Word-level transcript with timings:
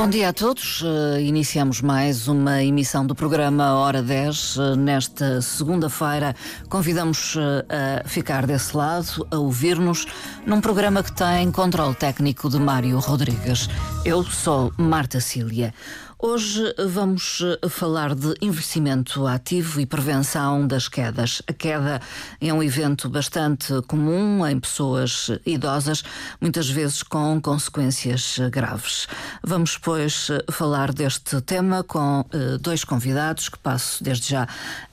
Bom 0.00 0.08
dia 0.08 0.30
a 0.30 0.32
todos. 0.32 0.80
Uh, 0.80 1.20
iniciamos 1.20 1.82
mais 1.82 2.26
uma 2.26 2.64
emissão 2.64 3.06
do 3.06 3.14
programa 3.14 3.74
Hora 3.74 4.02
10. 4.02 4.56
Uh, 4.56 4.74
nesta 4.74 5.42
segunda-feira, 5.42 6.34
convidamos 6.70 7.36
uh, 7.36 7.40
a 7.68 8.08
ficar 8.08 8.46
desse 8.46 8.74
lado, 8.74 9.26
a 9.30 9.36
ouvir-nos, 9.36 10.06
num 10.46 10.58
programa 10.58 11.02
que 11.02 11.12
tem 11.12 11.52
controle 11.52 11.94
técnico 11.94 12.48
de 12.48 12.58
Mário 12.58 12.98
Rodrigues. 12.98 13.68
Eu 14.02 14.24
sou 14.24 14.72
Marta 14.78 15.20
Cília. 15.20 15.74
Hoje 16.22 16.74
vamos 16.78 17.40
eh, 17.40 17.66
falar 17.70 18.14
de 18.14 18.34
envelhecimento 18.42 19.26
ativo 19.26 19.80
e 19.80 19.86
prevenção 19.86 20.66
das 20.66 20.86
quedas. 20.86 21.40
A 21.48 21.52
queda 21.54 21.98
é 22.38 22.52
um 22.52 22.62
evento 22.62 23.08
bastante 23.08 23.72
comum 23.88 24.46
em 24.46 24.60
pessoas 24.60 25.30
idosas, 25.46 26.04
muitas 26.38 26.68
vezes 26.68 27.02
com 27.02 27.40
consequências 27.40 28.38
graves. 28.52 29.08
Vamos, 29.42 29.78
pois, 29.78 30.28
falar 30.52 30.92
deste 30.92 31.40
tema 31.40 31.82
com 31.82 32.22
eh, 32.34 32.58
dois 32.60 32.84
convidados 32.84 33.48
que 33.48 33.58
passo 33.58 34.04
desde 34.04 34.28
já 34.28 34.46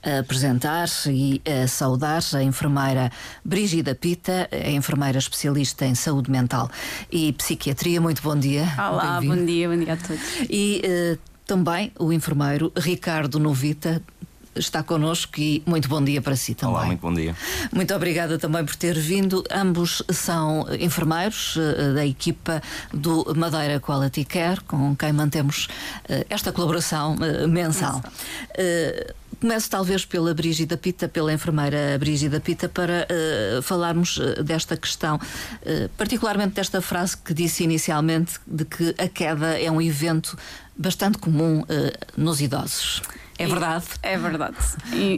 a 0.08 0.20
apresentar 0.20 0.88
e 1.08 1.42
a 1.46 1.68
saudar 1.68 2.22
a 2.34 2.42
enfermeira 2.42 3.12
Brígida 3.44 3.94
Pita, 3.94 4.48
a 4.52 4.70
enfermeira 4.72 5.18
especialista 5.18 5.86
em 5.86 5.94
saúde 5.94 6.32
mental 6.32 6.72
e 7.12 7.34
psiquiatria. 7.34 8.00
Muito 8.00 8.22
bom 8.22 8.36
dia. 8.36 8.64
Olá, 8.78 9.20
bom 9.22 9.46
dia, 9.46 9.68
bom 9.68 9.78
dia 9.78 9.94
a 9.94 9.98
todos. 9.98 10.22
E 10.50 10.82
uh, 10.86 11.20
também 11.46 11.92
o 12.00 12.14
enfermeiro 12.14 12.72
Ricardo 12.78 13.38
Novita 13.40 14.02
está 14.58 14.84
connosco 14.84 15.40
e 15.40 15.62
muito 15.66 15.88
bom 15.88 16.04
dia 16.04 16.22
para 16.22 16.36
si 16.36 16.56
também. 16.56 16.76
Olá, 16.76 16.86
muito 16.86 17.00
bom 17.00 17.14
dia. 17.14 17.36
Muito 17.74 17.94
obrigada 17.94 18.38
também 18.38 18.66
por 18.66 18.76
ter 18.76 18.98
vindo. 18.98 19.44
Ambos 19.52 20.04
são 20.10 20.66
enfermeiros 20.80 21.56
uh, 21.56 21.94
da 21.94 22.06
equipa 22.06 22.62
do 22.94 23.34
Madeira 23.36 23.80
Quality 23.80 24.26
Care, 24.26 24.62
com 24.62 24.96
quem 24.96 25.14
mantemos 25.14 25.66
uh, 25.66 26.26
esta 26.30 26.52
colaboração 26.52 27.16
uh, 27.16 27.48
mensal. 27.48 28.02
Começo 29.40 29.70
talvez 29.70 30.04
pela 30.04 30.34
Brígida 30.34 30.76
Pita, 30.76 31.08
pela 31.08 31.32
enfermeira 31.32 31.96
Brígida 32.00 32.40
Pita, 32.40 32.68
para 32.68 33.08
falarmos 33.62 34.20
desta 34.44 34.76
questão, 34.76 35.20
particularmente 35.96 36.56
desta 36.56 36.82
frase 36.82 37.16
que 37.18 37.36
disse 37.36 37.64
inicialmente 37.64 38.40
de 38.48 38.66
que 38.66 38.96
a 38.98 39.08
queda 39.08 39.60
é 39.60 39.70
um 39.70 39.80
evento 39.80 40.36
bastante 40.76 41.20
comum 41.20 41.64
nos 42.18 42.42
idosos. 42.42 43.04
É 43.38 43.46
verdade? 43.46 43.86
É 44.02 44.18
verdade. 44.18 44.58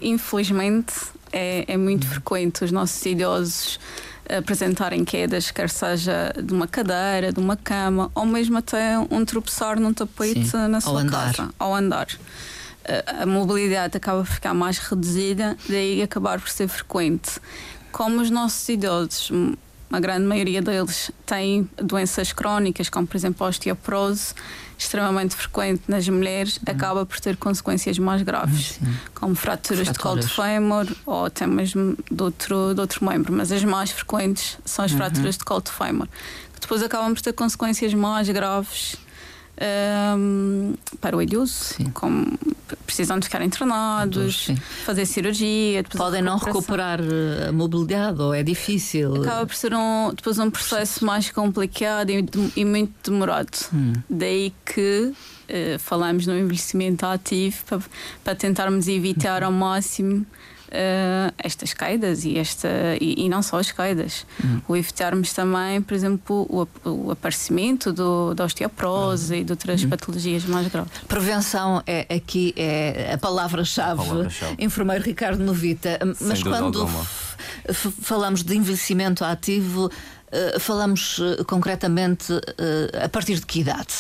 Infelizmente, 0.01 0.93
é, 1.31 1.65
é 1.67 1.77
muito 1.77 2.05
uhum. 2.05 2.09
frequente 2.11 2.63
os 2.63 2.71
nossos 2.71 3.05
idosos 3.05 3.79
apresentarem 4.37 5.03
quedas, 5.03 5.49
quer 5.49 5.69
seja 5.69 6.33
de 6.41 6.53
uma 6.53 6.67
cadeira, 6.67 7.33
de 7.33 7.39
uma 7.39 7.57
cama, 7.57 8.11
ou 8.13 8.25
mesmo 8.25 8.57
até 8.57 8.99
um 9.09 9.25
tropeçar 9.25 9.79
num 9.79 9.93
tapete 9.93 10.47
Sim, 10.47 10.67
na 10.67 10.79
sua 10.79 11.01
ao 11.01 11.07
casa, 11.07 11.43
andar. 11.43 11.53
ao 11.57 11.75
andar. 11.75 12.07
A 13.19 13.25
mobilidade 13.25 13.97
acaba 13.97 14.23
por 14.23 14.31
ficar 14.31 14.53
mais 14.53 14.77
reduzida, 14.77 15.57
daí 15.67 16.01
acabar 16.01 16.39
por 16.39 16.49
ser 16.49 16.67
frequente. 16.67 17.39
Como 17.91 18.21
os 18.21 18.29
nossos 18.29 18.67
idosos, 18.69 19.31
a 19.91 19.99
grande 19.99 20.25
maioria 20.25 20.61
deles 20.61 21.11
têm 21.25 21.69
doenças 21.77 22.31
crónicas, 22.31 22.89
como 22.89 23.07
por 23.07 23.17
exemplo 23.17 23.45
a 23.45 23.49
osteoporose, 23.49 24.33
extremamente 24.77 25.35
frequente 25.35 25.83
nas 25.87 26.07
mulheres, 26.07 26.57
uhum. 26.57 26.63
acaba 26.67 27.05
por 27.05 27.19
ter 27.19 27.35
consequências 27.35 27.97
mais 27.99 28.21
graves, 28.21 28.79
uhum, 28.81 28.93
como 29.13 29.35
fraturas, 29.35 29.87
fraturas, 29.87 29.93
de 29.93 29.99
colo 29.99 30.19
de 30.19 30.27
fémur 30.27 30.95
ou 31.05 31.25
até 31.25 31.45
mesmo 31.45 31.97
de 32.09 32.23
outro, 32.23 32.73
de 32.73 32.79
outro 32.79 33.05
membro. 33.05 33.33
Mas 33.33 33.51
as 33.51 33.63
mais 33.63 33.91
frequentes 33.91 34.57
são 34.63 34.85
as 34.85 34.91
uhum. 34.91 34.97
fraturas 34.97 35.37
de 35.37 35.43
colo 35.43 35.61
de 35.61 35.71
fémur, 35.71 36.07
que 36.53 36.61
depois 36.61 36.81
acabam 36.81 37.13
por 37.13 37.21
ter 37.21 37.33
consequências 37.33 37.93
mais 37.93 38.29
graves 38.29 38.95
um, 39.59 40.73
para 41.01 41.17
o 41.17 41.21
idoso, 41.21 41.75
como 41.93 42.37
precisam 42.85 43.19
de 43.19 43.25
ficar 43.25 43.41
internados, 43.43 44.45
Sim. 44.45 44.55
fazer 44.85 45.05
cirurgia. 45.05 45.83
Podem 45.83 46.21
não 46.21 46.37
recuperar 46.37 46.99
eh, 47.01 47.49
a 47.49 47.51
mobilidade 47.51 48.21
ou 48.21 48.33
é 48.33 48.41
difícil? 48.41 49.21
Acaba 49.21 49.45
por 49.45 49.55
ser 49.55 49.73
um, 49.73 50.11
depois 50.15 50.39
um 50.39 50.49
processo 50.49 51.05
mais 51.05 51.29
complicado 51.29 52.09
e, 52.09 52.25
e 52.55 52.65
muito 52.65 53.11
demorado. 53.11 53.57
Hum. 53.73 53.93
Daí 54.09 54.53
que 54.65 55.11
uh, 55.11 55.79
falamos 55.79 56.25
no 56.25 56.37
envelhecimento 56.37 57.05
ativo 57.05 57.57
para, 57.65 57.81
para 58.23 58.35
tentarmos 58.35 58.87
evitar 58.87 59.43
ao 59.43 59.51
máximo 59.51 60.25
uh, 60.69 61.33
estas 61.37 61.73
quedas 61.73 62.23
e, 62.23 62.37
esta, 62.37 62.69
e, 62.99 63.25
e, 63.25 63.29
não 63.29 63.41
só 63.41 63.59
as 63.59 63.71
quedas. 63.71 64.25
Uhum. 64.43 64.61
O 64.67 64.75
evitarmos 64.75 65.33
também, 65.33 65.81
por 65.81 65.93
exemplo, 65.93 66.47
o, 66.49 66.89
o 66.89 67.11
aparecimento 67.11 67.91
do, 67.91 68.33
da 68.33 68.45
osteoporose 68.45 69.33
uhum. 69.33 69.39
e 69.41 69.43
de 69.43 69.51
outras 69.51 69.83
uhum. 69.83 69.89
patologias 69.89 70.45
mais 70.45 70.67
graves. 70.67 70.91
Prevenção 71.07 71.83
é 71.85 72.05
aqui 72.15 72.53
é 72.55 73.11
a 73.13 73.17
palavra-chave. 73.17 73.97
Palavra 73.97 74.29
Enfermeiro 74.57 75.03
Ricardo 75.03 75.43
Novita. 75.43 75.99
Mas 76.21 76.43
quando 76.43 76.87
falamos 78.01 78.43
de 78.43 78.55
envelhecimento 78.55 79.23
ativo. 79.23 79.89
Uh, 80.29 80.59
falamos 80.59 81.17
uh, 81.17 81.43
concretamente 81.45 82.31
uh, 82.31 83.03
a 83.03 83.09
partir 83.09 83.39
de 83.39 83.47
que 83.47 83.61
idade? 83.61 83.95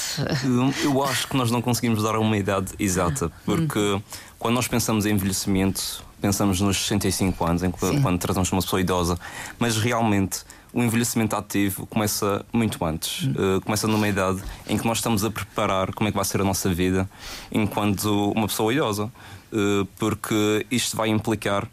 Eu 0.83 1.03
acho 1.03 1.27
que 1.27 1.35
nós 1.35 1.49
não 1.49 1.59
conseguimos 1.59 2.03
dar 2.03 2.15
uma 2.17 2.37
idade 2.37 2.71
exata, 2.77 3.31
porque 3.43 3.79
hum. 3.79 4.01
quando 4.37 4.53
nós 4.53 4.67
pensamos 4.67 5.07
em 5.07 5.13
envelhecimento, 5.15 6.03
pensamos 6.21 6.61
nos 6.61 6.77
65 6.77 7.45
anos, 7.45 7.63
em, 7.63 7.71
quando 7.71 8.19
tratamos 8.19 8.49
de 8.49 8.55
uma 8.55 8.61
pessoa 8.61 8.81
idosa, 8.81 9.19
mas 9.57 9.77
realmente 9.77 10.43
o 10.71 10.83
envelhecimento 10.83 11.35
ativo 11.35 11.85
começa 11.87 12.45
muito 12.53 12.83
antes. 12.85 13.23
Uh, 13.23 13.61
começa 13.63 13.87
numa 13.87 14.07
idade 14.07 14.41
em 14.67 14.77
que 14.77 14.85
nós 14.85 14.99
estamos 14.99 15.25
a 15.25 15.31
preparar 15.31 15.93
como 15.93 16.07
é 16.07 16.11
que 16.11 16.15
vai 16.15 16.25
ser 16.25 16.41
a 16.41 16.43
nossa 16.43 16.71
vida 16.71 17.09
enquanto 17.51 18.31
uma 18.31 18.47
pessoa 18.47 18.73
idosa. 18.73 19.11
Uh, 19.51 19.85
porque 19.97 20.65
isto 20.69 20.95
vai 20.95 21.09
implicar 21.09 21.67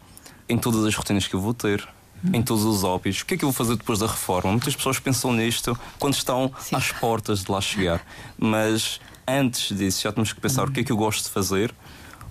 em 0.49 0.57
todas 0.57 0.83
as 0.85 0.95
rotinas 0.95 1.27
que 1.27 1.35
eu 1.35 1.39
vou 1.39 1.53
ter. 1.53 1.87
Em 2.33 2.41
todos 2.41 2.63
os 2.63 2.83
óbvios. 2.83 3.21
O 3.21 3.25
que 3.27 3.35
é 3.35 3.37
que 3.37 3.45
eu 3.45 3.51
vou 3.51 3.53
fazer 3.53 3.77
depois 3.77 3.99
da 3.99 4.07
reforma? 4.07 4.49
Muitas 4.49 4.75
pessoas 4.75 4.99
pensam 4.99 5.31
nisto 5.31 5.77
quando 5.99 6.15
estão 6.15 6.51
Sim. 6.59 6.75
às 6.75 6.91
portas 6.91 7.43
de 7.43 7.51
lá 7.51 7.61
chegar. 7.61 8.03
Mas 8.35 8.99
antes 9.27 9.77
disso, 9.77 10.01
já 10.01 10.11
temos 10.11 10.33
que 10.33 10.41
pensar 10.41 10.63
uhum. 10.63 10.69
o 10.69 10.71
que 10.71 10.79
é 10.79 10.83
que 10.83 10.91
eu 10.91 10.97
gosto 10.97 11.25
de 11.25 11.29
fazer, 11.29 11.73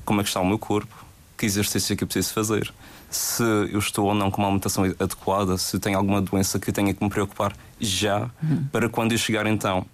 como 0.05 0.21
é 0.21 0.25
que 0.25 0.28
está 0.28 0.41
o 0.41 0.44
meu 0.44 0.59
corpo, 0.59 1.06
que 1.37 1.47
exercício 1.47 1.93
é 1.93 1.97
que 1.97 2.05
eu 2.05 2.09
preciso 2.09 2.33
fazer. 2.33 2.73
Se 3.11 3.43
eu 3.43 3.79
estou 3.79 4.07
ou 4.07 4.15
não 4.15 4.31
com 4.31 4.39
uma 4.39 4.49
alimentação 4.49 4.85
adequada, 4.85 5.57
se 5.59 5.79
tenho 5.79 5.97
alguma 5.97 6.21
doença 6.21 6.59
que 6.59 6.73
tenha 6.73 6.93
que 6.93 7.03
me 7.03 7.11
preocupar 7.11 7.53
já, 7.81 8.31
uhum. 8.43 8.67
para 8.73 8.89
quando 8.89 9.13
eu 9.13 9.19
chegar 9.19 9.47
então 9.47 9.87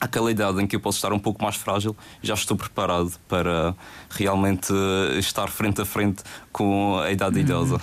aquela 0.00 0.30
idade 0.30 0.62
em 0.62 0.66
que 0.66 0.76
eu 0.76 0.80
posso 0.80 0.98
estar 0.98 1.12
um 1.12 1.18
pouco 1.18 1.42
mais 1.42 1.56
frágil, 1.56 1.96
já 2.22 2.34
estou 2.34 2.56
preparado 2.56 3.12
para 3.28 3.74
realmente 4.10 4.72
estar 5.18 5.48
frente 5.48 5.80
a 5.80 5.84
frente 5.84 6.22
com 6.52 6.98
a 6.98 7.10
idade 7.10 7.38
idosa. 7.38 7.74
Uhum. 7.74 7.80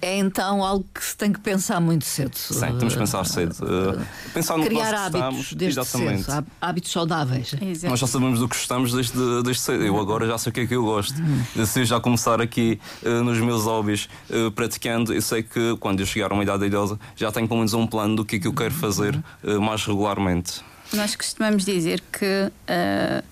É 0.00 0.16
então 0.16 0.64
algo 0.64 0.86
que 0.94 1.04
se 1.04 1.16
tem 1.16 1.30
que 1.32 1.40
pensar 1.40 1.80
muito 1.80 2.04
cedo. 2.04 2.34
Sim, 2.34 2.78
temos 2.78 2.94
que 2.94 2.98
pensar 2.98 3.24
cedo. 3.24 3.52
Uh, 3.60 4.02
pensar 4.32 4.56
no 4.56 4.64
Criar 4.64 5.10
que 5.10 5.16
hábitos 5.18 5.52
desde 5.52 5.80
exatamente. 5.80 6.22
cedo, 6.22 6.46
hábitos 6.60 6.92
saudáveis. 6.92 7.54
Exato. 7.60 7.90
Nós 7.90 8.00
já 8.00 8.06
sabemos 8.06 8.38
do 8.38 8.48
que 8.48 8.56
gostamos 8.56 8.92
desde, 8.92 9.42
desde 9.42 9.62
cedo. 9.62 9.84
Eu 9.84 9.98
agora 10.00 10.26
já 10.26 10.38
sei 10.38 10.50
o 10.50 10.52
que 10.52 10.60
é 10.60 10.66
que 10.66 10.74
eu 10.74 10.82
gosto. 10.82 11.20
Uhum. 11.20 11.66
Se 11.66 11.80
eu 11.80 11.84
já 11.84 12.00
começar 12.00 12.40
aqui 12.40 12.80
uh, 13.02 13.22
nos 13.22 13.38
meus 13.38 13.64
hobbies 13.64 14.08
uh, 14.30 14.50
praticando, 14.52 15.12
eu 15.12 15.20
sei 15.20 15.42
que 15.42 15.76
quando 15.78 16.00
eu 16.00 16.06
chegar 16.06 16.30
a 16.30 16.34
uma 16.34 16.42
idade 16.42 16.64
idosa 16.64 16.98
já 17.14 17.30
tenho 17.30 17.46
pelo 17.46 17.58
menos 17.58 17.74
um 17.74 17.86
plano 17.86 18.16
do 18.16 18.24
que 18.24 18.36
é 18.36 18.38
que 18.38 18.46
eu 18.46 18.54
quero 18.54 18.72
fazer 18.72 19.22
mais 19.60 19.84
regularmente. 19.84 20.69
Nós 20.92 21.14
costumamos 21.14 21.64
dizer 21.64 22.02
que 22.12 22.50
uh, 22.50 23.24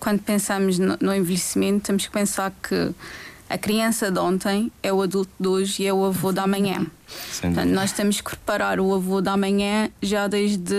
quando 0.00 0.20
pensamos 0.20 0.78
no, 0.78 0.96
no, 1.00 1.14
envelhecimento, 1.14 1.86
temos 1.86 2.06
que 2.06 2.12
pensar 2.12 2.52
que 2.62 2.92
a 3.48 3.58
criança 3.58 4.10
de 4.10 4.18
ontem 4.18 4.72
é 4.82 4.92
o 4.92 5.02
adulto 5.02 5.30
de 5.38 5.46
hoje 5.46 5.82
e 5.82 5.86
é 5.86 5.92
o 5.92 6.04
avô 6.04 6.32
da 6.32 6.46
manhã. 6.46 6.86
Portanto, 7.40 7.68
nós 7.68 7.92
temos 7.92 8.20
que 8.20 8.30
preparar 8.30 8.80
o 8.80 8.94
avô 8.94 9.20
da 9.20 9.36
manhã 9.36 9.90
já 10.00 10.26
desde, 10.26 10.74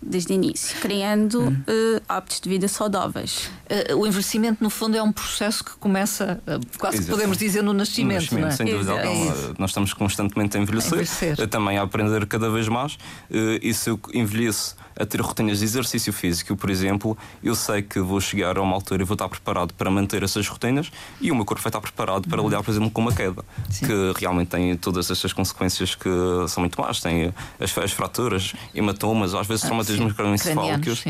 desde 0.00 0.32
o 0.32 0.34
início, 0.34 0.78
criando 0.80 1.48
uh, 1.48 2.02
hábitos 2.08 2.40
de 2.40 2.48
vida 2.48 2.68
saudáveis. 2.68 3.50
Uh, 3.90 3.96
o 3.96 4.06
envelhecimento, 4.06 4.62
no 4.62 4.68
fundo, 4.70 4.96
é 4.96 5.02
um 5.02 5.10
processo 5.10 5.64
que 5.64 5.70
começa, 5.76 6.38
uh, 6.46 6.78
quase 6.78 6.98
Exato. 6.98 7.12
podemos 7.12 7.38
dizer, 7.38 7.62
no 7.62 7.72
nascimento. 7.72 8.32
No 8.32 8.40
nascimento, 8.40 8.52
é? 8.52 8.56
sem 8.56 8.66
dúvida 8.66 8.92
alguma. 8.92 9.54
Nós 9.58 9.70
estamos 9.70 9.92
constantemente 9.94 10.56
a 10.56 10.60
envelhecer, 10.60 10.98
a 10.98 11.02
envelhecer. 11.02 11.48
também 11.48 11.78
a 11.78 11.82
aprender 11.82 12.26
cada 12.26 12.50
vez 12.50 12.68
mais. 12.68 12.98
e 13.30 13.72
se 13.72 13.90
eu 13.90 13.98
envelheço 14.12 14.76
a 14.98 15.06
ter 15.06 15.20
rotinas 15.20 15.60
de 15.60 15.64
exercício 15.64 16.12
físico, 16.12 16.56
por 16.56 16.68
exemplo, 16.68 17.16
eu 17.42 17.54
sei 17.54 17.82
que 17.82 18.00
vou 18.00 18.20
chegar 18.20 18.58
a 18.58 18.62
uma 18.62 18.74
altura 18.74 19.02
e 19.02 19.04
vou 19.04 19.14
estar 19.14 19.28
preparado 19.28 19.72
para 19.74 19.90
manter 19.90 20.22
essas 20.22 20.46
rotinas 20.48 20.90
e 21.20 21.30
o 21.30 21.36
meu 21.36 21.44
corpo 21.44 21.62
vai 21.62 21.68
estar 21.70 21.80
preparado 21.80 22.28
para 22.28 22.42
lidar, 22.42 22.62
por 22.62 22.70
exemplo, 22.70 22.90
com 22.90 23.00
uma 23.00 23.12
queda, 23.12 23.44
Sim. 23.70 23.86
que 23.86 24.20
realmente 24.20 24.48
tem 24.48 24.76
todas 24.76 25.10
estas 25.10 25.32
consequências 25.32 25.94
que 25.94 26.08
são 26.48 26.62
muito 26.62 26.80
más. 26.80 27.00
Tem 27.00 27.32
as, 27.60 27.78
as 27.78 27.92
fraturas, 27.92 28.54
hematomas, 28.74 29.34
às 29.34 29.46
vezes 29.46 29.64
ah, 29.64 29.68
traumatismos 29.68 30.12
cranioencefálicos, 30.12 31.04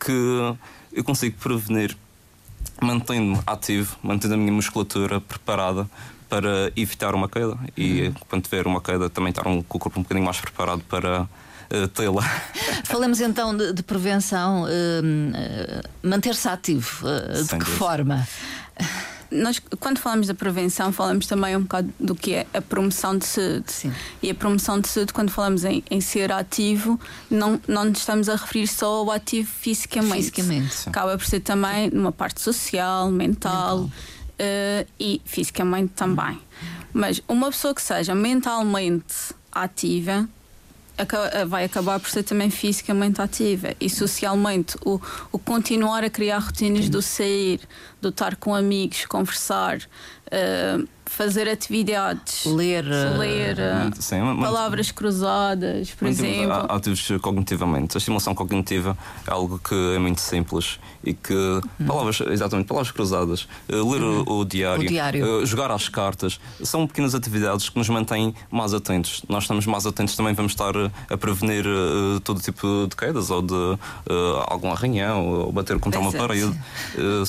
que 0.00 0.56
eu 0.92 1.04
consigo 1.04 1.36
prevenir 1.38 1.96
mantendo-me 2.80 3.40
ativo, 3.46 3.96
mantendo 4.02 4.34
a 4.34 4.36
minha 4.36 4.52
musculatura 4.52 5.20
preparada 5.20 5.88
para 6.28 6.72
evitar 6.76 7.14
uma 7.14 7.28
queda 7.28 7.58
e 7.76 8.02
uhum. 8.02 8.14
quando 8.28 8.42
tiver 8.42 8.66
uma 8.66 8.80
queda 8.80 9.08
também 9.08 9.30
estar 9.30 9.46
um, 9.46 9.62
com 9.62 9.78
o 9.78 9.80
corpo 9.80 9.98
um 9.98 10.02
bocadinho 10.02 10.24
mais 10.24 10.40
preparado 10.40 10.82
para 10.82 11.26
uh, 11.72 11.88
tê-la. 11.88 12.22
Falamos 12.84 13.20
então 13.20 13.56
de, 13.56 13.72
de 13.72 13.82
prevenção, 13.82 14.64
uh, 14.64 15.88
manter-se 16.02 16.48
ativo, 16.48 17.06
de 17.42 17.48
que 17.48 17.56
Deus. 17.56 17.78
forma? 17.78 18.26
nós, 19.30 19.60
quando 19.78 19.98
falamos 19.98 20.26
da 20.26 20.34
prevenção, 20.34 20.92
falamos 20.92 21.26
também 21.26 21.56
um 21.56 21.62
bocado 21.62 21.92
do 22.00 22.14
que 22.14 22.34
é 22.34 22.46
a 22.54 22.60
promoção 22.60 23.16
de 23.16 23.26
saúde. 23.26 23.72
Sim. 23.72 23.92
E 24.22 24.30
a 24.30 24.34
promoção 24.34 24.80
de 24.80 24.88
saúde, 24.88 25.12
quando 25.12 25.30
falamos 25.30 25.64
em, 25.64 25.82
em, 25.90 26.00
ser 26.00 26.32
ativo, 26.32 26.98
não, 27.30 27.60
não 27.68 27.84
nos 27.84 27.98
estamos 27.98 28.28
a 28.28 28.36
referir 28.36 28.66
só 28.66 28.86
ao 28.86 29.10
ativo 29.10 29.48
fisicamente. 29.48 30.30
Fisicamente. 30.30 30.88
Acaba 30.88 31.16
por 31.16 31.26
ser 31.26 31.40
também 31.40 31.90
numa 31.90 32.12
parte 32.12 32.40
social, 32.40 33.10
mental, 33.10 33.80
mental. 33.80 33.90
Uh, 34.40 34.86
e 34.98 35.20
fisicamente 35.24 35.92
também. 35.94 36.40
Mas 36.92 37.20
uma 37.28 37.50
pessoa 37.50 37.74
que 37.74 37.82
seja 37.82 38.14
mentalmente 38.14 39.34
ativa 39.52 40.28
vai 41.46 41.64
acabar 41.64 41.98
por 42.00 42.10
ser 42.10 42.22
também 42.22 42.50
fisicamente 42.50 43.20
ativa 43.20 43.74
e 43.80 43.88
socialmente. 43.88 44.76
O, 44.84 45.00
o 45.32 45.38
continuar 45.38 46.04
a 46.04 46.10
criar 46.10 46.38
rotinas 46.38 46.88
do 46.88 47.00
sair, 47.02 47.60
do 48.00 48.10
estar 48.10 48.36
com 48.36 48.54
amigos, 48.54 49.06
conversar, 49.06 49.78
uh, 49.78 50.88
fazer 51.08 51.48
atividades, 51.48 52.44
ler, 52.44 52.84
ler 52.84 53.56
sim, 53.98 54.20
palavras 54.40 54.90
cruzadas, 54.90 55.90
por 55.90 56.06
exemplo. 56.06 56.52
Ativos 56.68 57.08
cognitivamente. 57.20 57.96
A 57.96 57.98
estimulação 57.98 58.34
cognitiva 58.34 58.96
é 59.26 59.30
algo 59.30 59.58
que 59.58 59.74
é 59.94 59.98
muito 59.98 60.20
simples 60.20 60.78
e 61.02 61.14
que 61.14 61.34
hum. 61.34 61.86
palavras, 61.86 62.20
exatamente, 62.20 62.66
palavras 62.66 62.92
cruzadas, 62.92 63.48
eh, 63.68 63.74
ler 63.74 64.02
hum. 64.02 64.24
o, 64.26 64.40
o, 64.40 64.44
diário, 64.44 64.84
o 64.84 64.86
diário. 64.86 65.42
Uh, 65.42 65.46
jogar 65.46 65.70
às 65.70 65.88
cartas, 65.88 66.38
são 66.62 66.86
pequenas 66.86 67.14
atividades 67.14 67.68
que 67.68 67.78
nos 67.78 67.88
mantêm 67.88 68.34
mais 68.50 68.74
atentos. 68.74 69.22
Nós 69.28 69.44
estamos 69.44 69.64
mais 69.66 69.86
atentos 69.86 70.14
também 70.14 70.34
vamos 70.34 70.52
estar 70.52 70.74
a 71.08 71.16
prevenir 71.16 71.66
uh, 71.66 72.20
todo 72.20 72.40
tipo 72.40 72.86
de 72.88 72.94
quedas 72.94 73.30
ou 73.30 73.40
de 73.40 73.54
uh, 73.54 73.78
algum 74.46 74.70
arranhão 74.70 75.26
ou 75.26 75.52
bater 75.52 75.78
contra 75.78 76.00
Exato. 76.00 76.16
uma 76.16 76.26
parede. 76.26 76.58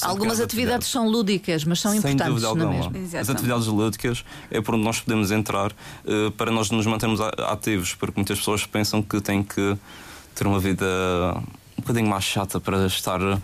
Algumas 0.02 0.40
atividades, 0.40 0.59
atividades, 0.60 0.88
são 0.88 1.08
lúdicas, 1.08 1.64
mas 1.64 1.80
são 1.80 1.92
Sem 1.92 2.00
importantes. 2.00 2.42
Dúvida 2.42 2.48
alguma. 2.48 2.92
As 3.20 3.30
atividades 3.30 3.68
lúdicas 3.68 4.24
é 4.52 4.62
por 4.62 4.76
onde 4.76 4.84
nós 4.84 5.00
podemos 5.00 5.32
entrar 5.32 5.72
uh, 5.72 6.32
para 6.32 6.52
nós 6.52 6.70
nos 6.72 6.86
mantermos 6.86 7.20
ativos, 7.22 7.94
porque 7.94 8.14
muitas 8.18 8.40
pessoas 8.40 8.66
pensam 8.66 9.02
que 9.02 9.20
têm 9.22 9.44
que 9.44 9.78
ter 10.36 10.48
uma 10.48 10.60
vida 10.60 10.86
um 11.80 11.82
bocadinho 11.82 12.10
mais 12.10 12.26
chata 12.26 12.60
para 12.60 12.86
estar 12.86 13.22
uh, 13.22 13.38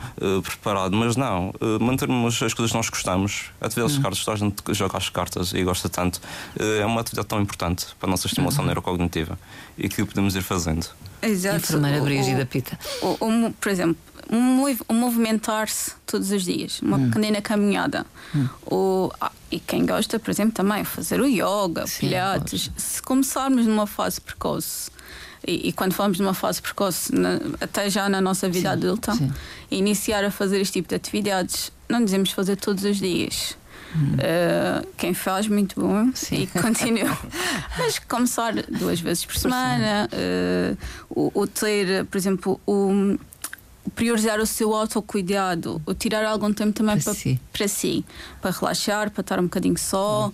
preparado, 0.44 0.96
mas 0.96 1.16
não. 1.16 1.50
Uh, 1.62 1.82
mantermos 1.82 2.42
as 2.44 2.54
coisas 2.54 2.72
que 2.72 2.78
nós 2.78 2.90
gostamos. 2.90 3.46
A 3.62 3.68
atividade 3.68 3.94
hum. 3.94 3.98
de 3.98 4.02
cartas, 4.02 4.26
toda 4.26 4.36
a 4.36 4.40
gente 4.40 4.74
joga 4.74 4.98
as 4.98 5.10
cartas 5.10 5.54
e 5.54 5.64
gosta 5.64 5.88
tanto. 5.88 6.18
Uh, 6.60 6.82
é 6.82 6.86
uma 6.86 7.02
atividade 7.02 7.28
tão 7.28 7.42
importante 7.42 7.88
para 7.98 8.10
a 8.10 8.12
nossa 8.12 8.28
estimulação 8.28 8.62
uhum. 8.62 8.68
neurocognitiva 8.68 9.40
e 9.78 9.88
que 9.88 10.04
podemos 10.04 10.36
ir 10.36 10.42
fazendo. 10.42 10.86
Exato. 11.22 11.58
Enfermeira 11.58 12.02
Brígida 12.02 12.46
Pita. 12.46 12.78
O, 13.02 13.26
o, 13.26 13.52
por 13.54 13.72
exemplo, 13.72 13.98
um, 14.31 14.66
movimentar-se 14.94 15.94
todos 16.06 16.31
os 16.31 16.44
dias, 16.44 16.81
uma 16.81 16.98
hum. 16.98 17.10
pequena 17.12 17.42
caminhada. 17.42 18.06
Hum. 18.36 18.48
O, 18.66 19.12
ah, 19.22 19.31
e 19.51 19.60
quem 19.60 19.86
gosta, 19.86 20.19
por 20.19 20.31
exemplo, 20.31 20.54
também 20.54 20.83
fazer 20.83 21.19
o 21.19 21.27
yoga, 21.27 21.88
Sim, 21.88 22.07
pilates. 22.07 22.72
Se 22.77 23.01
começarmos 23.01 23.66
numa 23.68 23.88
fase 23.88 24.19
precoce, 24.19 24.92
e, 25.48 25.69
e, 25.69 25.72
quando 25.72 25.94
falamos 25.94 26.18
de 26.18 26.24
uma 26.24 26.33
fase 26.33 26.62
precoce, 26.62 27.13
na, 27.13 27.39
até 27.62 27.89
já 27.89 28.10
na 28.10 28.19
nossa 28.19 28.50
vida 28.50 28.69
sim, 28.69 28.74
adulta, 28.74 29.13
sim. 29.13 29.31
iniciar 29.69 30.24
a 30.25 30.31
fazer 30.31 30.60
este 30.60 30.74
tipo 30.74 30.89
de 30.89 30.95
atividades, 30.95 31.71
não 31.88 32.04
dizemos 32.04 32.31
fazer 32.31 32.56
todos 32.56 32.83
os 32.83 32.98
dias. 32.98 33.56
Uh, 33.95 34.86
quem 34.98 35.13
faz, 35.13 35.48
muito 35.48 35.80
bom 35.80 36.12
Sim. 36.13 36.42
e 36.42 36.48
continua. 36.60 37.18
Mas 37.78 37.98
começar 38.00 38.54
duas 38.63 39.00
vezes 39.00 39.25
por 39.25 39.38
semana, 39.38 40.10
uh, 40.12 40.78
o, 41.10 41.42
o, 41.42 41.48
ter, 41.48 42.04
por 42.06 42.18
exemplo, 42.18 42.60
o, 42.68 43.18
priorizar 43.94 44.40
o 44.40 44.46
seu 44.46 44.74
autocuidado, 44.74 45.82
o 45.86 45.94
tirar 45.94 46.26
algum 46.26 46.52
tempo 46.52 46.74
também 46.74 46.96
para, 46.96 47.04
para, 47.04 47.14
si. 47.14 47.40
para 47.54 47.68
si, 47.68 48.06
para 48.42 48.52
relaxar, 48.52 49.12
para 49.12 49.22
estar 49.22 49.40
um 49.40 49.44
bocadinho 49.44 49.78
só, 49.78 50.28
hum. 50.28 50.34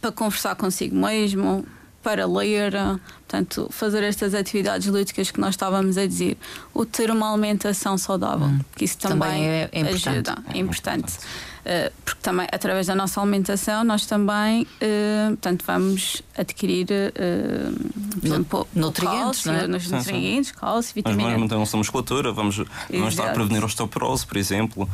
para 0.00 0.12
conversar 0.12 0.54
consigo 0.54 0.94
mesmo, 0.94 1.64
para 2.02 2.26
ler, 2.26 2.72
portanto, 3.18 3.68
fazer 3.70 4.02
estas 4.02 4.34
atividades 4.34 4.86
lúdicas 4.86 5.30
que 5.30 5.40
nós 5.40 5.50
estávamos 5.50 5.98
a 5.98 6.06
dizer, 6.06 6.38
o 6.72 6.86
ter 6.86 7.10
uma 7.10 7.32
alimentação 7.32 7.98
saudável, 7.98 8.46
hum. 8.46 8.60
que 8.76 8.84
isso 8.84 8.98
também, 8.98 9.18
também 9.18 9.44
é, 9.48 9.68
é 9.72 9.80
importante. 9.80 10.08
ajuda, 10.08 10.38
é, 10.48 10.56
é 10.56 10.58
importante. 10.58 11.12
Uh, 11.60 11.92
porque 12.04 12.20
também 12.22 12.46
através 12.50 12.86
da 12.86 12.94
nossa 12.94 13.20
alimentação 13.20 13.84
nós 13.84 14.06
também 14.06 14.62
uh, 14.62 15.28
portanto 15.28 15.62
vamos 15.66 16.22
adquirir 16.36 16.86
uh, 16.86 18.18
por 18.18 18.26
exemplo, 18.26 18.68
nutrientes, 18.74 19.42
cálcio, 19.44 19.52
é? 19.52 19.66
nos 19.66 19.90
nutrientes, 19.90 20.52
cálcio, 20.52 20.94
vitamina. 20.94 21.30
Mas 21.30 21.32
mantemos 21.32 21.52
a 21.52 21.58
nossa 21.58 21.76
musculatura, 21.76 22.32
vamos, 22.32 22.56
vamos 22.56 23.08
estar 23.08 23.28
a 23.28 23.32
prevenir 23.32 23.62
osteoporose, 23.62 24.26
por 24.26 24.38
exemplo, 24.38 24.88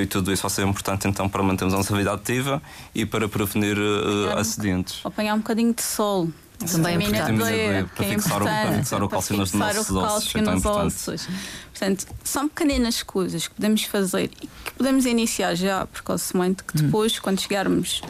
e 0.00 0.06
tudo 0.06 0.32
isso 0.32 0.42
vai 0.42 0.50
ser 0.50 0.66
importante 0.66 1.08
então 1.08 1.28
para 1.28 1.42
mantermos 1.42 1.74
a 1.74 1.78
nossa 1.78 1.96
vida 1.96 2.12
ativa 2.12 2.62
e 2.94 3.04
para 3.04 3.28
prevenir 3.28 3.76
acidentes. 4.36 5.00
Apanhar 5.04 5.34
um 5.34 5.38
bocadinho 5.38 5.74
de 5.74 5.82
sol. 5.82 6.28
Também 6.70 6.96
é 6.96 7.02
importante. 7.02 7.38
Doer, 7.38 7.86
para, 7.86 8.06
é 8.06 8.08
fixar, 8.10 8.42
o, 8.42 8.44
para 8.44 8.72
fixar 8.72 9.02
o 9.02 9.08
cálcio 9.08 9.36
nos 9.36 9.52
nossos 9.52 9.90
ossos. 9.90 10.34
É 10.34 10.40
nos 10.40 10.64
ossos. 10.64 11.28
Portanto, 11.70 12.06
são 12.22 12.48
pequenas 12.48 13.02
coisas 13.02 13.48
que 13.48 13.54
podemos 13.54 13.84
fazer 13.84 14.30
e 14.40 14.46
que 14.46 14.72
podemos 14.76 15.04
iniciar 15.04 15.54
já 15.54 15.86
precocemente, 15.86 16.62
que 16.64 16.78
hum. 16.78 16.86
depois, 16.86 17.16
hum. 17.16 17.20
quando 17.22 17.40
chegarmos 17.40 18.02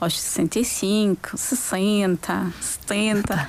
aos 0.00 0.18
65, 0.18 1.36
60, 1.36 2.52
70. 2.60 3.48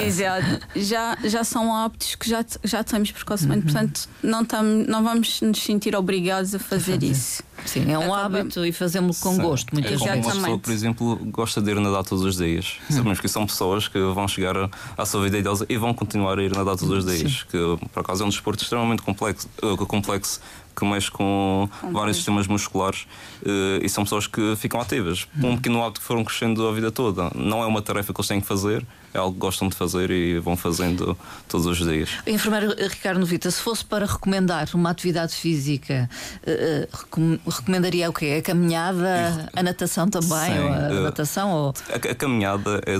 Exato. 0.00 0.66
Já, 0.76 1.18
já 1.24 1.44
são 1.44 1.74
hábitos 1.74 2.14
que 2.14 2.30
já, 2.30 2.44
já 2.62 2.84
temos 2.84 3.10
precocemente, 3.10 3.66
uhum. 3.66 3.72
portanto, 3.72 4.08
não, 4.22 4.44
tam, 4.44 4.62
não 4.62 5.02
vamos 5.02 5.40
nos 5.40 5.58
sentir 5.62 5.96
obrigados 5.96 6.54
a 6.54 6.58
fazer, 6.58 6.92
fazer. 6.94 7.06
isso. 7.06 7.42
Sim, 7.66 7.90
é 7.90 7.98
um 7.98 8.14
Acaba... 8.14 8.38
hábito 8.38 8.64
e 8.64 8.72
fazemos 8.72 9.20
com 9.20 9.34
Sim. 9.34 9.42
gosto, 9.42 9.72
muitas 9.72 9.92
é 9.92 9.96
vezes. 9.96 10.26
Uma 10.26 10.34
pessoa, 10.34 10.58
por 10.58 10.72
exemplo, 10.72 11.16
gosta 11.26 11.60
de 11.60 11.70
ir 11.70 11.80
nadar 11.80 12.04
todos 12.04 12.24
os 12.24 12.36
dias. 12.36 12.76
Hum. 12.88 12.94
Sabemos 12.94 13.20
que 13.20 13.28
são 13.28 13.46
pessoas 13.46 13.88
que 13.88 13.98
vão 13.98 14.28
chegar 14.28 14.70
à 14.96 15.04
sua 15.04 15.24
vida 15.24 15.38
idosa 15.38 15.66
e 15.68 15.76
vão 15.76 15.92
continuar 15.92 16.38
a 16.38 16.42
ir 16.42 16.54
nadar 16.54 16.76
todos 16.76 17.04
os 17.04 17.04
dias. 17.04 17.40
Sim. 17.40 17.46
Que, 17.50 17.88
por 17.92 18.00
acaso, 18.00 18.22
é 18.22 18.26
um 18.26 18.28
desporto 18.28 18.62
extremamente 18.62 19.02
complexo, 19.02 19.48
uh, 19.62 19.76
complexo 19.86 20.40
que 20.78 20.84
mexe 20.84 21.10
com 21.10 21.68
vários 21.92 22.16
sistemas 22.16 22.46
musculares 22.46 23.06
uh, 23.42 23.82
e 23.82 23.88
são 23.88 24.04
pessoas 24.04 24.26
que 24.26 24.54
ficam 24.56 24.80
ativas. 24.80 25.26
Um 25.42 25.56
pequeno 25.56 25.82
hábito 25.82 26.00
que 26.00 26.06
foram 26.06 26.24
crescendo 26.24 26.66
a 26.68 26.72
vida 26.72 26.92
toda. 26.92 27.30
Não 27.34 27.62
é 27.62 27.66
uma 27.66 27.82
tarefa 27.82 28.12
que 28.12 28.20
eles 28.20 28.28
têm 28.28 28.40
que 28.40 28.46
fazer, 28.46 28.86
é 29.12 29.18
algo 29.18 29.32
que 29.32 29.40
gostam 29.40 29.68
de 29.68 29.74
fazer 29.74 30.10
e 30.10 30.38
vão 30.38 30.56
fazendo 30.56 31.16
todos 31.48 31.66
os 31.66 31.78
dias. 31.78 32.10
Enfermeiro 32.26 32.74
Ricardo 32.88 33.18
Novita, 33.18 33.50
se 33.50 33.60
fosse 33.60 33.84
para 33.84 34.06
recomendar 34.06 34.68
uma 34.74 34.90
atividade 34.90 35.34
física, 35.34 36.08
uh, 36.42 37.50
recomendaria 37.50 38.08
o 38.08 38.12
quê? 38.12 38.36
A 38.38 38.42
caminhada, 38.42 39.50
a 39.54 39.62
natação 39.62 40.08
também? 40.08 40.28
Sim, 40.28 40.58
a, 40.58 40.90
uh, 40.90 41.02
natação? 41.02 41.50
Ou... 41.50 41.74
A, 41.90 41.96
a, 41.96 42.14
caminhada 42.14 42.80
é 42.86 42.98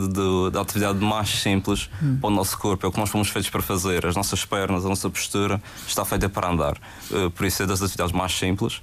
da 0.50 0.61
atividade 0.61 0.99
mais 0.99 1.29
simples 1.29 1.88
hum. 2.02 2.19
para 2.21 2.29
o 2.29 2.33
nosso 2.33 2.59
corpo, 2.59 2.87
é 2.87 2.88
o 2.88 2.93
que 2.93 2.99
nós 2.99 3.11
fomos 3.11 3.29
feitos 3.29 3.50
para 3.50 3.62
fazer. 3.62 4.07
As 4.07 4.17
nossas 4.17 4.45
pernas, 4.45 4.85
a 4.85 4.88
nossa 4.88 5.09
postura 5.11 5.61
está 5.87 6.05
feita 6.05 6.29
para 6.29 6.49
andar. 6.49 6.76
Uh, 7.11 7.31
por 7.31 7.47
isso 7.47 7.62
é 7.62 7.67
das 7.69 7.83
atividades 7.83 8.13
mais 8.13 8.33
simples, 8.33 8.83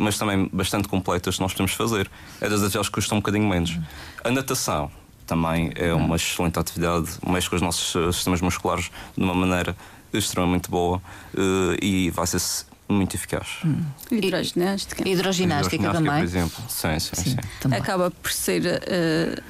mas 0.00 0.18
também 0.18 0.48
bastante 0.52 0.86
completas 0.86 1.36
que 1.36 1.40
nós 1.40 1.52
podemos 1.52 1.72
fazer. 1.72 2.10
É 2.40 2.48
das 2.48 2.60
atividades 2.60 2.88
que 2.88 2.94
custam 2.94 3.18
um 3.18 3.20
bocadinho 3.20 3.48
menos. 3.48 3.78
A 4.22 4.30
natação 4.30 4.90
também 5.28 5.70
é 5.76 5.92
uma 5.92 6.16
excelente 6.16 6.58
atividade, 6.58 7.10
mexe 7.24 7.48
com 7.48 7.56
os 7.56 7.62
nossos 7.62 7.94
eh, 7.94 8.10
sistemas 8.10 8.40
musculares 8.40 8.90
de 9.16 9.22
uma 9.22 9.34
maneira 9.34 9.76
extremamente 10.10 10.70
boa 10.70 10.96
uh, 10.96 11.84
e 11.84 12.10
vai 12.10 12.26
ser 12.26 12.40
muito 12.88 13.14
eficaz. 13.14 13.58
Hum. 13.62 13.82
Hidroginástica. 14.10 15.06
Hidroginástica 15.06 15.92
também. 15.92 16.14
Por 16.14 16.24
exemplo, 16.24 16.64
sim, 16.66 16.98
sim, 16.98 17.14
sim. 17.14 17.36
sim. 17.60 17.74
Acaba 17.74 18.10
por 18.10 18.32
ser 18.32 18.62
uh, 18.64 19.42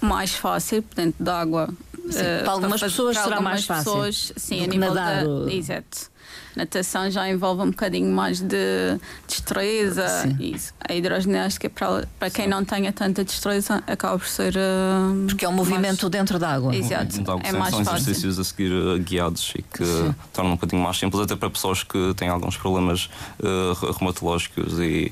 mais 0.00 0.34
fácil, 0.34 0.82
portanto, 0.82 1.14
de 1.20 1.30
água. 1.30 1.68
Sim, 2.08 2.20
uh, 2.20 2.42
para 2.42 2.50
algumas 2.52 2.80
para 2.80 2.88
pessoas 2.88 3.16
para 3.16 3.24
será 3.24 3.40
mais 3.42 3.66
fácil. 3.66 3.92
Pessoas, 3.92 4.32
sim, 4.34 4.64
a 4.64 4.66
nível 4.66 4.94
nadar, 4.94 5.26
da. 5.26 5.52
Exato 5.52 6.09
natação 6.54 7.10
já 7.10 7.28
envolve 7.28 7.62
um 7.62 7.70
bocadinho 7.70 8.12
mais 8.12 8.40
de 8.40 8.98
destreza. 9.26 10.06
Isso. 10.38 10.72
A 10.80 10.94
hidroginástica, 10.94 11.70
para, 11.70 12.08
para 12.18 12.30
quem 12.30 12.48
não 12.48 12.64
tenha 12.64 12.92
tanta 12.92 13.24
destreza, 13.24 13.82
acaba 13.86 14.18
por 14.18 14.26
ser. 14.26 14.54
Uh, 14.56 15.26
Porque 15.26 15.44
é 15.44 15.48
um 15.48 15.52
movimento 15.52 16.02
mais... 16.02 16.12
dentro 16.12 16.38
da 16.38 16.50
água. 16.50 16.74
Exato. 16.74 17.18
Então, 17.18 17.40
é 17.42 17.52
mais 17.52 17.74
são 17.74 17.84
fácil. 17.84 18.00
exercícios 18.00 18.38
a 18.38 18.44
seguir 18.44 18.72
uh, 18.72 18.98
guiados 18.98 19.52
e 19.56 19.62
que 19.62 19.84
Sim. 19.84 20.14
tornam 20.32 20.52
um 20.52 20.56
bocadinho 20.56 20.82
mais 20.82 20.98
simples, 20.98 21.22
até 21.22 21.36
para 21.36 21.50
pessoas 21.50 21.82
que 21.82 22.14
têm 22.14 22.28
alguns 22.28 22.56
problemas 22.56 23.08
uh, 23.38 23.92
reumatológicos 23.98 24.78
e 24.80 25.10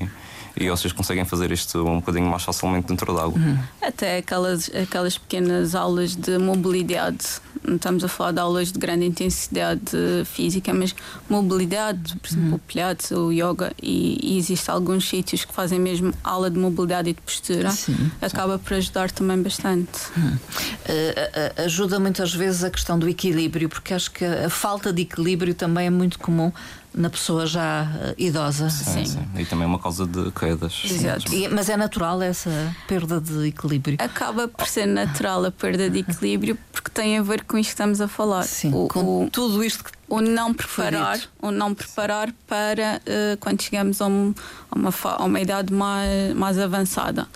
e 0.59 0.69
vocês 0.69 0.93
conseguem 0.93 1.25
fazer 1.25 1.51
isto 1.51 1.87
um 1.87 1.99
bocadinho 1.99 2.27
mais 2.27 2.43
facilmente 2.43 2.87
dentro 2.87 3.13
da 3.13 3.23
água. 3.23 3.39
Uhum. 3.39 3.57
Até 3.81 4.17
aquelas, 4.17 4.69
aquelas 4.69 5.17
pequenas 5.17 5.75
aulas 5.75 6.15
de 6.15 6.37
mobilidade, 6.37 7.25
não 7.65 7.75
estamos 7.75 8.03
a 8.03 8.07
falar 8.07 8.31
de 8.31 8.39
aulas 8.39 8.71
de 8.71 8.79
grande 8.79 9.05
intensidade 9.05 9.79
física, 10.25 10.73
mas 10.73 10.95
mobilidade, 11.29 12.15
por 12.17 12.29
exemplo, 12.29 12.49
uhum. 12.49 12.55
o 12.55 12.59
pilates, 12.59 13.11
o 13.11 13.31
yoga, 13.31 13.71
e, 13.81 14.19
e 14.21 14.37
existem 14.37 14.73
alguns 14.73 15.07
sítios 15.07 15.45
que 15.45 15.53
fazem 15.53 15.79
mesmo 15.79 16.13
aula 16.23 16.49
de 16.49 16.59
mobilidade 16.59 17.09
e 17.09 17.13
de 17.13 17.21
postura, 17.21 17.71
sim, 17.71 18.11
acaba 18.21 18.57
sim. 18.57 18.63
por 18.63 18.73
ajudar 18.73 19.11
também 19.11 19.41
bastante. 19.41 19.99
Uhum. 20.15 20.35
Uh, 20.35 21.63
ajuda 21.65 21.99
muitas 21.99 22.33
vezes 22.33 22.63
a 22.63 22.69
questão 22.69 22.97
do 22.97 23.07
equilíbrio, 23.07 23.69
porque 23.69 23.93
acho 23.93 24.11
que 24.11 24.25
a 24.25 24.49
falta 24.49 24.91
de 24.91 25.01
equilíbrio 25.03 25.53
também 25.53 25.87
é 25.87 25.89
muito 25.89 26.19
comum 26.19 26.51
na 26.93 27.09
pessoa 27.09 27.45
já 27.45 27.83
uh, 27.83 28.15
idosa. 28.17 28.69
Sim, 28.69 29.05
sim. 29.05 29.05
sim, 29.05 29.27
E 29.35 29.45
também 29.45 29.65
é 29.65 29.67
uma 29.67 29.79
causa 29.79 30.05
de 30.05 30.31
quedas. 30.31 30.81
Exato. 30.85 31.33
E, 31.33 31.47
mas 31.47 31.69
é 31.69 31.77
natural 31.77 32.21
essa 32.21 32.75
perda 32.87 33.21
de 33.21 33.47
equilíbrio? 33.47 33.97
Acaba 33.99 34.47
por 34.47 34.67
ser 34.67 34.85
natural 34.85 35.45
a 35.45 35.51
perda 35.51 35.89
de 35.89 35.99
equilíbrio 35.99 36.57
porque 36.71 36.89
tem 36.89 37.17
a 37.17 37.21
ver 37.21 37.43
com 37.43 37.57
isto 37.57 37.69
que 37.69 37.73
estamos 37.73 38.01
a 38.01 38.07
falar. 38.07 38.43
Sim, 38.43 38.73
o, 38.73 38.87
com 38.87 39.25
o, 39.25 39.29
tudo 39.29 39.63
isto 39.63 39.83
que 39.83 39.91
o 40.09 40.21
não 40.21 40.53
preparar, 40.53 41.19
o 41.41 41.51
não 41.51 41.73
preparar 41.73 42.33
para 42.47 42.99
uh, 43.05 43.37
quando 43.39 43.61
chegamos 43.61 44.01
a, 44.01 44.07
um, 44.07 44.33
a, 44.71 44.75
uma, 44.75 44.93
a 45.03 45.23
uma 45.23 45.39
idade 45.39 45.73
mais, 45.73 46.33
mais 46.33 46.57
avançada 46.57 47.27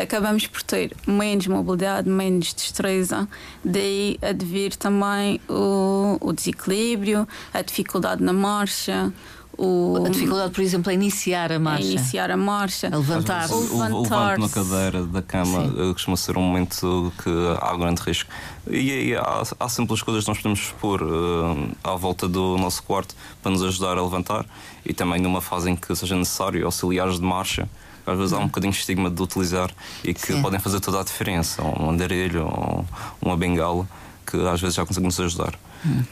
acabamos 0.00 0.46
por 0.46 0.62
ter 0.62 0.92
menos 1.06 1.46
mobilidade, 1.46 2.08
menos 2.08 2.54
destreza, 2.54 3.28
daí 3.64 4.18
advir 4.22 4.76
também 4.76 5.40
o, 5.48 6.18
o 6.20 6.32
desequilíbrio, 6.32 7.26
a 7.52 7.62
dificuldade 7.62 8.22
na 8.22 8.32
marcha. 8.32 9.12
O, 9.60 10.04
a 10.06 10.08
dificuldade, 10.08 10.52
por 10.52 10.62
exemplo, 10.62 10.88
a 10.88 10.94
iniciar 10.94 11.50
a 11.50 11.58
marcha. 11.58 11.82
A 11.82 11.90
iniciar 11.90 12.30
a 12.30 12.36
marcha. 12.36 12.86
A 12.86 12.96
levantar. 12.96 13.50
O, 13.50 13.54
o, 13.56 13.76
o 13.76 14.02
levanto 14.02 14.40
na 14.40 14.48
cadeira 14.48 15.04
da 15.04 15.20
cama 15.20 15.62
Sim. 15.62 15.90
Eh, 15.90 15.92
costuma 15.92 16.16
ser 16.16 16.38
um 16.38 16.42
momento 16.42 17.12
que 17.20 17.30
há 17.60 17.76
grande 17.76 18.00
risco. 18.00 18.30
E, 18.70 19.08
e 19.08 19.16
há, 19.16 19.42
há 19.58 19.68
simples 19.68 20.00
coisas 20.00 20.22
que 20.22 20.30
nós 20.30 20.38
podemos 20.38 20.72
pôr 20.80 21.02
uh, 21.02 21.76
à 21.82 21.96
volta 21.96 22.28
do 22.28 22.56
nosso 22.56 22.84
quarto 22.84 23.16
para 23.42 23.50
nos 23.50 23.64
ajudar 23.64 23.98
a 23.98 24.02
levantar 24.02 24.46
e 24.86 24.94
também 24.94 25.20
numa 25.20 25.40
fase 25.40 25.68
em 25.68 25.74
que 25.74 25.92
seja 25.96 26.14
necessário 26.14 26.64
auxiliares 26.64 27.16
de 27.16 27.24
marcha 27.24 27.68
às 28.06 28.16
vezes 28.16 28.32
há 28.32 28.38
um 28.38 28.46
bocadinho 28.46 28.72
de 28.72 28.78
estigma 28.78 29.10
de 29.10 29.22
utilizar 29.22 29.70
e 30.02 30.14
que 30.14 30.32
Sim. 30.32 30.40
podem 30.40 30.58
fazer 30.58 30.80
toda 30.80 31.00
a 31.00 31.04
diferença. 31.04 31.62
Um 31.62 31.90
andarilho, 31.90 32.46
ou 32.46 32.86
uma 33.20 33.36
bengala, 33.36 33.86
que 34.26 34.36
às 34.48 34.60
vezes 34.60 34.76
já 34.76 34.86
conseguimos 34.86 35.18
ajudar. 35.20 35.58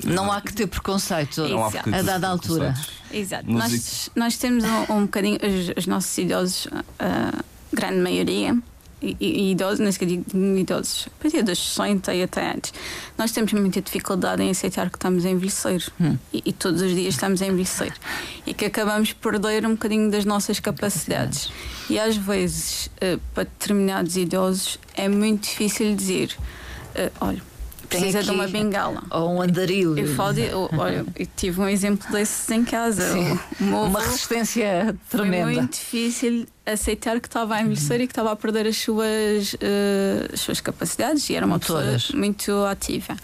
Não 0.04 0.30
há 0.30 0.40
que 0.40 0.52
ter 0.52 0.66
preconceito 0.66 1.42
a 1.92 2.02
dada 2.02 2.28
altura. 2.28 2.74
Exato. 3.12 3.50
Nós, 3.50 4.10
nós, 4.14 4.36
temos 4.36 4.64
um, 4.64 4.94
um 4.94 5.02
bocadinho, 5.02 5.38
os, 5.42 5.78
os 5.78 5.86
nossos 5.86 6.16
idosos, 6.18 6.68
a 6.98 7.32
grande 7.72 8.00
maioria, 8.00 8.56
e, 9.02 9.16
e 9.20 9.50
idosos, 9.52 9.80
não 9.80 9.92
sei 9.92 10.06
digo 10.06 10.24
idosos, 10.56 11.06
a 11.06 11.22
partir 11.22 11.42
dos 11.42 11.58
60 11.58 12.14
e 12.14 12.22
até 12.22 12.50
antes, 12.50 12.72
nós 13.18 13.30
temos 13.30 13.52
muita 13.52 13.80
dificuldade 13.80 14.42
em 14.42 14.50
aceitar 14.50 14.88
que 14.88 14.96
estamos 14.96 15.24
a 15.26 15.30
envelhecer 15.30 15.84
hum. 16.00 16.16
e, 16.32 16.42
e, 16.46 16.52
todos 16.52 16.80
os 16.80 16.94
dias 16.94 17.14
estamos 17.14 17.42
a 17.42 17.46
envelhecer 17.46 17.92
e 18.46 18.54
que 18.54 18.64
acabamos 18.64 19.12
por 19.12 19.32
perder 19.32 19.66
um 19.66 19.72
bocadinho 19.72 20.10
das 20.10 20.24
nossas 20.24 20.60
capacidades. 20.60 21.50
E 21.90 21.98
às 21.98 22.16
vezes, 22.16 22.86
uh, 22.86 23.20
para 23.34 23.44
determinados 23.44 24.16
idosos, 24.16 24.78
é 24.94 25.08
muito 25.08 25.42
difícil 25.42 25.94
dizer: 25.94 26.34
uh, 26.94 27.12
olha, 27.20 27.42
precisa 27.86 28.22
de 28.22 28.30
uma 28.30 28.46
bengala. 28.46 29.02
Ou 29.10 29.34
um 29.34 29.42
andarilho. 29.42 29.98
Eu, 29.98 30.14
falo 30.14 30.34
de, 30.34 30.48
olha, 30.52 31.04
eu 31.14 31.26
tive 31.36 31.60
um 31.60 31.68
exemplo 31.68 32.10
desses 32.10 32.50
em 32.50 32.64
casa. 32.64 33.04
uma 33.60 34.00
resistência 34.00 34.96
tremenda. 35.08 35.44
Foi 35.44 35.54
muito 35.54 35.72
difícil 35.72 36.46
aceitar 36.64 37.20
que 37.20 37.28
estava 37.28 37.54
a 37.54 37.60
envelhecer 37.60 37.96
uhum. 37.96 38.02
e 38.02 38.06
que 38.06 38.12
estava 38.12 38.32
a 38.32 38.36
perder 38.36 38.66
as 38.66 38.76
suas, 38.76 39.54
uh, 39.54 40.32
as 40.32 40.40
suas 40.40 40.60
capacidades 40.60 41.28
e 41.30 41.34
era 41.34 41.46
uma 41.46 41.58
pessoa 41.58 41.82
muito 42.14 42.52
ativa. 42.64 43.16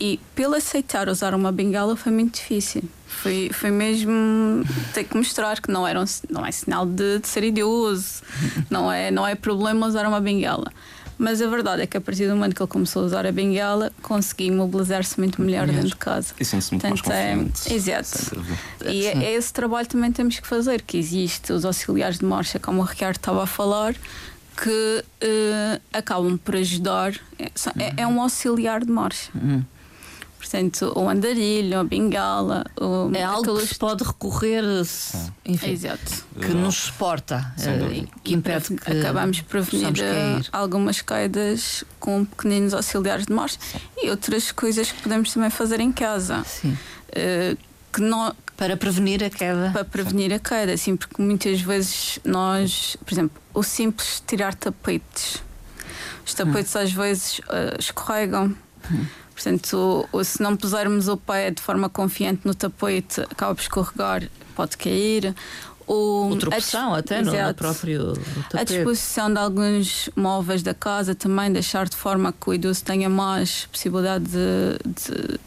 E 0.00 0.20
pelo 0.34 0.54
aceitar 0.54 1.08
usar 1.08 1.34
uma 1.34 1.50
bengala 1.50 1.96
foi 1.96 2.12
muito 2.12 2.36
difícil. 2.36 2.84
Foi, 3.04 3.50
foi 3.52 3.70
mesmo 3.70 4.64
ter 4.94 5.02
que 5.02 5.16
mostrar 5.16 5.60
que 5.60 5.70
não, 5.72 5.84
era 5.86 6.00
um, 6.00 6.04
não 6.30 6.46
é 6.46 6.52
sinal 6.52 6.86
de, 6.86 7.18
de 7.18 7.26
ser 7.26 7.42
idoso, 7.42 8.22
não 8.70 8.92
é, 8.92 9.10
não 9.10 9.26
é 9.26 9.34
problema 9.34 9.86
usar 9.88 10.06
uma 10.06 10.20
bengala. 10.20 10.70
Mas 11.18 11.42
a 11.42 11.48
verdade 11.48 11.82
é 11.82 11.86
que 11.86 11.96
a 11.96 12.00
partir 12.00 12.28
do 12.28 12.36
momento 12.36 12.54
que 12.54 12.62
ele 12.62 12.70
começou 12.70 13.02
a 13.02 13.06
usar 13.06 13.26
a 13.26 13.32
bengala, 13.32 13.90
consegui 14.00 14.52
mobilizar-se 14.52 15.18
muito 15.18 15.42
melhor 15.42 15.66
dentro 15.66 15.88
de 15.88 15.96
casa. 15.96 16.32
E 16.38 16.44
sente-se 16.44 16.72
muito 16.72 16.86
Portanto, 16.86 17.10
mais. 17.10 17.66
É, 17.66 17.74
exato. 17.74 18.44
E 18.86 19.06
é, 19.06 19.24
é, 19.24 19.34
esse 19.34 19.52
trabalho 19.52 19.88
também 19.88 20.12
temos 20.12 20.38
que 20.38 20.46
fazer, 20.46 20.82
que 20.82 20.96
existe 20.96 21.52
os 21.52 21.64
auxiliares 21.64 22.18
de 22.18 22.24
marcha, 22.24 22.60
como 22.60 22.80
o 22.80 22.84
Ricardo 22.84 23.16
estava 23.16 23.42
a 23.42 23.46
falar, 23.46 23.94
que 24.62 25.04
uh, 25.24 25.80
acabam 25.92 26.38
por 26.38 26.54
ajudar. 26.54 27.14
É, 27.38 27.46
é, 27.46 28.02
é 28.02 28.06
um 28.06 28.22
auxiliar 28.22 28.84
de 28.84 28.90
marcha. 28.90 29.30
Uhum. 29.34 29.64
Portanto, 30.38 30.92
o 30.94 31.08
andarilho, 31.08 31.80
a 31.80 31.84
bengala. 31.84 32.64
O, 32.80 33.10
é 33.14 33.22
algo 33.22 33.50
aqueles... 33.50 33.62
que 33.62 33.74
se 33.74 33.78
pode 33.78 34.04
recorrer, 34.04 34.64
enfim, 35.44 35.70
Exato. 35.70 36.24
que 36.40 36.48
nos 36.48 36.76
suporta, 36.76 37.52
eh, 37.58 38.06
que 38.22 38.34
impede 38.34 38.76
que 38.76 38.92
acabamos 38.92 39.40
por 39.40 39.64
prevenir 39.64 40.00
eh, 40.00 40.40
algumas 40.52 41.00
quedas 41.02 41.84
com 41.98 42.24
pequeninos 42.24 42.72
auxiliares 42.72 43.26
de 43.26 43.32
marcha 43.32 43.58
e 44.00 44.08
outras 44.10 44.52
coisas 44.52 44.92
que 44.92 45.02
podemos 45.02 45.32
também 45.32 45.50
fazer 45.50 45.80
em 45.80 45.92
casa. 45.92 46.44
Sim. 46.44 46.78
Uh, 47.08 47.58
que 47.92 48.00
não, 48.00 48.34
para 48.56 48.76
prevenir 48.76 49.24
a 49.24 49.30
queda. 49.30 49.70
Para 49.72 49.84
prevenir 49.84 50.32
a 50.32 50.38
queda, 50.38 50.76
sim, 50.76 50.96
porque 50.96 51.20
muitas 51.20 51.60
vezes 51.60 52.18
nós, 52.24 52.96
por 53.04 53.12
exemplo, 53.12 53.42
o 53.54 53.62
simples 53.62 54.22
tirar 54.26 54.54
tapetes. 54.54 55.42
Os 56.24 56.34
tapetes 56.34 56.74
hum. 56.76 56.80
às 56.80 56.92
vezes 56.92 57.38
uh, 57.40 57.78
escorregam. 57.78 58.54
Portanto, 59.34 60.08
se 60.24 60.42
não 60.42 60.56
pusermos 60.56 61.06
o 61.06 61.16
pé 61.16 61.52
de 61.52 61.62
forma 61.62 61.88
confiante 61.88 62.40
no 62.44 62.54
tapete, 62.54 63.20
acaba 63.20 63.54
por 63.54 63.60
escorregar, 63.60 64.28
pode 64.56 64.76
cair. 64.76 65.32
O, 65.86 66.36
tropeção 66.38 66.92
até 66.92 67.22
no, 67.22 67.32
no, 67.32 67.54
próprio 67.54 68.12
tapete. 68.50 68.56
A 68.56 68.64
disposição 68.64 69.32
de 69.32 69.38
alguns 69.38 70.10
móveis 70.14 70.62
da 70.62 70.74
casa 70.74 71.14
também 71.14 71.50
deixar 71.50 71.88
de 71.88 71.96
forma 71.96 72.32
que 72.32 72.50
o 72.50 72.52
idoso 72.52 72.84
tenha 72.84 73.08
mais 73.08 73.66
possibilidade 73.66 74.24
de, 74.24 74.78
de 74.84 75.40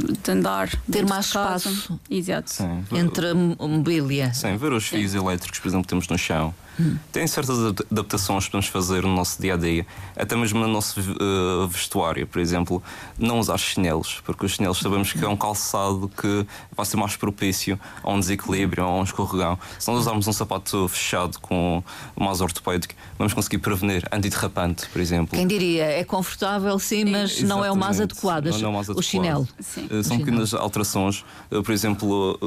de, 0.00 0.30
andar. 0.30 0.70
Ter 0.90 1.06
mais 1.06 1.26
espaço. 1.26 1.98
Exato. 2.10 2.50
Sim. 2.50 2.84
Entre 2.92 3.28
a 3.28 3.34
mobília. 3.34 4.32
Sim, 4.34 4.56
ver 4.56 4.72
os 4.72 4.86
fios 4.86 5.14
elétricos, 5.14 5.58
por 5.58 5.68
exemplo, 5.68 5.84
que 5.84 5.88
temos 5.88 6.08
no 6.08 6.18
chão. 6.18 6.54
Hum. 6.78 6.96
Tem 7.12 7.26
certas 7.26 7.58
adaptações 7.58 8.44
que 8.44 8.50
podemos 8.50 8.66
fazer 8.66 9.02
no 9.02 9.14
nosso 9.14 9.40
dia 9.40 9.54
a 9.54 9.56
dia, 9.56 9.86
até 10.16 10.34
mesmo 10.34 10.60
no 10.60 10.68
nosso 10.68 11.00
uh, 11.00 11.68
vestuário, 11.68 12.26
por 12.26 12.40
exemplo, 12.40 12.82
não 13.18 13.38
usar 13.38 13.58
chinelos, 13.58 14.20
porque 14.24 14.44
os 14.44 14.52
chinelos 14.52 14.78
sabemos 14.78 15.12
que 15.12 15.24
é 15.24 15.28
um 15.28 15.36
calçado 15.36 16.10
que 16.20 16.46
vai 16.76 16.84
ser 16.84 16.96
mais 16.96 17.16
propício 17.16 17.78
a 18.02 18.10
um 18.10 18.18
desequilíbrio, 18.18 18.84
a 18.84 18.92
um 18.92 19.04
escorregão. 19.04 19.58
Se 19.78 19.88
nós 19.90 20.00
usarmos 20.00 20.26
um 20.26 20.32
sapato 20.32 20.88
fechado 20.88 21.38
com 21.40 21.82
mais 22.16 22.40
ortopédico, 22.40 22.94
vamos 23.16 23.32
conseguir 23.32 23.58
prevenir 23.58 24.06
antiderrapante, 24.10 24.88
por 24.88 25.00
exemplo. 25.00 25.38
Quem 25.38 25.46
diria, 25.46 25.84
é 25.84 26.02
confortável 26.02 26.76
sim, 26.78 27.04
mas 27.04 27.40
não 27.40 27.64
é 27.64 27.70
o 27.70 27.76
mais 27.76 28.00
adequado, 28.00 28.46
não, 28.46 28.58
não 28.58 28.66
é 28.66 28.70
o, 28.70 28.72
mais 28.72 28.90
adequado. 28.90 28.98
o 28.98 29.02
chinelo. 29.02 29.48
Sim. 29.60 29.83
Uh, 29.90 30.02
são 30.02 30.18
pequenas 30.18 30.54
alterações, 30.54 31.24
uh, 31.50 31.62
por 31.62 31.72
exemplo 31.72 32.38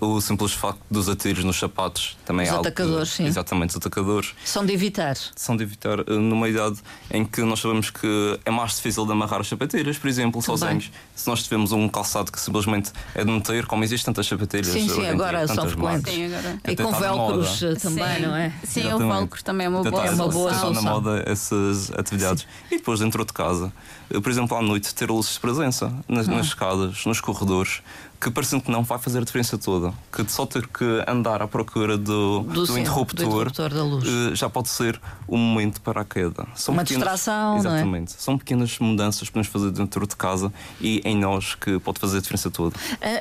o 0.00 0.20
simples 0.20 0.52
facto 0.52 0.80
dos 0.90 1.08
atiros 1.08 1.44
nos 1.44 1.58
sapatos 1.58 2.16
também 2.24 2.44
os 2.44 2.48
é 2.48 2.52
algo 2.52 2.66
atacadores, 2.66 3.10
que, 3.10 3.16
sim. 3.16 3.26
Exatamente, 3.26 3.70
os 3.70 3.76
atacadores. 3.76 4.34
São 4.44 4.64
de 4.64 4.72
evitar. 4.72 5.16
São 5.34 5.56
de 5.56 5.62
evitar 5.62 6.00
eh, 6.00 6.04
numa 6.08 6.48
idade 6.48 6.78
em 7.10 7.24
que 7.24 7.42
nós 7.42 7.60
sabemos 7.60 7.90
que 7.90 8.38
é 8.44 8.50
mais 8.50 8.76
difícil 8.76 9.04
de 9.06 9.12
amarrar 9.12 9.40
as 9.40 9.48
sapatilhas, 9.48 9.98
por 9.98 10.08
exemplo, 10.08 10.40
Tudo 10.42 10.58
sozinhos. 10.58 10.88
Bem. 10.88 10.94
Se 11.14 11.28
nós 11.28 11.42
tivermos 11.42 11.72
um 11.72 11.88
calçado 11.88 12.30
que 12.30 12.40
simplesmente 12.40 12.92
é 13.14 13.24
de 13.24 13.30
meter, 13.30 13.66
como 13.66 13.84
existem 13.84 14.12
tantas 14.12 14.26
sapatilhas. 14.26 14.68
Sim, 14.68 14.88
sim, 14.88 15.06
agora 15.06 15.46
são 15.46 15.68
frequentes. 15.68 16.12
Sim, 16.12 16.26
agora. 16.26 16.60
E 16.68 16.76
com 16.76 16.92
velcros 16.92 17.62
eh, 17.62 17.74
também, 17.74 18.16
sim. 18.16 18.22
não 18.22 18.36
é? 18.36 18.52
Sim, 18.64 18.80
Exatamente. 18.80 19.04
o 19.04 19.14
velcro 19.14 19.44
também 19.44 19.66
é 19.66 19.68
uma 19.68 19.82
boa, 19.82 20.06
é 20.06 20.10
uma 20.10 20.28
boa 20.28 20.54
solução. 20.54 20.82
na 20.82 20.90
moda 20.90 21.22
essas 21.26 21.90
atividades. 21.92 22.42
Sim. 22.42 22.74
E 22.74 22.78
depois 22.78 23.00
dentro 23.00 23.24
de 23.24 23.32
casa, 23.32 23.72
eh, 24.10 24.20
por 24.20 24.30
exemplo, 24.30 24.56
à 24.56 24.62
noite, 24.62 24.94
ter 24.94 25.10
luzes 25.10 25.34
de 25.34 25.40
presença 25.40 25.92
nas, 26.08 26.28
hum. 26.28 26.36
nas 26.36 26.46
escadas, 26.46 27.04
nos 27.06 27.20
corredores 27.20 27.82
que 28.24 28.30
parecendo 28.30 28.62
que 28.62 28.70
não 28.70 28.82
vai 28.82 28.98
fazer 28.98 29.18
a 29.18 29.20
diferença 29.20 29.58
toda. 29.58 29.92
Que 30.10 30.24
só 30.30 30.46
ter 30.46 30.66
que 30.66 31.04
andar 31.06 31.42
à 31.42 31.46
procura 31.46 31.98
do, 31.98 32.40
do, 32.40 32.52
do, 32.52 32.66
sim, 32.66 32.80
interruptor, 32.80 33.26
do 33.26 33.36
interruptor, 33.36 33.68
da 33.68 33.82
luz. 33.82 34.08
Uh, 34.08 34.34
já 34.34 34.48
pode 34.48 34.70
ser 34.70 34.98
um 35.28 35.36
momento 35.36 35.78
para 35.82 36.00
a 36.00 36.04
queda. 36.06 36.46
São 36.54 36.72
Uma 36.72 36.84
pequenas, 36.84 37.02
distração, 37.02 37.58
Exatamente. 37.58 38.14
É? 38.14 38.16
São 38.18 38.38
pequenas 38.38 38.78
mudanças 38.78 39.28
que 39.28 39.32
podemos 39.32 39.48
fazer 39.48 39.70
dentro 39.72 40.06
de 40.06 40.16
casa 40.16 40.50
e 40.80 41.02
em 41.04 41.18
nós 41.18 41.54
que 41.54 41.78
pode 41.80 42.00
fazer 42.00 42.16
a 42.16 42.20
diferença 42.22 42.50
toda. 42.50 42.74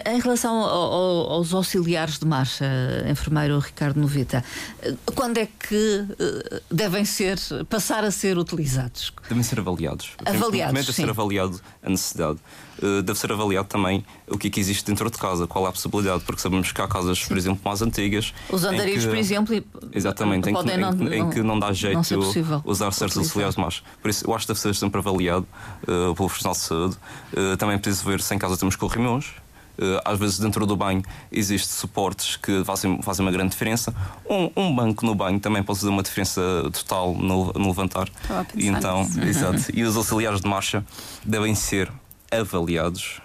Em 0.05 0.21
relação 0.21 0.55
ao, 0.55 1.33
aos 1.33 1.53
auxiliares 1.53 2.17
de 2.17 2.25
marcha, 2.25 2.65
enfermeiro 3.09 3.59
Ricardo 3.59 3.99
Novita, 3.99 4.41
eh, 4.81 4.95
quando 5.13 5.37
é 5.37 5.47
que 5.47 6.05
eh, 6.17 6.61
devem 6.71 7.03
ser, 7.03 7.37
passar 7.69 8.05
a 8.05 8.11
ser 8.11 8.37
utilizados? 8.37 9.11
Devem 9.27 9.43
ser 9.43 9.59
avaliados. 9.59 10.11
Avaliados. 10.19 10.49
Primeiro 10.49 10.87
deve 10.87 10.93
ser 10.93 11.09
avaliado 11.09 11.61
a 11.83 11.89
necessidade. 11.89 12.39
Eh, 12.81 13.01
deve 13.01 13.17
ser 13.17 13.31
avaliado 13.31 13.67
também 13.67 14.05
o 14.27 14.37
que 14.37 14.47
é 14.47 14.49
que 14.49 14.59
existe 14.59 14.85
dentro 14.85 15.09
de 15.09 15.17
casa, 15.17 15.47
qual 15.47 15.65
é 15.65 15.69
a 15.69 15.71
possibilidade. 15.71 16.23
porque 16.23 16.41
sabemos 16.41 16.71
que 16.71 16.81
há 16.81 16.87
casas, 16.87 17.23
por 17.23 17.37
exemplo, 17.37 17.61
mais 17.63 17.81
antigas. 17.81 18.33
Os 18.49 18.63
andarilhos, 18.63 19.03
que, 19.03 19.09
por 19.09 19.17
exemplo, 19.17 19.63
exatamente, 19.91 20.49
em 20.49 20.55
que, 20.55 20.77
não, 20.77 20.91
em, 20.91 21.19
em, 21.19 21.29
que 21.29 21.41
não 21.41 21.59
dá 21.59 21.71
jeito 21.73 22.01
não 22.17 22.61
usar 22.65 22.91
certos 22.91 23.17
auxiliares 23.17 23.55
de 23.55 23.61
marcha. 23.61 23.83
Por 24.01 24.09
isso, 24.09 24.25
eu 24.25 24.33
acho 24.33 24.45
que 24.45 24.53
deve 24.53 24.59
ser 24.59 24.75
sempre 24.75 24.99
avaliado 24.99 25.47
uh, 25.83 25.85
pelo 25.85 26.15
profissional 26.15 26.53
de 26.53 26.59
saúde. 26.59 26.97
Uh, 27.33 27.57
também 27.57 27.77
preciso 27.77 28.05
ver 28.05 28.21
se 28.21 28.33
em 28.33 28.37
casa 28.37 28.57
temos 28.57 28.75
corrimões. 28.75 29.33
Uh, 29.75 29.97
às 30.05 30.19
vezes 30.19 30.37
dentro 30.37 30.67
do 30.67 30.75
banho 30.75 31.01
existem 31.31 31.67
suportes 31.67 32.35
que 32.35 32.63
fazem, 32.63 33.01
fazem 33.01 33.25
uma 33.25 33.31
grande 33.31 33.51
diferença. 33.51 33.93
Um, 34.29 34.51
um, 34.55 34.75
banco 34.75 35.03
no 35.03 35.15
banho 35.15 35.39
também 35.39 35.63
pode 35.63 35.79
fazer 35.79 35.89
uma 35.89 36.03
diferença 36.03 36.41
total 36.71 37.15
no, 37.15 37.51
no 37.53 37.67
levantar. 37.69 38.07
E 38.55 38.67
então, 38.67 39.01
exato. 39.27 39.63
E 39.73 39.83
os 39.83 39.97
auxiliares 39.97 40.41
de 40.41 40.47
marcha 40.47 40.85
devem 41.25 41.55
ser 41.55 41.91
avaliados 42.31 43.19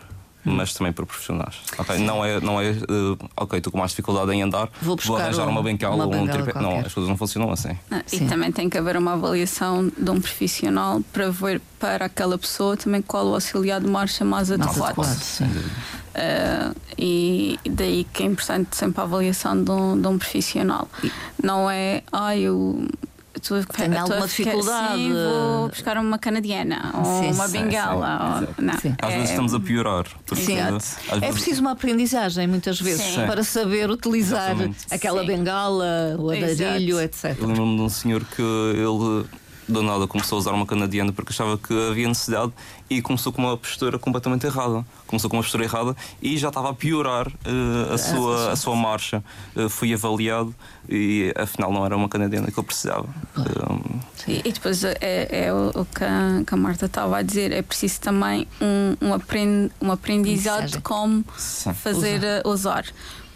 mas 0.49 0.73
também 0.73 0.93
por 0.93 1.07
profissionais. 1.07 1.57
Okay? 1.79 1.99
Não 1.99 2.25
é, 2.25 2.41
não 2.41 2.61
é 2.61 2.71
uh, 2.71 3.19
ok, 3.37 3.59
estou 3.59 3.73
com 3.73 3.79
mais 3.79 3.91
dificuldade 3.91 4.33
em 4.33 4.43
andar, 4.43 4.69
vou, 4.81 4.97
vou 4.97 5.17
arranjar 5.17 5.49
uma 5.49 5.63
bengala 5.63 6.07
ou 6.07 6.15
um 6.15 6.27
tripé. 6.27 6.61
Não, 6.61 6.81
as 6.81 6.93
coisas 6.93 7.09
não 7.09 7.17
funcionam 7.17 7.51
assim. 7.51 7.77
Ah, 7.91 8.03
e 8.13 8.21
também 8.21 8.51
tem 8.53 8.69
que 8.69 8.79
haver 8.79 8.97
uma 8.97 9.13
avaliação 9.13 9.91
de 9.97 10.11
um 10.11 10.21
profissional 10.21 11.01
para 11.13 11.31
ver 11.31 11.61
para 11.79 12.07
aquela 12.07 12.37
pessoa 12.37 12.77
também 12.77 13.01
qual 13.01 13.27
o 13.27 13.35
auxiliar 13.35 13.81
de 13.81 13.87
marcha 13.87 14.25
mais 14.25 14.51
adequado. 14.51 14.99
Uh, 14.99 16.75
e 16.99 17.61
daí 17.65 18.05
que 18.13 18.25
é 18.25 18.27
importante 18.27 18.77
sempre 18.77 19.01
a 19.01 19.05
avaliação 19.05 19.63
de 19.63 19.71
um, 19.71 20.01
de 20.01 20.09
um 20.09 20.19
profissional. 20.19 20.89
Não 21.41 21.71
é, 21.71 22.03
ah, 22.11 22.37
eu 22.37 22.89
tu 23.41 23.65
tem 23.67 23.97
alguma 23.97 24.27
dificuldade. 24.27 24.97
Sim, 24.97 25.13
vou 25.13 25.69
buscar 25.69 25.99
uma 25.99 26.19
canadiana 26.19 26.93
ou 26.95 27.23
sim, 27.23 27.33
uma 27.33 27.49
bengala. 27.49 28.41
Sim, 28.41 28.55
ou, 28.59 28.65
não, 28.65 28.75
Às 28.75 28.85
é... 28.85 29.17
vezes 29.17 29.31
estamos 29.31 29.55
a 29.55 29.61
piorar. 29.61 30.07
Sim. 30.35 30.59
É 31.21 31.33
preciso 31.33 31.61
uma 31.61 31.73
aprendizagem, 31.73 32.47
muitas 32.47 32.81
vezes, 32.81 33.17
para 33.17 33.43
saber 33.43 33.91
utilizar 33.91 34.51
Exatamente. 34.51 34.87
aquela 34.91 35.25
bengala, 35.25 36.17
o 36.19 36.31
adarilho, 36.31 37.01
etc. 37.01 37.37
Eu 37.39 37.47
lembro-me 37.47 37.77
de 37.77 37.83
um 37.83 37.89
senhor 37.89 38.25
que 38.25 38.43
ele 38.43 39.27
do 39.69 39.83
nada 39.83 40.07
começou 40.07 40.37
a 40.37 40.39
usar 40.39 40.53
uma 40.53 40.67
canadiana 40.67 41.13
porque 41.13 41.33
achava 41.33 41.59
que 41.59 41.73
havia 41.91 42.09
necessidade 42.09 42.53
e 42.89 43.03
começou 43.03 43.33
com 43.33 43.43
uma 43.43 43.57
postura 43.57 43.99
completamente 43.99 44.47
errada. 44.47 44.85
Começou 45.07 45.29
com 45.29 45.37
uma 45.37 45.43
postura 45.43 45.65
errada 45.65 45.95
e 46.23 46.37
já 46.39 46.49
estava 46.49 46.71
a 46.71 46.75
piorar 46.75 47.29
uh, 47.29 47.93
a, 47.93 47.99
sua, 47.99 48.53
a 48.53 48.57
sua 48.57 48.75
marcha. 48.75 49.23
Uh, 49.55 49.69
fui 49.69 49.93
avaliado 49.93 50.55
e 50.89 51.33
afinal 51.37 51.73
não 51.73 51.85
era 51.85 51.97
uma 51.97 52.09
canadiana 52.09 52.51
que 52.51 52.59
eu 52.59 52.65
precisava. 52.65 53.07
Um, 53.37 54.01
e, 54.27 54.41
e, 54.45 54.53
depois 54.53 54.83
é, 54.85 54.97
é 55.01 55.53
o, 55.53 55.85
que 55.85 56.05
a, 56.05 56.43
que 56.47 56.55
a, 56.55 56.57
Marta 56.57 56.87
estava 56.87 57.19
a 57.19 57.23
dizer, 57.23 57.53
é 57.53 57.63
preciso 57.63 58.01
também 58.01 58.47
um, 58.61 59.07
um, 59.07 59.15
aprend, 59.15 59.71
um 59.81 59.93
aprendizado 59.93 60.67
de 60.67 60.81
como 60.81 61.25
Sim. 61.37 61.75
fazer 61.75 62.43
usar. 62.45 62.45
Uh, 62.45 62.49
usar 62.49 62.85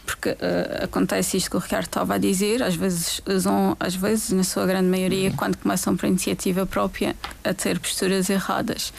porque 0.04 0.30
uh, 0.30 0.85
acontece 0.85 1.37
isto 1.37 1.50
que 1.50 1.56
o 1.56 1.61
Ricardo 1.61 1.87
estava 1.87 2.14
a 2.14 2.18
dizer, 2.18 2.62
às 2.62 2.75
vezes 2.75 3.21
usam, 3.26 3.76
às 3.78 3.94
vezes, 3.94 4.30
na 4.30 4.44
sua 4.44 4.66
grande 4.66 4.88
maioria, 4.88 5.30
uhum. 5.30 5.37
quando 5.37 5.56
começam 5.56 5.97
por 5.97 6.06
iniciativa 6.06 6.66
própria, 6.66 7.14
a 7.44 7.54
ter 7.54 7.78
posturas 7.78 8.28
erradas. 8.28 8.92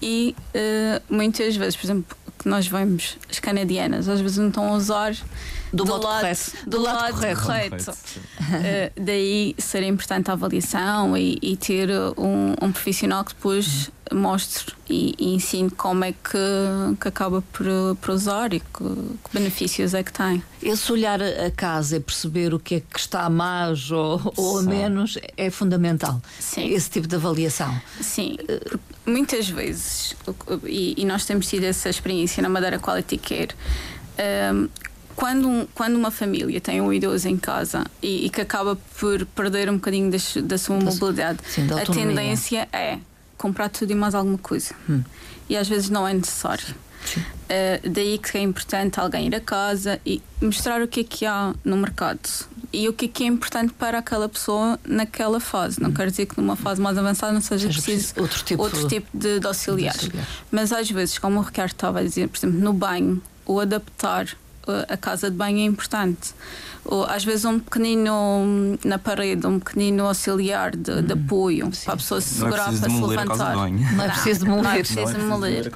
E 0.00 0.34
uh, 0.54 1.14
muitas 1.14 1.56
vezes, 1.56 1.76
por 1.76 1.86
exemplo, 1.86 2.16
que 2.38 2.48
nós 2.48 2.66
vemos 2.66 3.16
as 3.30 3.38
canadianas, 3.38 4.08
às 4.08 4.20
vezes 4.20 4.38
não 4.38 4.48
estão 4.48 4.72
a 4.72 4.76
usar 4.76 5.14
do, 5.72 5.84
do 5.84 5.92
lado, 5.92 6.02
correto. 6.02 6.52
Do, 6.64 6.70
do 6.70 6.82
lado, 6.82 6.96
lado, 6.98 7.12
correto. 7.14 7.42
correto. 7.42 7.90
uh, 7.90 9.00
daí 9.00 9.54
ser 9.58 9.82
importante 9.84 10.30
a 10.30 10.34
avaliação 10.34 11.16
e, 11.16 11.38
e 11.40 11.56
ter 11.56 11.88
um, 12.18 12.54
um, 12.60 12.72
profissional 12.72 13.24
que 13.24 13.34
depois 13.34 13.90
mostre 14.14 14.74
e, 14.88 15.14
e, 15.18 15.34
ensine 15.34 15.70
como 15.70 16.04
é 16.04 16.12
que, 16.12 16.96
que 17.00 17.08
acaba 17.08 17.42
por, 17.52 17.66
por 18.00 18.10
usar 18.10 18.52
e 18.52 18.60
que, 18.60 18.66
que, 18.78 19.32
benefícios 19.32 19.94
é 19.94 20.02
que 20.02 20.12
tem. 20.12 20.42
Esse 20.62 20.92
olhar 20.92 21.20
a 21.22 21.50
casa 21.50 21.96
e 21.96 22.00
perceber 22.00 22.54
o 22.54 22.58
que 22.58 22.76
é 22.76 22.80
que 22.80 22.98
está 22.98 23.22
a 23.22 23.30
mais 23.30 23.90
ou, 23.90 24.20
ou 24.36 24.58
a 24.58 24.62
menos 24.62 25.18
é 25.36 25.50
fundamental. 25.50 26.20
Sim. 26.38 26.72
Esse 26.72 26.90
tipo 26.90 27.06
de 27.06 27.16
avaliação. 27.16 27.74
Sim. 28.00 28.36
Muitas 29.04 29.48
vezes, 29.48 30.14
e, 30.64 30.94
e 30.96 31.04
nós 31.04 31.24
temos 31.24 31.46
tido 31.46 31.64
essa 31.64 31.88
experiência 31.88 32.42
na 32.42 32.48
Madeira 32.48 32.78
Quality 32.78 33.18
Care. 33.18 33.50
Um, 34.54 34.68
quando, 35.14 35.68
quando 35.74 35.96
uma 35.96 36.10
família 36.10 36.60
tem 36.60 36.80
um 36.80 36.92
idoso 36.92 37.28
em 37.28 37.36
casa 37.36 37.84
e, 38.00 38.26
e 38.26 38.30
que 38.30 38.40
acaba 38.40 38.76
por 38.98 39.24
perder 39.26 39.70
um 39.70 39.74
bocadinho 39.74 40.10
das, 40.10 40.36
da 40.36 40.58
sua 40.58 40.78
mobilidade, 40.78 41.38
sim, 41.48 41.66
a 41.70 41.84
tendência 41.84 42.68
é 42.72 42.98
comprar 43.42 43.68
tudo 43.68 43.90
e 43.90 43.94
mais 43.94 44.14
alguma 44.14 44.38
coisa. 44.38 44.72
Hum. 44.88 45.02
E 45.48 45.56
às 45.56 45.68
vezes 45.68 45.90
não 45.90 46.06
é 46.06 46.14
necessário. 46.14 46.74
Uh, 47.14 47.90
daí 47.90 48.16
que 48.16 48.38
é 48.38 48.40
importante 48.40 49.00
alguém 49.00 49.26
ir 49.26 49.34
a 49.34 49.40
casa 49.40 50.00
e 50.06 50.22
mostrar 50.40 50.80
o 50.80 50.86
que 50.86 51.00
é 51.00 51.04
que 51.04 51.26
há 51.26 51.52
no 51.64 51.76
mercado 51.76 52.20
e 52.72 52.88
o 52.88 52.92
que 52.92 53.06
é 53.06 53.08
que 53.08 53.24
é 53.24 53.26
importante 53.26 53.72
para 53.72 53.98
aquela 53.98 54.28
pessoa 54.28 54.78
naquela 54.84 55.40
fase. 55.40 55.82
Não 55.82 55.90
hum. 55.90 55.94
quer 55.94 56.08
dizer 56.08 56.26
que 56.26 56.40
numa 56.40 56.54
fase 56.54 56.80
mais 56.80 56.96
avançada 56.96 57.32
não 57.32 57.40
seja, 57.40 57.66
seja 57.66 57.80
preciso, 57.80 58.14
preciso 58.14 58.22
outro 58.22 58.44
tipo, 58.44 58.62
outro 58.62 58.88
tipo 58.88 59.08
de, 59.12 59.40
de 59.40 59.46
auxiliar. 59.46 59.96
Mas 60.50 60.72
às 60.72 60.88
vezes, 60.88 61.18
como 61.18 61.40
o 61.40 61.42
Ricardo 61.42 61.72
estava 61.72 61.98
a 61.98 62.02
dizer, 62.02 62.28
por 62.28 62.38
exemplo, 62.38 62.60
no 62.60 62.72
banho, 62.72 63.20
o 63.44 63.58
adaptar 63.58 64.28
a 64.88 64.96
casa 64.96 65.30
de 65.30 65.36
banho 65.36 65.58
é 65.58 65.64
importante. 65.64 66.34
Ou, 66.84 67.04
às 67.04 67.24
vezes 67.24 67.44
um 67.44 67.60
pequenino 67.60 68.78
na 68.84 68.98
parede, 68.98 69.46
um 69.46 69.60
pequenino 69.60 70.06
auxiliar 70.06 70.74
de, 70.74 71.02
de 71.02 71.12
uhum. 71.12 71.24
apoio 71.24 71.70
Sim. 71.72 71.84
para 71.84 71.94
a 71.94 71.96
pessoa 71.96 72.20
se 72.20 72.34
segurar, 72.34 72.74
é 72.74 72.78
para 72.78 72.90
se 72.90 73.00
levantar. 73.00 73.54
Não 73.54 74.04
é 74.04 74.08
preciso 74.08 74.40
demolir. 74.40 74.64
Não 74.64 74.70
é 74.70 74.78
preciso 74.78 75.12
demolir. 75.14 75.72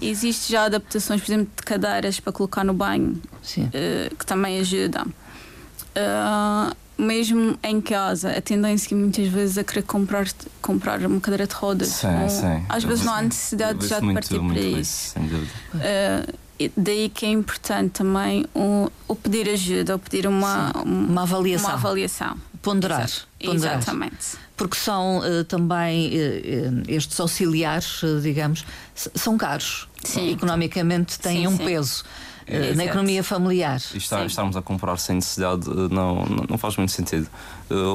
Existe 0.00 0.52
já 0.52 0.64
adaptações, 0.64 1.20
por 1.20 1.30
exemplo, 1.30 1.52
de 1.56 1.62
cadeiras 1.62 2.18
para 2.18 2.32
colocar 2.32 2.64
no 2.64 2.74
banho, 2.74 3.12
uh, 3.12 4.16
que 4.16 4.26
também 4.26 4.58
ajudam. 4.58 5.06
Uh, 5.06 6.74
mesmo 6.98 7.56
em 7.62 7.80
casa, 7.80 8.32
a 8.32 8.40
tendência 8.40 8.96
muitas 8.96 9.28
vezes 9.28 9.56
a 9.56 9.62
querer 9.62 9.82
comprar, 9.82 10.26
comprar 10.60 11.00
uma 11.06 11.20
cadeira 11.20 11.46
de 11.46 11.54
rodas. 11.54 11.88
Sim, 11.88 12.28
sim. 12.28 12.64
Às 12.68 12.82
vezes 12.82 13.04
não 13.04 13.14
há 13.14 13.22
necessidade 13.22 13.86
já 13.86 14.00
de 14.00 14.12
partir 14.12 14.40
para 14.40 14.60
isso. 14.60 15.12
Sem 15.12 15.28
dúvida. 15.28 15.52
Uh, 15.74 16.47
daí 16.76 17.08
que 17.08 17.26
é 17.26 17.30
importante 17.30 17.90
também 17.92 18.44
o, 18.54 18.90
o 19.06 19.14
pedir 19.14 19.48
ajuda, 19.48 19.96
o 19.96 19.98
pedir 19.98 20.26
uma, 20.26 20.72
uma 20.82 21.22
avaliação. 21.22 21.70
Uma 21.70 21.78
avaliação. 21.78 22.36
Ponderar, 22.60 23.08
ponderar. 23.38 23.78
Exatamente. 23.78 24.36
Porque 24.56 24.76
são 24.76 25.18
uh, 25.18 25.44
também 25.44 26.08
uh, 26.08 26.82
estes 26.88 27.18
auxiliares, 27.20 28.02
uh, 28.02 28.20
digamos, 28.20 28.64
são 28.94 29.38
caros. 29.38 29.88
Sim. 30.02 30.32
Economicamente 30.32 31.18
têm 31.20 31.42
sim, 31.42 31.46
um 31.46 31.56
sim. 31.56 31.64
peso. 31.64 32.04
É, 32.50 32.74
na 32.74 32.86
economia 32.86 33.22
familiar. 33.22 33.78
E 33.92 33.98
está, 33.98 34.24
estarmos 34.24 34.56
a 34.56 34.62
comprar 34.62 34.96
sem 34.96 35.16
necessidade 35.16 35.68
não, 35.90 36.24
não 36.48 36.56
faz 36.56 36.78
muito 36.78 36.92
sentido. 36.92 37.28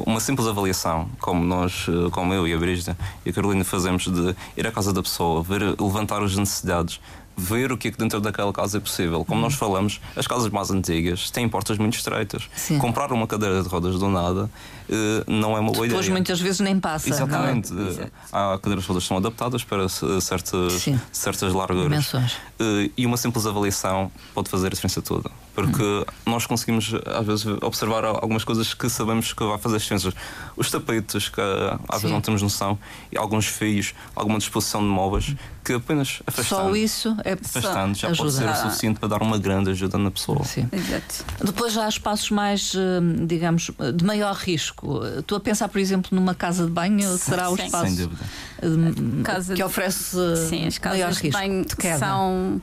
Uma 0.05 0.19
simples 0.19 0.47
avaliação, 0.47 1.09
como 1.19 1.43
nós, 1.43 1.87
como 2.11 2.31
eu 2.35 2.47
e 2.47 2.53
a 2.53 2.57
Brígida 2.59 2.95
e 3.25 3.31
a 3.31 3.33
Carolina 3.33 3.63
fazemos, 3.63 4.03
de 4.03 4.35
ir 4.55 4.67
à 4.67 4.71
casa 4.71 4.93
da 4.93 5.01
pessoa, 5.01 5.41
ver, 5.41 5.61
levantar 5.81 6.21
as 6.21 6.35
necessidades, 6.35 6.99
ver 7.35 7.71
o 7.71 7.77
que 7.77 7.87
é 7.87 7.91
que 7.91 7.97
dentro 7.97 8.19
daquela 8.21 8.51
casa 8.53 8.77
é 8.77 8.79
possível. 8.79 9.25
Como 9.25 9.41
nós 9.41 9.55
falamos, 9.55 9.99
as 10.15 10.27
casas 10.27 10.49
mais 10.49 10.71
antigas 10.71 11.29
têm 11.31 11.47
portas 11.49 11.77
muito 11.77 11.95
estreitas. 11.95 12.49
Sim. 12.55 12.77
Comprar 12.77 13.11
uma 13.11 13.27
cadeira 13.27 13.61
de 13.61 13.67
rodas 13.67 13.99
do 13.99 14.09
nada 14.09 14.45
uh, 14.89 15.31
não 15.31 15.55
é 15.57 15.59
uma 15.59 15.71
boa 15.71 15.87
Depois, 15.87 16.05
ideia. 16.05 16.13
muitas 16.13 16.39
vezes 16.39 16.59
nem 16.59 16.79
passa. 16.79 17.09
Exatamente. 17.09 17.73
Uh, 17.73 18.11
há 18.31 18.57
cadeiras 18.61 18.83
de 18.83 18.87
rodas 18.87 19.03
que 19.03 19.07
são 19.07 19.17
adaptadas 19.17 19.63
para 19.63 19.87
certas, 19.89 20.85
certas 21.11 21.53
larguras. 21.53 22.13
Uh, 22.13 22.91
e 22.95 23.05
uma 23.05 23.17
simples 23.17 23.45
avaliação 23.45 24.11
pode 24.33 24.49
fazer 24.49 24.67
a 24.67 24.69
diferença 24.69 25.01
toda. 25.01 25.29
Porque 25.53 25.83
hum. 25.83 26.03
nós 26.25 26.45
conseguimos, 26.45 26.93
às 27.05 27.25
vezes, 27.25 27.45
observar 27.61 28.03
algumas 28.05 28.43
coisas 28.43 28.73
que 28.73 28.89
sabemos 28.89 29.33
que 29.33 29.43
vai 29.43 29.57
fazer 29.57 29.77
diferença. 29.77 30.11
Os 30.55 30.69
tapetes, 30.71 31.29
que 31.29 31.41
às 31.89 32.01
vezes 32.01 32.11
não 32.11 32.21
temos 32.21 32.41
noção, 32.41 32.77
e 33.11 33.17
alguns 33.17 33.45
fios, 33.45 33.93
alguma 34.15 34.39
disposição 34.39 34.81
de 34.81 34.87
móveis, 34.87 35.35
que 35.63 35.73
apenas 35.73 36.21
afastando. 36.25 36.69
Só 36.69 36.75
isso 36.75 37.15
é 37.23 37.33
afastando 37.33 37.95
já 37.95 38.09
ajuda. 38.09 38.31
pode 38.31 38.35
ser 38.35 38.49
o 38.49 38.55
suficiente 38.55 38.99
para 38.99 39.09
dar 39.09 39.21
uma 39.21 39.37
grande 39.37 39.69
ajuda 39.69 39.97
na 39.97 40.09
pessoa. 40.09 40.43
Sim. 40.43 40.67
Exato. 40.71 41.25
Depois 41.43 41.73
já 41.73 41.85
há 41.85 41.89
espaços 41.89 42.31
mais, 42.31 42.73
hum, 42.75 43.25
digamos, 43.25 43.71
de 43.95 44.03
maior 44.03 44.35
risco. 44.35 45.01
Estou 45.19 45.37
a 45.37 45.41
pensar, 45.41 45.69
por 45.69 45.79
exemplo, 45.79 46.09
numa 46.11 46.33
casa 46.33 46.65
de 46.65 46.71
banho, 46.71 47.15
será 47.17 47.49
o 47.49 47.55
espaço 47.55 47.85
Sem 47.85 47.95
dúvida. 47.95 48.25
Hum, 48.63 49.23
que 49.55 49.63
oferece 49.63 50.17
sim, 50.49 50.65
as 50.65 50.77
casas 50.77 50.99
maior 50.99 51.09
risco 51.09 51.27
de 51.27 51.31
banho 51.31 51.65
de 51.65 51.75
queda. 51.75 51.99
são 51.99 52.61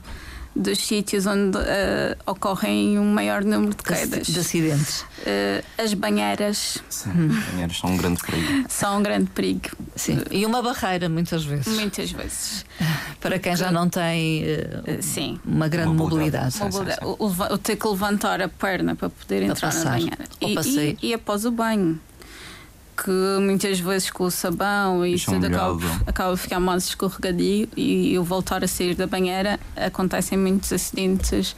dos 0.55 0.79
sítios 0.79 1.25
onde 1.25 1.57
uh, 1.57 1.61
ocorrem 2.25 2.99
um 2.99 3.13
maior 3.13 3.43
número 3.43 3.73
de 3.73 3.83
quedas. 3.83 4.27
De, 4.27 4.33
de 4.33 4.39
acidentes. 4.39 5.01
Uh, 5.01 5.63
as 5.77 5.93
banheiras. 5.93 6.77
Sim, 6.89 7.09
hum. 7.09 7.41
banheiras 7.51 7.77
são 7.77 7.89
um 7.91 7.97
grande 7.97 8.21
perigo. 8.21 8.65
São 8.67 8.99
um 8.99 9.03
grande 9.03 9.29
perigo. 9.31 9.69
Sim. 9.95 10.21
E 10.29 10.45
uma 10.45 10.61
barreira, 10.61 11.07
muitas 11.07 11.45
vezes. 11.45 11.67
Muitas 11.67 12.11
vezes. 12.11 12.65
Para 13.19 13.39
quem 13.39 13.55
já 13.55 13.71
não 13.71 13.87
tem 13.87 14.43
uh, 14.43 15.01
sim. 15.01 15.39
uma 15.45 15.67
grande 15.67 15.93
mobilidade. 15.93 16.57
mobilidade. 16.59 16.99
Sim, 16.99 17.09
sim, 17.09 17.15
o, 17.19 17.53
o, 17.53 17.57
ter 17.57 17.75
que 17.75 17.87
levantar 17.87 18.41
a 18.41 18.49
perna 18.49 18.95
para 18.95 19.09
poder 19.09 19.43
para 19.43 19.51
entrar 19.51 19.67
passar, 19.67 19.85
na 19.85 19.91
banheira. 19.91 20.25
E, 20.41 20.99
e, 21.03 21.09
e 21.09 21.13
após 21.13 21.45
o 21.45 21.51
banho 21.51 21.99
porque 23.03 23.11
muitas 23.41 23.79
vezes 23.79 24.11
com 24.11 24.25
o 24.25 24.31
sabão 24.31 25.03
e 25.03 25.09
Deixa 25.11 25.31
tudo 25.31 25.47
acaba, 25.47 25.73
molhado. 25.73 26.03
acaba 26.05 26.33
a 26.33 26.37
ficar 26.37 26.59
mais 26.59 26.83
escorregadio 26.85 27.67
e 27.75 28.13
eu 28.13 28.23
voltar 28.23 28.63
a 28.63 28.67
sair 28.67 28.93
da 28.93 29.07
banheira 29.07 29.59
acontecem 29.75 30.37
muitos 30.37 30.71
acidentes 30.71 31.55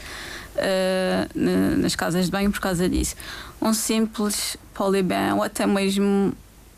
na- 1.36 1.76
nas 1.78 1.96
casas 1.96 2.26
de 2.26 2.32
banho 2.32 2.50
por 2.50 2.62
causa 2.62 2.88
disso. 2.88 3.16
Um 3.62 3.74
simples 3.74 4.56
poliban 4.74 5.36
ou 5.36 5.44
até 5.44 5.66
mesmo 5.68 6.34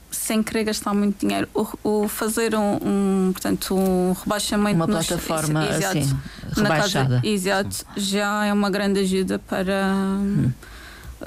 sem 0.10 0.41
querer 0.41 0.63
gastar 0.63 0.93
muito 0.93 1.19
dinheiro, 1.19 1.47
o, 1.54 1.67
o 2.04 2.08
fazer 2.08 2.56
um, 2.56 2.78
um, 2.82 3.30
portanto, 3.34 3.75
um 3.75 4.13
rebaixamento 4.13 4.75
Uma 4.78 4.88
nos- 4.88 5.06
plataforma 5.08 5.65
exato, 5.67 5.97
assim, 5.97 6.17
na 6.58 6.63
rebaixada. 6.73 7.15
casa, 7.17 7.28
exato, 7.28 7.86
já 7.97 8.45
é 8.45 8.54
uma 8.54 8.69
grande 8.71 9.01
ajuda 9.01 9.38
para 9.39 9.93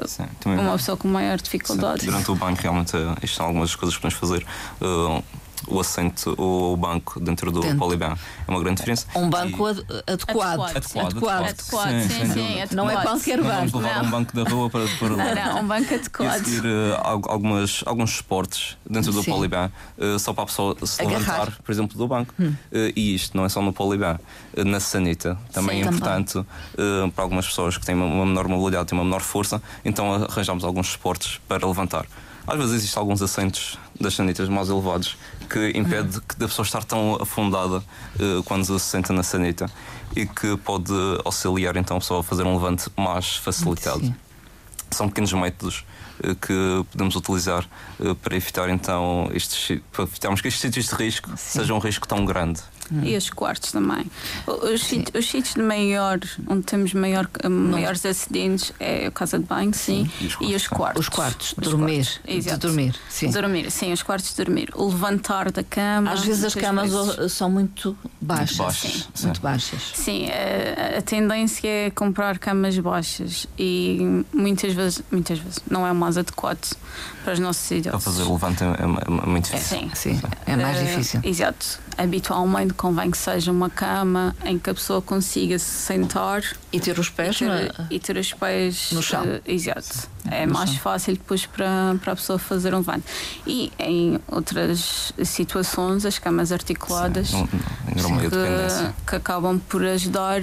Sim, 0.07 0.25
uma 0.45 0.77
pessoa 0.77 0.97
com 0.97 1.09
maior 1.09 1.39
Sim, 1.39 1.45
dificuldade. 1.45 2.05
Durante 2.05 2.31
o 2.31 2.35
banho, 2.35 2.57
realmente, 2.57 2.97
eh, 2.97 3.15
isto 3.23 3.37
são 3.37 3.47
algumas 3.47 3.71
das 3.71 3.77
coisas 3.77 3.97
que 3.97 4.03
podemos 4.03 4.19
fazer. 4.19 4.47
Eh, 4.81 5.23
o 5.67 5.81
assento, 5.81 6.35
o, 6.39 6.73
o 6.73 6.77
banco 6.77 7.19
dentro 7.21 7.51
do 7.51 7.61
Dentro. 7.61 7.79
Polyban 7.79 8.17
é 8.47 8.51
uma 8.51 8.61
grande 8.61 8.77
diferença. 8.77 9.07
Um 9.15 9.29
banco 9.29 9.69
E- 9.69 9.71
ad- 9.71 9.85
adequado. 10.07 10.61
Adequado. 10.63 11.07
Adequado, 11.07 11.45
Adequado, 11.49 11.89
sim, 12.03 12.09
sim, 12.09 12.19
dúvida. 12.29 12.43
adequado. 12.43 12.73
Não 12.73 12.91
é 12.91 12.97
qualquer 13.03 13.39
Não 13.39 13.45
banco. 13.45 13.79
levar 13.79 13.97
Não. 13.99 14.05
um 14.05 14.11
banco 14.11 14.37
da 14.37 14.51
rua 14.51 14.71
para, 14.71 14.85
para 14.99 15.09
Não, 15.09 15.35
não, 15.55 15.61
um 15.63 15.67
banco 15.67 15.93
E 15.93 15.95
adequado. 15.97 16.45
seguir 16.45 16.63
eh, 16.67 17.01
al- 17.03 17.23
algumas, 17.29 17.83
alguns 17.87 18.11
esportes 18.15 18.77
dentro 18.89 19.13
do 19.13 19.23
Sim. 19.23 19.31
Polyban, 19.31 19.71
eh, 19.99 20.19
só 20.19 20.33
para 20.33 20.45
a 20.45 20.47
pessoa 20.47 20.77
se 20.85 21.01
Agarrar. 21.03 21.19
levantar, 21.21 21.63
por 21.63 21.73
exemplo, 21.73 21.97
do 21.99 22.07
banco. 22.09 22.35
Eh, 22.73 22.93
e 22.95 23.15
isto 23.15 23.37
não 23.37 23.45
é 23.45 23.49
só 23.49 23.61
no 23.63 23.73
Polyban, 23.73 24.19
eh, 24.57 24.65
na 24.65 24.81
sanita 24.81 25.39
também 25.53 25.77
Sim, 25.77 25.83
é 25.83 25.85
também. 25.85 25.99
importante 25.99 26.39
eh, 26.77 27.11
para 27.15 27.25
algumas 27.25 27.47
pessoas 27.47 27.77
que 27.77 27.85
têm 27.85 27.95
uma, 27.95 28.05
uma 28.07 28.27
menor 28.27 28.47
mobilidade, 28.49 28.87
têm 28.89 28.99
uma 28.99 29.05
menor 29.05 29.21
força, 29.21 29.63
então 29.85 30.13
arranjamos 30.15 30.65
alguns 30.65 30.89
esportes 30.91 31.41
para 31.49 31.67
levantar. 31.67 32.07
Às 32.47 32.57
vezes 32.57 32.75
existem 32.77 32.99
alguns 33.01 33.21
assentos 33.21 33.79
das 34.01 34.15
sanitas 34.15 34.49
mais 34.49 34.71
elevados 34.71 35.17
que 35.49 35.73
impede 35.77 36.21
que 36.21 36.37
da 36.37 36.47
pessoa 36.47 36.65
estar 36.65 36.85
tão 36.85 37.17
afundada 37.21 37.83
eh, 38.19 38.43
quando 38.45 38.65
se 38.65 38.79
senta 38.81 39.13
na 39.13 39.23
sanita 39.23 39.71
e 40.15 40.27
que 40.27 40.57
pode 40.59 40.93
auxiliar 41.25 41.77
então 41.77 41.97
a 41.97 42.01
pessoa 42.01 42.21
a 42.21 42.23
fazer 42.23 42.45
um 42.45 42.55
levante 42.55 42.91
mais 42.97 43.37
facilitado 43.37 44.01
Sim. 44.01 44.15
são 44.91 45.09
pequenos 45.09 45.33
métodos 45.33 45.85
eh, 46.23 46.35
que 46.35 46.85
podemos 46.91 47.17
utilizar 47.17 47.65
eh, 48.01 48.15
para 48.15 48.37
evitar 48.37 48.69
então 48.69 49.29
estes 49.33 49.81
para 49.93 50.05
evitarmos 50.05 50.41
que 50.41 50.49
estes 50.49 50.61
sítios 50.61 50.89
de 50.89 50.95
risco 50.95 51.31
sejam 51.37 51.77
um 51.77 51.81
risco 51.81 52.07
tão 52.07 52.25
grande. 52.25 52.61
E 53.03 53.17
os 53.17 53.29
quartos 53.31 53.73
também. 53.73 54.07
Os, 54.47 54.83
sit- 54.85 55.15
os 55.17 55.29
sítios 55.29 55.55
de 55.55 55.63
maior, 55.63 56.19
onde 56.47 56.63
temos 56.63 56.93
maior, 56.95 57.29
maiores 57.51 58.05
acidentes 58.07 58.73
é 58.81 59.07
a 59.07 59.11
casa 59.11 59.39
de 59.39 59.45
banho, 59.45 59.75
sim, 59.75 60.11
E 60.21 60.27
os 60.27 60.37
e 60.41 60.55
os 60.55 60.67
quartos. 60.69 61.01
Os 61.03 61.09
quartos, 61.09 61.55
Os 61.61 61.69
dormir. 61.69 62.05
quartos, 62.25 62.45
De 62.45 62.57
dormir. 62.57 62.95
Sim. 63.09 63.31
Dormir, 63.31 63.71
sim, 63.71 63.93
os 63.93 64.03
quartos 64.03 64.31
de 64.35 64.37
dormir. 64.45 64.71
O 64.75 64.87
levantar 64.89 65.51
da 65.53 65.63
cama. 65.63 66.13
Às 66.13 66.21
vezes 66.25 66.45
as 66.45 66.55
camas 66.55 66.91
vezes. 66.93 67.33
são 67.33 67.51
muito 67.51 67.97
baixas. 68.21 68.57
baixas, 68.57 68.91
Sim. 68.93 69.05
sim. 69.15 69.25
Muito 69.27 69.41
baixas. 69.41 69.83
Sim, 69.95 70.29
a, 70.31 70.99
a 70.99 71.03
tendência 71.03 71.69
é 71.69 71.91
comprar 71.91 72.39
camas 72.39 72.79
baixas 72.79 73.47
e 73.59 74.25
muitas 74.33 74.73
vezes, 74.73 75.03
muitas 75.11 75.39
vezes, 75.39 75.59
não 75.71 75.87
é 75.87 75.93
o 75.93 75.95
mais 75.95 76.17
adequado 76.17 76.77
para 77.25 77.33
os 77.35 77.39
nossos 77.39 77.71
idosos. 77.71 77.91
Para 77.91 78.13
fazer 78.13 78.23
o 78.23 78.33
levante 78.33 78.63
é, 78.65 78.67
é- 78.67 78.71
é 79.25 79.27
muito 79.29 79.49
É, 79.53 79.57
difícil. 79.57 79.79
sim. 79.79 79.91
Sim, 79.95 80.21
é 80.47 80.57
mais 80.57 80.79
Eh, 80.79 80.85
difícil. 80.85 81.21
Exato. 81.23 81.79
Habitualmente 81.99 82.75
convém 82.79 83.11
que 83.11 83.19
seja 83.19 83.51
uma 83.53 83.69
cama 83.69 84.35
em 84.45 84.59
que 84.59 84.71
a 84.71 84.75
pessoa 84.75 85.03
consiga 85.03 85.59
se 85.59 85.67
sentar 85.67 86.43
E 86.73 86.81
ter 86.81 86.99
os 86.99 87.09
e 87.09 87.13
pés 87.13 87.39
ter, 87.39 87.47
na- 87.49 87.87
e 87.91 87.99
ter 88.01 88.17
os 88.17 88.33
pés 88.33 88.93
No 88.93 89.03
chão. 89.03 89.23
eh, 89.27 89.43
exato. 89.47 90.09
É 90.31 90.47
No 90.47 90.55
mais 90.55 90.71
chão. 90.71 90.79
fácil 90.79 91.15
depois 91.15 91.45
para, 91.45 91.97
para 92.03 92.13
a 92.13 92.17
pessoa 92.17 92.39
fazer 92.39 92.73
um 92.75 92.79
levante. 92.79 93.05
E 93.47 93.71
em 93.79 94.19
outras 94.29 95.13
situações, 95.25 96.07
as 96.07 96.19
camas 96.19 96.53
articuladas 96.53 97.33
Não, 97.33 97.41
não, 97.97 98.17
dependência. 98.19 98.95
que, 99.05 99.11
que 99.11 99.17
acabam 99.17 99.59
por 99.69 99.85
ajudar 99.85 100.41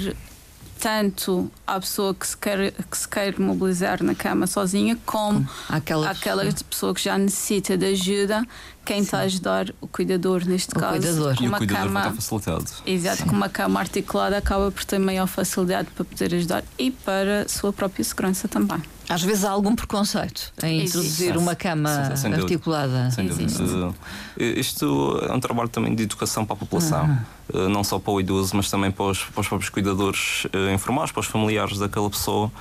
tanto 0.79 1.49
à 1.65 1.79
pessoa 1.79 2.13
que 2.13 2.27
se 2.27 2.37
quer, 2.37 2.71
que 2.71 2.97
se 2.97 3.07
quer 3.07 3.39
mobilizar 3.39 4.03
na 4.03 4.13
cama 4.13 4.45
sozinha, 4.45 4.97
como 5.05 5.47
Aquela 5.69 6.09
àquela 6.11 6.43
pessoa. 6.43 6.63
pessoa 6.69 6.93
que 6.93 7.01
já 7.03 7.17
necessita 7.17 7.77
de 7.77 7.85
ajuda, 7.85 8.45
quem 8.85 8.99
está 8.99 9.19
a 9.19 9.21
ajudar, 9.23 9.73
o 9.81 9.87
cuidador 9.87 10.45
neste 10.45 10.71
O 10.75 10.79
caso. 10.79 10.99
cuidador. 10.99 11.35
com 11.35 11.43
E 11.43 11.47
o 11.47 11.49
uma 11.49 11.57
cuidador 11.57 11.83
vai 11.83 11.87
cama, 11.87 11.99
estar 12.01 12.13
facilitado. 12.21 12.65
exato, 12.85 13.25
com 13.25 13.31
uma 13.35 13.49
cama 13.49 13.79
articulada 13.79 14.37
acaba 14.37 14.71
por 14.71 14.85
ter 14.85 14.99
maior 14.99 15.27
facilidade 15.27 15.89
para 15.95 16.05
poder 16.05 16.33
ajudar 16.35 16.63
e 16.77 16.91
para 16.91 17.41
a 17.41 17.47
sua 17.49 17.73
própria 17.73 18.03
segurança 18.03 18.47
também. 18.47 18.81
Às 19.07 19.21
vezes 19.21 19.45
há 19.45 19.51
algum 19.51 19.75
preconceito 19.75 20.51
em 20.63 20.77
Existe. 20.81 20.97
introduzir 20.97 21.33
Sim, 21.33 21.37
uma 21.39 21.55
cama 21.55 21.89
sim, 21.89 22.15
sem 22.17 22.31
dúvida. 22.31 22.41
articulada. 22.43 23.11
Sem 23.11 23.27
dúvida. 23.27 23.93
Eh, 24.39 24.59
Isto 24.59 25.19
é 25.29 25.31
um 25.33 25.39
trabalho 25.39 25.69
também 25.69 25.93
de 25.93 26.03
educação 26.03 26.45
para 26.45 26.55
a 26.55 26.57
população, 26.59 27.17
Eh, 27.53 27.67
não 27.67 27.83
só 27.83 27.99
para 27.99 28.11
o 28.11 28.19
idoso, 28.19 28.55
mas 28.55 28.69
também 28.71 28.89
para 28.89 29.05
os, 29.05 29.19
para 29.23 29.41
os 29.41 29.47
próprios 29.47 29.69
cuidadores 29.69 30.47
eh, 30.51 30.73
informais, 30.73 31.11
para 31.11 31.19
os 31.19 31.27
familiares 31.27 31.77
daquela 31.77 32.09
pessoa, 32.09 32.51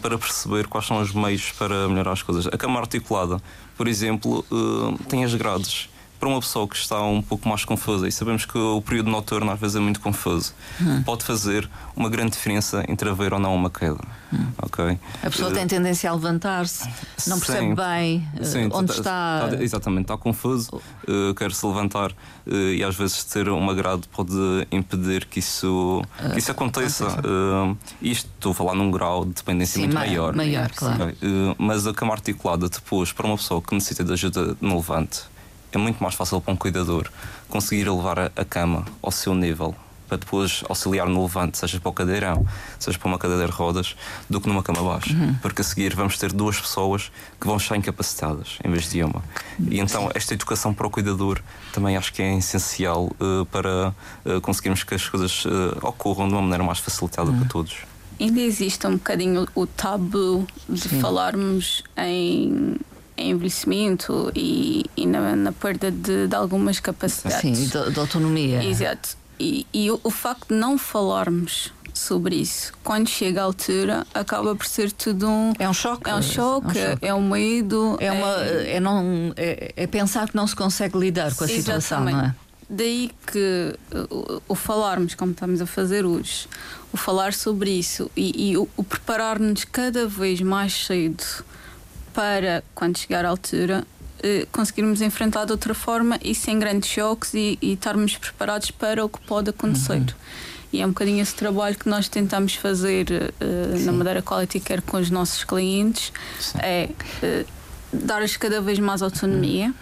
para 0.00 0.16
perceber 0.16 0.66
quais 0.66 0.86
são 0.86 0.98
os 1.00 1.12
meios 1.12 1.52
para 1.58 1.86
melhorar 1.88 2.12
as 2.12 2.22
coisas. 2.22 2.46
A 2.46 2.56
cama 2.56 2.80
articulada, 2.80 3.38
por 3.76 3.86
exemplo, 3.86 4.42
tem 5.08 5.24
as 5.24 5.34
grades. 5.34 5.90
Para 6.18 6.28
uma 6.28 6.40
pessoa 6.40 6.66
que 6.66 6.74
está 6.76 7.00
um 7.02 7.22
pouco 7.22 7.48
mais 7.48 7.64
confusa, 7.64 8.08
e 8.08 8.12
sabemos 8.12 8.44
que 8.44 8.58
o 8.58 8.82
período 8.82 9.08
noturno 9.10 9.50
às 9.52 9.60
vezes 9.60 9.76
é 9.76 9.80
muito 9.80 10.00
confuso, 10.00 10.52
pode 11.04 11.24
fazer 11.24 11.68
uma 11.94 12.08
grande 12.10 12.32
diferença 12.32 12.84
entre 12.88 13.08
haver 13.08 13.32
ou 13.32 13.38
não 13.38 13.54
uma 13.54 13.70
queda. 13.70 14.00
ok? 14.60 14.98
A 15.22 15.30
pessoa 15.30 15.50
Eh, 15.50 15.54
tem 15.54 15.66
tendência 15.68 16.10
a 16.10 16.12
levantar-se, 16.14 16.88
não 17.28 17.38
percebe 17.38 17.68
Sim. 17.68 17.74
bem 17.74 18.28
eh, 18.36 18.44
Sim, 18.44 18.68
onde 18.72 18.88
tá- 18.88 18.94
está. 18.98 19.48
tá- 19.50 19.62
exatamente, 19.62 20.02
está 20.02 20.16
confuso, 20.18 20.70
uh, 21.08 21.34
quer 21.34 21.52
se 21.52 21.64
levantar 21.64 22.10
uh, 22.10 22.52
e 22.74 22.82
às 22.84 22.94
vezes 22.96 23.22
ter 23.24 23.48
uma 23.48 23.72
grade 23.74 24.02
pode 24.08 24.32
impedir 24.72 25.24
que 25.24 25.38
isso, 25.38 26.02
que 26.32 26.38
isso 26.40 26.50
aconteça. 26.50 27.06
Uh, 27.20 27.76
isto 28.02 28.28
estou 28.34 28.52
a 28.52 28.54
falar 28.56 28.74
num 28.74 28.90
grau 28.90 29.24
de 29.24 29.32
dependência 29.34 29.74
Sim, 29.74 29.80
muito 29.82 29.94
ma- 29.94 30.00
maior. 30.00 30.34
maior, 30.34 30.70
claro. 30.72 31.04
Ok, 31.04 31.16
uh, 31.22 31.54
mas 31.58 31.86
a 31.86 31.94
cama 31.94 32.12
articulada 32.12 32.68
depois, 32.68 33.12
para 33.12 33.26
uma 33.26 33.36
pessoa 33.36 33.62
que 33.62 33.72
necessita 33.74 34.02
de 34.04 34.12
ajuda 34.12 34.56
no 34.60 34.76
levante, 34.76 35.20
é 35.72 35.78
muito 35.78 36.02
mais 36.02 36.14
fácil 36.14 36.40
para 36.40 36.52
um 36.52 36.56
cuidador 36.56 37.08
conseguir 37.48 37.88
levar 37.90 38.18
a, 38.18 38.30
a 38.36 38.44
cama 38.44 38.84
ao 39.02 39.10
seu 39.10 39.34
nível. 39.34 39.74
Para 40.08 40.16
depois 40.16 40.64
auxiliar 40.70 41.06
no 41.06 41.20
levante, 41.20 41.58
seja 41.58 41.78
para 41.78 41.90
o 41.90 41.92
cadeirão, 41.92 42.46
seja 42.78 42.98
para 42.98 43.08
uma 43.08 43.18
cadeira 43.18 43.44
de 43.44 43.52
rodas, 43.52 43.94
do 44.30 44.40
que 44.40 44.48
numa 44.48 44.62
cama 44.62 44.82
baixa. 44.82 45.12
Uhum. 45.12 45.34
Porque 45.42 45.60
a 45.60 45.64
seguir 45.64 45.94
vamos 45.94 46.16
ter 46.16 46.32
duas 46.32 46.58
pessoas 46.58 47.12
que 47.38 47.46
vão 47.46 47.58
estar 47.58 47.76
incapacitadas 47.76 48.56
em 48.64 48.70
vez 48.70 48.88
de 48.88 49.02
uma. 49.04 49.22
E 49.70 49.78
então 49.78 50.10
esta 50.14 50.32
educação 50.32 50.72
para 50.72 50.86
o 50.86 50.90
cuidador 50.90 51.42
também 51.74 51.94
acho 51.94 52.10
que 52.14 52.22
é 52.22 52.38
essencial 52.38 53.10
eh, 53.20 53.44
para 53.52 53.94
eh, 54.24 54.40
conseguirmos 54.40 54.82
que 54.82 54.94
as 54.94 55.06
coisas 55.06 55.44
eh, 55.46 55.78
ocorram 55.86 56.26
de 56.26 56.32
uma 56.32 56.40
maneira 56.42 56.64
mais 56.64 56.78
facilitada 56.78 57.30
Uhum. 57.30 57.40
para 57.40 57.48
todos. 57.48 57.76
Ainda 58.18 58.40
existe 58.40 58.86
um 58.86 58.92
bocadinho 58.94 59.46
o 59.54 59.66
tabu 59.66 60.46
de 60.66 60.80
Sim. 60.88 61.00
falarmos 61.02 61.84
em 61.98 62.76
envelhecimento 63.20 64.30
e, 64.34 64.84
e 64.96 65.06
na, 65.06 65.34
na 65.36 65.52
perda 65.52 65.90
de, 65.90 66.26
de 66.26 66.34
algumas 66.34 66.80
capacidades. 66.80 67.40
Sim, 67.40 67.52
de, 67.52 67.92
de 67.92 67.98
autonomia. 67.98 68.62
Exato. 68.64 69.16
E, 69.38 69.66
e 69.72 69.90
o, 69.90 70.00
o 70.02 70.10
facto 70.10 70.48
de 70.48 70.54
não 70.54 70.76
falarmos 70.76 71.72
sobre 71.94 72.36
isso, 72.36 72.72
quando 72.84 73.08
chega 73.08 73.40
a 73.40 73.44
altura, 73.44 74.06
acaba 74.14 74.54
por 74.54 74.66
ser 74.66 74.92
tudo 74.92 75.28
um. 75.28 75.52
É 75.58 75.68
um 75.68 75.74
choque. 75.74 76.08
É 76.08 76.14
um 76.14 76.22
choque, 76.22 76.78
é 77.02 77.12
um 77.12 77.28
medo. 77.28 77.96
É, 78.00 78.12
uma, 78.12 78.34
é, 78.44 78.80
não, 78.80 79.32
é, 79.36 79.72
é 79.76 79.86
pensar 79.86 80.28
que 80.28 80.36
não 80.36 80.46
se 80.46 80.54
consegue 80.54 80.96
lidar 80.96 81.34
com 81.34 81.44
a 81.44 81.48
situação, 81.48 82.00
não 82.00 82.08
é? 82.08 82.12
Exatamente. 82.12 82.48
Daí 82.70 83.10
que 83.26 83.74
o, 84.10 84.42
o 84.48 84.54
falarmos, 84.54 85.14
como 85.14 85.32
estamos 85.32 85.60
a 85.62 85.66
fazer 85.66 86.04
hoje, 86.04 86.46
o 86.92 86.96
falar 86.96 87.32
sobre 87.32 87.70
isso 87.70 88.10
e, 88.14 88.50
e 88.50 88.56
o, 88.58 88.68
o 88.76 88.84
preparar-nos 88.84 89.64
cada 89.64 90.06
vez 90.06 90.40
mais 90.42 90.74
cedo 90.86 91.24
para, 92.18 92.64
quando 92.74 92.98
chegar 92.98 93.24
à 93.24 93.28
altura, 93.28 93.86
eh, 94.24 94.44
conseguirmos 94.50 95.00
enfrentar 95.00 95.44
de 95.44 95.52
outra 95.52 95.72
forma 95.72 96.18
e 96.20 96.34
sem 96.34 96.58
grandes 96.58 96.90
choques 96.90 97.32
e, 97.32 97.56
e 97.62 97.74
estarmos 97.74 98.16
preparados 98.16 98.72
para 98.72 99.04
o 99.04 99.08
que 99.08 99.20
pode 99.20 99.50
acontecer. 99.50 100.02
E 100.72 100.82
é 100.82 100.84
um 100.84 100.88
bocadinho 100.88 101.22
esse 101.22 101.36
trabalho 101.36 101.78
que 101.78 101.88
nós 101.88 102.08
tentamos 102.08 102.54
fazer 102.54 103.06
eh, 103.12 103.78
na 103.84 103.92
Madeira 103.92 104.20
Quality 104.20 104.58
Care 104.58 104.82
com 104.82 104.96
os 104.96 105.10
nossos 105.10 105.44
clientes, 105.44 106.12
Sim. 106.40 106.58
é 106.60 106.88
eh, 107.22 107.44
dar-lhes 107.92 108.36
cada 108.36 108.60
vez 108.60 108.80
mais 108.80 109.00
autonomia 109.00 109.72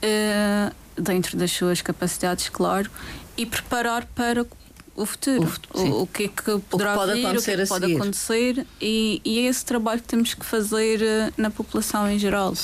eh, 0.00 0.70
dentro 0.96 1.36
das 1.36 1.50
suas 1.50 1.82
capacidades, 1.82 2.48
claro, 2.48 2.88
e 3.36 3.44
preparar 3.44 4.06
para 4.14 4.46
o 4.96 5.04
futuro. 5.06 5.42
O 5.42 5.46
fut-. 5.46 5.68
O, 5.74 6.02
o 6.02 6.06
que 6.06 6.24
é 6.24 6.28
que 6.28 6.58
poderá 6.70 6.94
pode 6.94 7.12
vir, 7.12 7.18
o 7.18 7.22
que 7.22 7.26
acontecer 7.28 7.52
é 7.60 7.62
que 7.62 7.68
pode 7.68 7.84
seguir. 7.86 7.96
acontecer, 7.96 8.66
e, 8.80 9.20
e 9.24 9.38
é 9.40 9.42
esse 9.42 9.64
trabalho 9.64 10.00
que 10.00 10.08
temos 10.08 10.34
que 10.34 10.44
fazer 10.44 11.02
eh, 11.02 11.32
na 11.36 11.50
população 11.50 12.10
em 12.10 12.18
geral. 12.18 12.54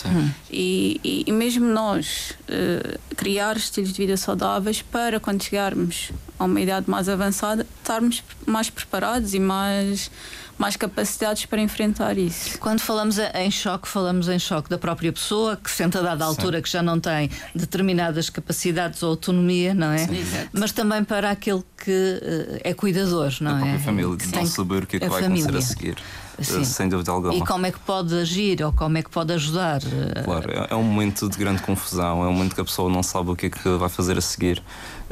E, 0.50 1.00
e- 1.04 1.24
e 1.26 1.32
mesmo 1.32 1.66
nós 1.66 2.32
eh, 2.48 2.98
criar 3.16 3.56
estilos 3.56 3.92
de 3.92 3.98
vida 3.98 4.16
saudáveis 4.16 4.82
para 4.82 5.20
quando 5.20 5.42
chegarmos 5.42 6.10
a 6.38 6.44
uma 6.44 6.60
idade 6.60 6.90
mais 6.90 7.08
avançada 7.08 7.66
estarmos 7.80 8.22
mais 8.46 8.68
preparados 8.70 9.32
e 9.34 9.38
mais, 9.38 10.10
mais 10.58 10.76
capacidades 10.76 11.46
para 11.46 11.60
enfrentar 11.60 12.18
isso. 12.18 12.58
Quando 12.58 12.80
falamos 12.80 13.16
em 13.18 13.50
choque, 13.50 13.86
falamos 13.88 14.28
em 14.28 14.38
choque 14.38 14.68
da 14.68 14.78
própria 14.78 15.12
pessoa 15.12 15.56
que 15.56 15.70
sente 15.70 15.96
a 15.98 16.00
dada 16.00 16.24
altura 16.24 16.56
Sim. 16.58 16.62
que 16.62 16.70
já 16.70 16.82
não 16.82 16.98
tem 16.98 17.30
determinadas 17.54 18.28
capacidades 18.28 19.02
ou 19.02 19.10
autonomia, 19.10 19.72
não 19.74 19.92
é? 19.92 19.98
Sim, 19.98 20.24
Mas 20.52 20.72
também 20.72 21.04
para 21.04 21.30
aquele 21.30 21.62
que 21.84 21.90
uh, 22.21 22.21
é 22.62 22.74
cuidador, 22.74 23.32
não 23.40 23.58
é? 23.58 23.74
A 23.74 23.78
família, 23.78 24.16
de 24.16 24.34
não 24.34 24.46
saber 24.46 24.84
o 24.84 24.86
que 24.86 24.96
é 24.96 25.00
que 25.00 25.08
vai 25.08 25.22
família. 25.22 25.44
acontecer 25.44 25.72
a 25.72 25.74
seguir. 25.74 25.96
Sim. 26.40 26.64
sem 26.64 26.88
dúvida 26.88 27.12
alguma. 27.12 27.34
E 27.34 27.40
como 27.42 27.66
é 27.66 27.70
que 27.70 27.78
pode 27.80 28.14
agir 28.14 28.62
ou 28.64 28.72
como 28.72 28.98
é 28.98 29.02
que 29.02 29.10
pode 29.10 29.32
ajudar? 29.32 29.80
Claro, 30.24 30.50
é, 30.50 30.68
é 30.70 30.74
um 30.74 30.82
momento 30.82 31.28
de 31.28 31.36
grande 31.36 31.62
confusão, 31.62 32.24
é 32.24 32.26
um 32.26 32.32
momento 32.32 32.54
que 32.54 32.60
a 32.60 32.64
pessoa 32.64 32.90
não 32.90 33.02
sabe 33.02 33.30
o 33.30 33.36
que 33.36 33.46
é 33.46 33.50
que 33.50 33.68
vai 33.76 33.88
fazer 33.88 34.16
a 34.16 34.20
seguir, 34.20 34.62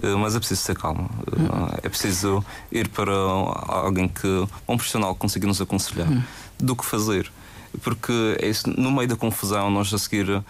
eh, 0.03 0.14
mas 0.14 0.35
é 0.35 0.38
preciso 0.38 0.66
ter 0.66 0.77
calma. 0.77 1.09
Hum. 1.37 1.68
É 1.83 1.88
preciso 1.88 2.44
ir 2.73 2.88
para 2.88 3.12
alguém 3.12 4.09
que, 4.09 4.27
um 4.66 4.77
profissional 4.77 5.14
que 5.14 5.20
consiga 5.20 5.46
nos 5.46 5.61
aconselhar 5.61 6.09
hum. 6.09 6.23
do 6.59 6.75
que 6.75 6.85
fazer 6.85 7.31
porque 7.83 8.12
é 8.40 8.50
no 8.80 8.90
meio 8.90 9.09
da 9.09 9.16
confusão 9.16 9.70
nós 9.70 9.92
a 9.92 9.98
seguir 9.98 10.28
uh, 10.30 10.44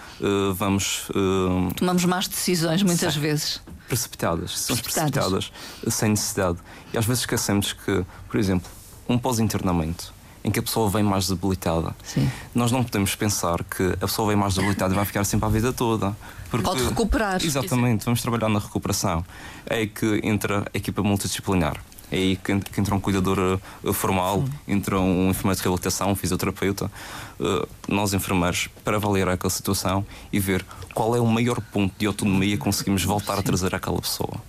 vamos. 0.55 1.09
Uh, 1.11 1.73
Tomamos 1.77 2.05
más 2.05 2.27
decisões 2.27 2.83
muitas 2.83 3.15
sim, 3.15 3.21
vezes. 3.21 3.61
Precipitadas, 3.87 4.59
são 4.59 4.77
precipitadas. 4.77 5.53
sem 5.89 6.11
necessidade. 6.11 6.59
E 6.93 6.99
às 6.99 7.05
vezes 7.05 7.23
esquecemos 7.23 7.73
que, 7.73 8.05
por 8.29 8.39
exemplo, 8.39 8.71
um 9.09 9.19
pós-internamento 9.19 10.15
em 10.43 10.51
que 10.51 10.59
a 10.59 10.63
pessoa 10.63 10.89
vem 10.89 11.03
mais 11.03 11.29
debilitada. 11.29 11.95
Sim. 12.03 12.31
Nós 12.55 12.73
não 12.73 12.83
podemos 12.83 13.15
pensar 13.15 13.63
que 13.65 13.93
a 13.95 14.07
pessoa 14.07 14.29
vem 14.29 14.37
mais 14.37 14.55
debilitada 14.55 14.95
e 14.95 14.97
vai 14.97 15.05
ficar 15.05 15.25
sempre 15.25 15.47
a 15.47 15.49
vida 15.51 15.73
toda. 15.73 16.17
Porque, 16.51 16.65
Pode 16.65 16.83
recuperar. 16.85 17.45
Exatamente, 17.45 18.05
vamos 18.05 18.23
trabalhar 18.23 18.49
na 18.49 18.59
recuperação. 18.59 19.25
É 19.67 19.87
que 19.87 20.21
entra 20.25 20.67
a 20.73 20.77
equipa 20.77 21.03
multidisciplinar. 21.03 21.77
É 22.11 22.17
aí 22.17 22.37
que, 22.37 22.59
que 22.59 22.81
entra 22.81 22.95
um 22.95 23.01
cuidador 23.01 23.61
uh, 23.83 23.93
formal, 23.93 24.45
Sim. 24.45 24.75
entra 24.75 24.99
um 24.99 25.31
enfermeiro 25.31 25.57
de 25.57 25.63
reabilitação, 25.63 26.11
um 26.11 26.17
fisioterapeuta, 26.17 26.91
uh, 27.39 27.69
nós 27.89 28.13
enfermeiros, 28.13 28.69
para 28.85 28.97
avaliar 28.97 29.29
aquela 29.29 29.51
situação 29.51 30.05
e 30.33 30.41
ver 30.41 30.65
qual 30.95 31.15
é 31.15 31.21
o 31.21 31.27
maior 31.27 31.61
ponto 31.61 31.95
de 31.99 32.07
autonomia 32.07 32.57
que 32.57 32.63
conseguimos 32.63 33.05
voltar 33.05 33.35
Sim. 33.35 33.41
a 33.41 33.43
trazer 33.43 33.75
àquela 33.75 34.01
pessoa 34.01 34.41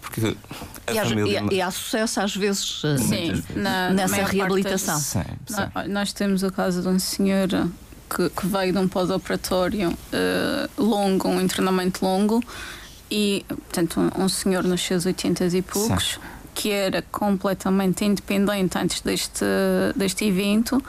porque 0.00 0.36
a 0.86 0.92
e, 0.92 1.08
família... 1.08 1.44
e, 1.50 1.54
e 1.56 1.62
há 1.62 1.70
sucesso 1.70 2.20
às 2.20 2.34
vezes 2.34 2.82
eh, 2.84 2.96
sim, 2.96 3.44
na, 3.56 3.90
nessa 3.90 4.22
reabilitação. 4.24 4.98
Sim, 4.98 5.22
sim. 5.46 5.54
Nós, 5.74 5.88
nós, 5.88 6.12
temos 6.12 6.42
o 6.42 6.50
caso 6.50 6.80
de 6.80 6.88
um 6.88 6.98
senhor 6.98 7.48
que, 8.08 8.30
que 8.30 8.46
veio 8.46 8.72
de 8.72 8.78
um 8.78 8.88
pós-operatório 8.88 9.90
uh, 9.90 10.82
longo, 10.82 11.28
um 11.28 11.40
internamento 11.40 12.04
longo, 12.04 12.42
e 13.10 13.44
portanto 13.48 14.00
um, 14.00 14.24
um 14.24 14.28
senhor 14.28 14.62
nos 14.64 14.80
seus 14.80 15.06
80 15.06 15.44
e 15.46 15.62
poucos. 15.62 16.14
Sim. 16.14 16.35
Que 16.58 16.70
era 16.70 17.02
completamente 17.02 18.02
independente 18.04 18.78
antes 18.78 19.02
deste, 19.02 19.44
deste 19.94 20.24
evento 20.24 20.82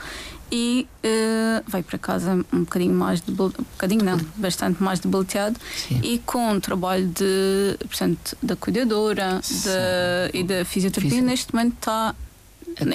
e 0.50 0.88
uh, 1.04 1.64
vai 1.68 1.84
para 1.84 1.98
casa 1.98 2.46
um 2.54 2.60
bocadinho 2.60 2.94
mais 2.94 3.20
de 3.20 3.32
um 3.32 3.36
bocadinho 3.36 4.04
não, 4.04 4.18
bastante 4.38 4.82
mais 4.82 5.00
debilitado 5.00 5.60
e 6.02 6.20
com 6.20 6.54
o 6.54 6.62
trabalho 6.62 7.06
de 7.08 7.78
portanto 7.80 8.38
da 8.42 8.56
cuidadora 8.56 9.42
de, 9.42 10.40
e 10.40 10.44
da 10.44 10.64
fisioterapia. 10.64 11.10
Fisi 11.10 11.22
neste 11.22 11.54
momento 11.54 11.76
está 11.76 12.16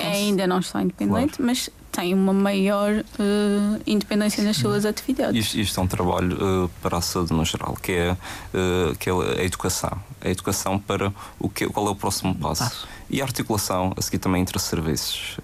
ainda 0.03 0.47
não 0.47 0.61
está 0.61 0.83
independente 0.83 1.37
claro. 1.37 1.45
mas 1.45 1.69
tem 1.93 2.15
uma 2.15 2.33
maior 2.33 2.91
uh, 2.91 3.83
independência 3.87 4.43
nas 4.43 4.57
suas 4.57 4.87
atividades. 4.87 5.45
Isto, 5.45 5.59
isto 5.61 5.79
é 5.79 5.83
um 5.83 5.87
trabalho 5.87 6.65
uh, 6.65 6.71
para 6.81 6.97
a 6.97 7.01
saúde 7.03 7.35
no 7.35 7.45
geral, 7.45 7.77
que 7.81 7.93
é, 7.93 8.13
uh, 8.13 8.97
que 8.99 9.11
é 9.11 9.13
a 9.13 9.45
educação. 9.45 10.01
A 10.21 10.31
educação 10.31 10.79
para 10.79 11.13
o 11.39 11.51
que, 11.51 11.67
qual 11.69 11.87
é 11.87 11.91
o 11.91 11.95
próximo 11.95 12.35
passo. 12.35 12.65
passo. 12.65 12.89
E 13.13 13.21
a 13.21 13.25
articulação, 13.25 13.93
a 13.95 14.01
seguir 14.01 14.19
também 14.19 14.41
entre 14.41 14.59
serviços. 14.59 15.37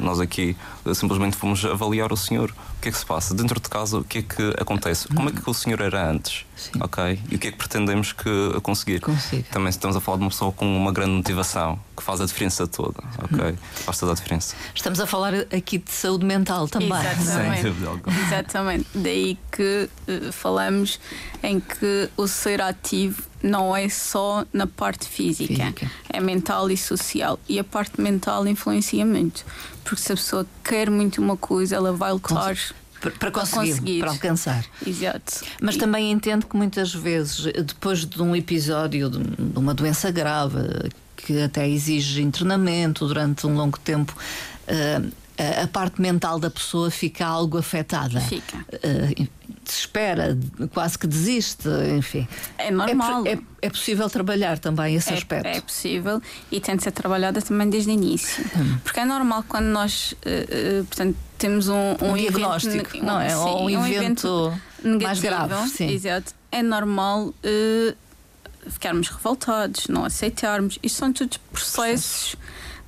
nós 0.00 0.18
aqui 0.18 0.56
simplesmente 0.94 1.36
fomos 1.36 1.62
avaliar 1.62 2.10
o 2.10 2.16
senhor. 2.16 2.50
O 2.50 2.80
que 2.80 2.88
é 2.88 2.92
que 2.92 2.96
se 2.96 3.04
passa? 3.04 3.34
Dentro 3.34 3.60
de 3.60 3.68
casa, 3.68 3.98
o 3.98 4.04
que 4.04 4.18
é 4.18 4.22
que 4.22 4.54
acontece? 4.58 5.06
Como 5.08 5.28
é 5.28 5.32
que 5.32 5.48
o 5.48 5.52
senhor 5.52 5.82
era 5.82 6.10
antes? 6.10 6.46
Sim. 6.56 6.70
Ok? 6.80 7.20
E 7.30 7.36
o 7.36 7.38
que 7.38 7.48
é 7.48 7.52
que 7.52 7.58
pretendemos 7.58 8.12
que 8.12 8.30
conseguir? 8.62 9.00
Consiga. 9.00 9.44
Também 9.50 9.68
estamos 9.68 9.94
a 9.94 10.00
falar 10.00 10.16
de 10.16 10.24
uma 10.24 10.30
pessoa 10.30 10.52
com 10.52 10.64
uma 10.76 10.90
grande 10.90 11.12
motivação, 11.12 11.78
que 11.94 12.02
faz 12.02 12.20
a 12.20 12.24
diferença 12.24 12.66
toda. 12.66 13.02
Ok? 13.22 13.44
Hum. 13.44 13.56
Faz 13.74 13.98
toda 13.98 14.12
a 14.12 14.14
diferença. 14.14 14.56
Estamos 14.74 14.98
a 14.98 15.06
falar 15.06 15.34
aqui 15.54 15.78
de 15.78 15.92
saúde 15.92 16.24
mental 16.24 16.66
também. 16.66 16.88
Exatamente. 17.20 17.68
Exatamente. 18.26 18.86
Daí 18.94 19.38
que 19.50 19.88
uh, 20.08 20.32
falamos 20.32 20.98
em 21.42 21.60
que 21.60 22.08
o 22.16 22.26
ser 22.26 22.62
ativo 22.62 23.22
não 23.42 23.76
é 23.76 23.88
só 23.88 24.44
na 24.52 24.66
parte 24.66 25.08
física, 25.08 25.54
física, 25.54 25.90
é 26.08 26.20
mental 26.20 26.70
e 26.70 26.76
social. 26.76 27.38
E 27.48 27.58
a 27.58 27.64
parte 27.64 28.00
mental 28.00 28.46
influencia 28.46 29.04
muito. 29.04 29.44
Porque 29.84 30.00
se 30.00 30.12
a 30.12 30.16
pessoa 30.16 30.46
quer 30.62 30.88
muito 30.90 31.20
uma 31.20 31.36
coisa, 31.36 31.76
ela 31.76 31.92
vai 31.92 32.12
lutar. 32.12 32.56
para 33.18 33.30
conseguir, 33.30 33.70
conseguir, 33.70 34.00
para 34.00 34.10
alcançar. 34.10 34.64
Exato. 34.86 35.44
Mas 35.60 35.74
e... 35.74 35.78
também 35.78 36.10
entendo 36.12 36.46
que 36.46 36.56
muitas 36.56 36.94
vezes, 36.94 37.44
depois 37.64 38.04
de 38.04 38.22
um 38.22 38.34
episódio 38.36 39.10
de 39.10 39.58
uma 39.58 39.74
doença 39.74 40.10
grave, 40.10 40.90
que 41.16 41.40
até 41.42 41.68
exige 41.68 42.22
internamento 42.22 43.06
durante 43.06 43.46
um 43.46 43.54
longo 43.54 43.78
tempo, 43.78 44.16
uh, 44.68 45.21
a 45.62 45.66
parte 45.66 46.00
mental 46.00 46.38
da 46.38 46.50
pessoa 46.50 46.90
fica 46.90 47.26
algo 47.26 47.58
afetada. 47.58 48.20
Fica. 48.20 48.58
Uh, 48.58 49.28
desespera, 49.64 50.36
quase 50.72 50.98
que 50.98 51.06
desiste, 51.06 51.68
enfim. 51.96 52.26
É 52.58 52.70
normal. 52.70 53.24
É, 53.26 53.32
é, 53.32 53.38
é 53.62 53.70
possível 53.70 54.08
trabalhar 54.10 54.58
também 54.58 54.96
esse 54.96 55.10
é, 55.10 55.14
aspecto. 55.14 55.46
É 55.46 55.60
possível 55.60 56.20
e 56.50 56.60
tem 56.60 56.76
de 56.76 56.82
ser 56.82 56.90
trabalhada 56.90 57.40
também 57.40 57.70
desde 57.70 57.90
o 57.90 57.92
início. 57.92 58.44
Hum. 58.56 58.78
Porque 58.82 59.00
é 59.00 59.04
normal 59.04 59.44
quando 59.46 59.66
nós, 59.66 60.12
uh, 60.12 60.80
uh, 60.80 60.84
portanto, 60.84 61.16
temos 61.38 61.68
um, 61.68 61.96
um, 62.00 62.12
um 62.12 62.16
diagnóstico, 62.16 62.74
evento, 62.74 63.04
não 63.04 63.20
é? 63.20 63.30
Sim, 63.30 63.36
Ou 63.36 63.64
um, 63.64 63.70
evento, 63.70 64.52
evento 64.84 65.02
mais 65.02 65.20
grave. 65.20 65.54
Sim. 65.68 65.90
Exato. 65.90 66.34
É 66.50 66.62
normal 66.62 67.32
ficarmos 68.68 69.08
revoltados, 69.08 69.88
não 69.88 70.04
aceitarmos. 70.04 70.78
Isto 70.82 70.98
são 70.98 71.12
todos 71.12 71.36
processos 71.36 72.36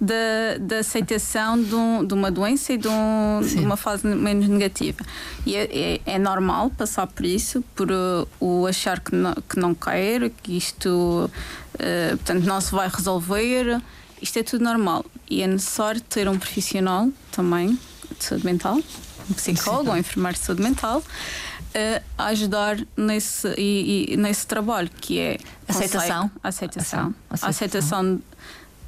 da, 0.00 0.58
da 0.60 0.78
aceitação 0.78 1.60
de, 1.62 1.74
um, 1.74 2.04
de, 2.04 2.14
uma 2.14 2.30
doença 2.30 2.72
e 2.72 2.78
de, 2.78 2.88
um, 2.88 3.40
de, 3.40 3.58
uma 3.58 3.76
fase 3.76 4.06
menos 4.06 4.48
negativa. 4.48 5.04
E 5.46 5.54
é, 5.54 5.64
é, 5.64 6.00
é 6.04 6.18
normal 6.18 6.70
passar 6.70 7.06
por 7.06 7.24
isso, 7.24 7.62
por 7.74 7.90
uh, 7.90 8.28
o 8.40 8.66
achar 8.66 9.00
que 9.00 9.14
não, 9.14 9.34
que 9.34 9.58
não 9.58 9.74
quer, 9.74 10.30
que 10.30 10.56
isto 10.56 11.30
uh, 11.74 12.16
portanto, 12.16 12.44
não 12.44 12.60
se 12.60 12.72
vai 12.72 12.88
resolver. 12.88 13.80
Isto 14.20 14.38
é 14.38 14.42
tudo 14.42 14.64
normal. 14.64 15.04
E 15.28 15.42
é 15.42 15.46
necessário 15.46 16.00
ter 16.00 16.28
um 16.28 16.38
profissional 16.38 17.08
também 17.30 17.78
de 18.18 18.24
saúde 18.24 18.44
mental, 18.44 18.78
um 19.30 19.34
psicólogo, 19.34 19.90
um 19.90 19.96
enfermeiro 19.96 20.38
de 20.38 20.44
saúde 20.44 20.62
mental. 20.62 21.02
Uh, 21.74 22.00
a 22.16 22.26
ajudar 22.26 22.78
nesse, 22.96 23.48
e, 23.58 24.12
e, 24.12 24.16
nesse 24.16 24.46
trabalho 24.46 24.88
que 24.88 25.18
é 25.18 25.38
aceitação, 25.66 26.30
aceitação, 26.40 27.12
aceitação, 27.28 27.48
aceitação 27.48 28.22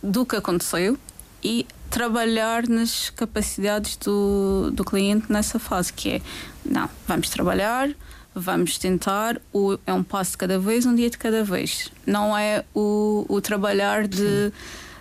do 0.03 0.25
que 0.25 0.37
aconteceu 0.37 0.99
e 1.43 1.67
trabalhar 1.91 2.69
nas 2.69 3.11
capacidades 3.11 3.97
do, 3.97 4.71
do 4.73 4.85
cliente 4.85 5.31
nessa 5.31 5.59
fase, 5.59 5.93
que 5.93 6.11
é 6.11 6.23
não, 6.65 6.89
vamos 7.07 7.31
trabalhar, 7.31 7.91
vamos 8.35 8.77
tentar, 8.77 9.41
o, 9.53 9.79
é 9.87 9.93
um 9.93 10.03
passo 10.03 10.33
de 10.33 10.39
cada 10.39 10.59
vez, 10.59 10.85
um 10.85 10.95
dia 10.95 11.09
de 11.09 11.17
cada 11.17 11.43
vez. 11.45 11.91
Não 12.05 12.37
é 12.37 12.65
o, 12.75 13.25
o 13.29 13.41
trabalhar 13.41 14.07
de. 14.07 14.53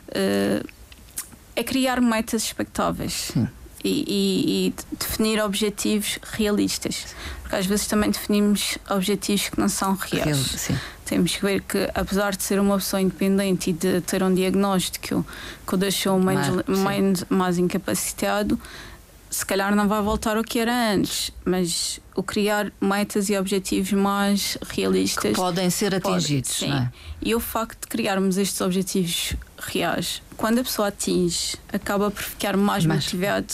Uh, 0.09 0.75
é 1.55 1.63
criar 1.63 2.01
metas 2.01 2.43
expectáveis. 2.43 3.31
E, 3.87 4.03
e, 4.07 4.67
e, 4.67 4.73
definir 4.97 5.39
objetivos 5.43 6.17
realistas. 6.23 7.05
Porque 7.41 7.55
às 7.55 7.67
vezes 7.67 7.85
também 7.85 8.09
definimos 8.09 8.79
objetivos 8.89 9.49
que 9.49 9.59
não 9.59 9.69
são 9.69 9.93
reais. 9.93 10.65
Real, 10.67 10.79
temos 11.05 11.35
que 11.35 11.45
ver 11.45 11.61
que, 11.61 11.87
apesar 11.93 12.35
de 12.35 12.41
ser 12.41 12.59
uma 12.59 12.77
pessoa 12.77 12.99
independente 12.99 13.69
e 13.69 13.73
de 13.73 14.01
ter 14.01 14.23
um 14.23 14.33
diagnóstico 14.33 15.23
que 15.67 15.75
o 15.75 15.77
deixou 15.77 16.19
mais, 16.19 16.47
mais, 16.65 17.25
mais 17.29 17.57
incapacitado, 17.59 18.59
se 19.35 19.45
calhar 19.45 19.75
não 19.75 19.85
vai 19.85 20.01
voltar 20.01 20.37
ao 20.37 20.43
que 20.45 20.59
era 20.59 20.93
antes, 20.93 21.29
mas 21.43 21.99
o 22.15 22.23
criar 22.23 22.71
metas 22.79 23.29
e 23.29 23.37
objetivos 23.37 23.91
mais 23.91 24.57
realistas 24.65 25.31
que 25.31 25.35
podem 25.35 25.69
ser 25.69 25.93
atingidos. 25.93 26.57
Pode, 26.57 26.71
sim. 26.71 26.73
É? 26.73 26.89
E 27.21 27.35
o 27.35 27.39
facto 27.41 27.81
de 27.81 27.87
criarmos 27.87 28.37
estes 28.37 28.61
objetivos 28.61 29.35
reais, 29.59 30.21
quando 30.37 30.59
a 30.59 30.63
pessoa 30.63 30.87
atinge, 30.87 31.57
acaba 31.73 32.09
por 32.09 32.23
ficar 32.23 32.55
mais, 32.55 32.85
mais 32.85 33.03
motivado 33.03 33.53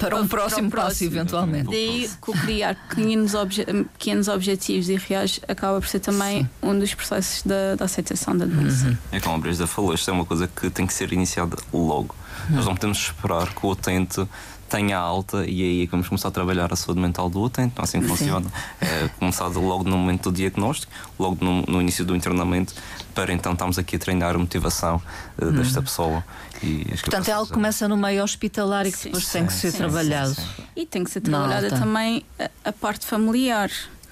para 0.00 0.16
um 0.16 0.26
próximo, 0.26 0.68
para 0.68 0.82
passo, 0.82 1.04
eventualmente. 1.04 1.70
Daí 1.70 2.10
que 2.20 2.32
criar 2.40 2.74
pequenos, 2.88 3.32
obje 3.32 3.64
pequenos 3.92 4.26
objetivos 4.26 4.88
e 4.88 4.96
reais 4.96 5.38
acaba 5.46 5.80
por 5.80 5.86
ser 5.86 6.00
também 6.00 6.42
sim. 6.42 6.48
um 6.60 6.76
dos 6.76 6.92
processos 6.92 7.44
da, 7.44 7.76
da 7.76 7.84
aceitação 7.84 8.36
da 8.36 8.46
doença. 8.46 8.88
Uhum. 8.88 8.96
É 9.12 9.20
como 9.20 9.36
a 9.36 9.38
Brisa 9.38 9.68
falou, 9.68 9.94
isto 9.94 10.10
é 10.10 10.12
uma 10.12 10.24
coisa 10.24 10.48
que 10.48 10.68
tem 10.70 10.88
que 10.88 10.92
ser 10.92 11.12
iniciada 11.12 11.56
logo. 11.72 12.16
Uhum. 12.48 12.56
Nós 12.56 12.66
não 12.66 12.74
podemos 12.74 12.98
esperar 12.98 13.54
que 13.54 13.64
o 13.64 13.70
utente 13.70 14.26
tenha 14.70 14.96
alta 14.96 15.44
e 15.44 15.62
aí 15.62 15.82
é 15.82 15.86
vamos 15.86 16.08
começar 16.08 16.28
a 16.28 16.30
trabalhar 16.30 16.72
a 16.72 16.76
saúde 16.76 17.00
mental 17.00 17.28
do 17.28 17.42
utente. 17.42 17.72
Então, 17.72 17.84
assim, 17.84 18.00
funciona. 18.00 18.46
É 18.80 19.08
começado 19.18 19.60
logo 19.60 19.84
no 19.84 19.98
momento 19.98 20.30
do 20.30 20.36
diagnóstico, 20.36 20.92
logo 21.18 21.44
no, 21.44 21.62
no 21.62 21.80
início 21.80 22.04
do 22.04 22.14
internamento, 22.14 22.74
para 23.14 23.32
então 23.32 23.52
estamos 23.52 23.78
aqui 23.78 23.96
a 23.96 23.98
treinar 23.98 24.34
a 24.34 24.38
motivação 24.38 25.02
uh, 25.40 25.50
desta 25.50 25.82
pessoa. 25.82 26.24
E 26.62 26.84
Portanto, 27.00 27.28
é 27.28 27.32
algo 27.32 27.46
que 27.48 27.54
começa 27.54 27.88
no 27.88 27.96
meio 27.96 28.22
hospitalar 28.22 28.86
e 28.86 28.92
que 28.92 29.04
depois 29.04 29.26
sim, 29.26 29.38
tem 29.38 29.46
que 29.46 29.52
ser 29.52 29.72
sim, 29.72 29.78
trabalhado. 29.78 30.34
Sim, 30.34 30.46
e 30.76 30.86
tem 30.86 31.02
que 31.02 31.10
ser 31.10 31.20
trabalhada 31.20 31.70
também 31.70 32.24
a, 32.38 32.50
a 32.68 32.72
parte 32.72 33.04
familiar. 33.04 33.70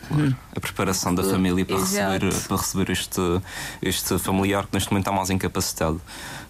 Claro. 0.09 0.37
A 0.57 0.61
preparação 0.61 1.15
da 1.15 1.23
família 1.23 1.65
para 1.67 1.79
receber, 1.79 2.21
para 2.49 2.57
receber 2.57 2.91
este, 2.91 3.21
este 3.83 4.19
familiar 4.19 4.67
que 4.67 4.75
neste 4.75 4.91
momento 4.91 5.05
está 5.05 5.13
mais 5.13 5.29
incapacitado, 5.29 6.01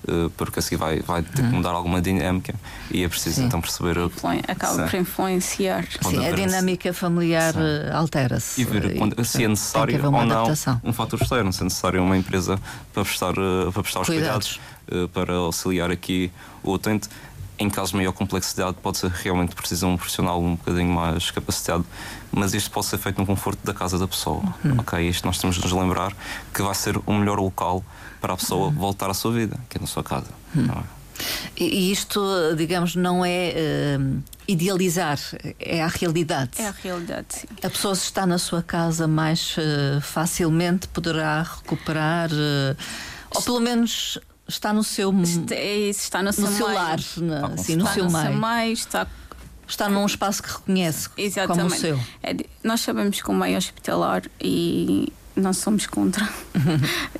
eh, 0.06 0.30
porque 0.36 0.60
assim 0.60 0.76
vai, 0.76 1.00
vai 1.00 1.22
ter 1.22 1.32
que 1.32 1.42
hum. 1.42 1.56
mudar 1.56 1.70
alguma 1.70 2.00
dinâmica 2.00 2.54
e 2.90 3.02
é 3.02 3.08
preciso 3.08 3.36
Sim. 3.36 3.46
então 3.46 3.60
perceber. 3.60 3.96
Influen 3.98 4.42
acaba 4.46 4.84
por 4.84 4.98
influenciar. 4.98 5.86
Sim, 6.02 6.24
a 6.26 6.32
dinâmica 6.32 6.92
familiar 6.92 7.54
eh, 7.56 7.90
altera-se. 7.92 8.60
E 8.60 8.64
ver 8.64 8.96
quando, 8.96 9.22
se 9.24 9.44
é 9.44 9.48
necessário 9.48 10.04
ou 10.04 10.24
não 10.24 10.46
um 10.84 10.92
fator 10.92 11.20
externo, 11.20 11.52
se 11.52 11.62
é 11.62 11.64
necessário 11.64 12.02
uma 12.02 12.16
empresa 12.16 12.58
para 12.92 13.04
prestar, 13.04 13.32
eh, 13.32 13.70
para 13.72 13.82
prestar 13.82 14.00
os 14.00 14.06
cuidados, 14.06 14.60
cuidados 14.86 15.10
para 15.12 15.34
auxiliar 15.34 15.90
aqui 15.90 16.32
o 16.62 16.72
utente 16.72 17.10
em 17.58 17.68
casos 17.68 17.90
de 17.90 17.96
maior 17.96 18.12
complexidade, 18.12 18.76
pode 18.80 18.98
ser 18.98 19.10
realmente 19.10 19.54
preciso 19.54 19.86
um 19.88 19.96
profissional 19.96 20.40
um 20.40 20.54
bocadinho 20.54 20.90
mais 20.90 21.30
capacitado, 21.30 21.84
mas 22.30 22.54
isto 22.54 22.70
pode 22.70 22.86
ser 22.86 22.98
feito 22.98 23.18
no 23.18 23.26
conforto 23.26 23.58
da 23.64 23.74
casa 23.74 23.98
da 23.98 24.06
pessoa. 24.06 24.42
Uhum. 24.64 24.76
Ok, 24.78 25.08
isto 25.08 25.26
nós 25.26 25.38
temos 25.38 25.56
de 25.56 25.62
nos 25.62 25.72
lembrar 25.72 26.14
que 26.54 26.62
vai 26.62 26.74
ser 26.74 26.96
o 27.04 27.12
melhor 27.12 27.38
local 27.38 27.84
para 28.20 28.34
a 28.34 28.36
pessoa 28.36 28.70
voltar 28.70 29.10
à 29.10 29.14
sua 29.14 29.32
vida, 29.32 29.58
que 29.68 29.78
é 29.78 29.80
na 29.80 29.86
sua 29.86 30.02
casa. 30.02 30.28
Uhum. 30.54 30.64
É? 30.64 30.98
E 31.56 31.90
isto, 31.90 32.20
digamos, 32.56 32.94
não 32.94 33.24
é 33.24 33.54
uh, 33.98 34.22
idealizar, 34.46 35.18
é 35.58 35.82
a 35.82 35.88
realidade. 35.88 36.50
É 36.58 36.68
a 36.68 36.70
realidade, 36.70 37.26
sim. 37.30 37.48
A 37.62 37.68
pessoa, 37.68 37.94
se 37.94 38.04
está 38.04 38.24
na 38.24 38.38
sua 38.38 38.62
casa, 38.62 39.08
mais 39.08 39.56
uh, 39.56 40.00
facilmente 40.00 40.86
poderá 40.88 41.42
recuperar, 41.42 42.30
uh, 42.30 42.76
ou 43.34 43.42
pelo 43.42 43.60
menos 43.60 44.18
está 44.46 44.72
no 44.72 44.84
seu 44.84 45.12
é 45.50 45.76
isso, 45.76 46.00
está 46.00 46.20
no, 46.20 46.26
no 46.26 46.32
seu, 46.32 46.46
seu 46.46 46.72
lar, 46.72 46.98
na, 47.18 47.46
assim, 47.48 47.76
no 47.76 47.86
seu 47.88 48.08
meio. 48.08 48.72
está 48.72 49.06
está 49.66 49.88
num 49.88 50.06
espaço 50.06 50.42
que 50.42 50.50
reconhece 50.50 51.10
Exatamente. 51.16 51.62
como 51.62 51.74
o 51.74 51.78
seu. 51.78 52.00
É, 52.22 52.34
nós 52.64 52.80
sabemos 52.80 53.20
que 53.20 53.30
o 53.30 53.34
meio 53.34 53.58
hospitalar 53.58 54.22
e 54.40 55.12
não 55.40 55.52
somos 55.52 55.86
contra 55.86 56.28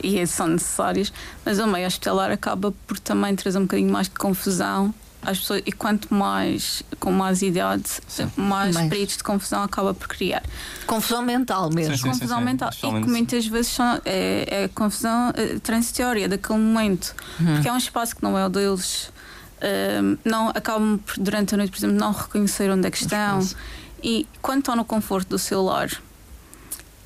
e 0.02 0.26
são 0.26 0.48
necessários, 0.48 1.12
mas 1.44 1.58
o 1.58 1.66
meio 1.66 1.86
hospitalar 1.86 2.30
acaba 2.30 2.72
por 2.86 2.98
também 2.98 3.34
trazer 3.34 3.58
um 3.58 3.62
bocadinho 3.62 3.92
mais 3.92 4.08
de 4.08 4.14
confusão 4.14 4.94
as 5.22 5.40
pessoas, 5.40 5.62
e 5.66 5.72
quanto 5.72 6.12
mais 6.14 6.82
com 7.00 7.10
mais 7.10 7.42
idade, 7.42 7.88
sim. 8.06 8.30
mais, 8.36 8.74
mais 8.74 8.88
períodos 8.88 9.16
de 9.16 9.22
confusão 9.22 9.62
acaba 9.62 9.92
por 9.92 10.06
criar. 10.06 10.42
Confusão 10.86 11.22
mental 11.22 11.70
mesmo. 11.70 11.96
Sim, 11.96 12.02
sim, 12.02 12.10
confusão 12.10 12.40
mental. 12.40 12.70
E 12.72 13.02
que 13.02 13.10
muitas 13.10 13.46
vezes 13.46 13.72
são, 13.72 14.00
é, 14.04 14.64
é 14.64 14.68
confusão 14.68 15.32
é, 15.34 15.58
transitória 15.58 16.28
daquele 16.28 16.58
momento. 16.58 17.14
Hum. 17.40 17.54
Porque 17.54 17.68
é 17.68 17.72
um 17.72 17.76
espaço 17.78 18.14
que 18.16 18.22
não 18.22 18.38
é 18.38 18.46
o 18.46 18.48
deles. 18.48 19.10
Uh, 19.58 20.16
não, 20.24 20.50
acabam 20.50 21.00
durante 21.16 21.54
a 21.54 21.56
noite, 21.56 21.70
por 21.70 21.78
exemplo, 21.78 21.96
não 21.96 22.12
reconhecer 22.12 22.70
onde 22.70 22.86
é 22.86 22.90
que 22.90 22.98
estão. 22.98 23.40
E 24.02 24.26
quando 24.40 24.60
estão 24.60 24.76
no 24.76 24.84
conforto 24.84 25.30
do 25.30 25.38
seu 25.38 25.64
lar, 25.64 25.90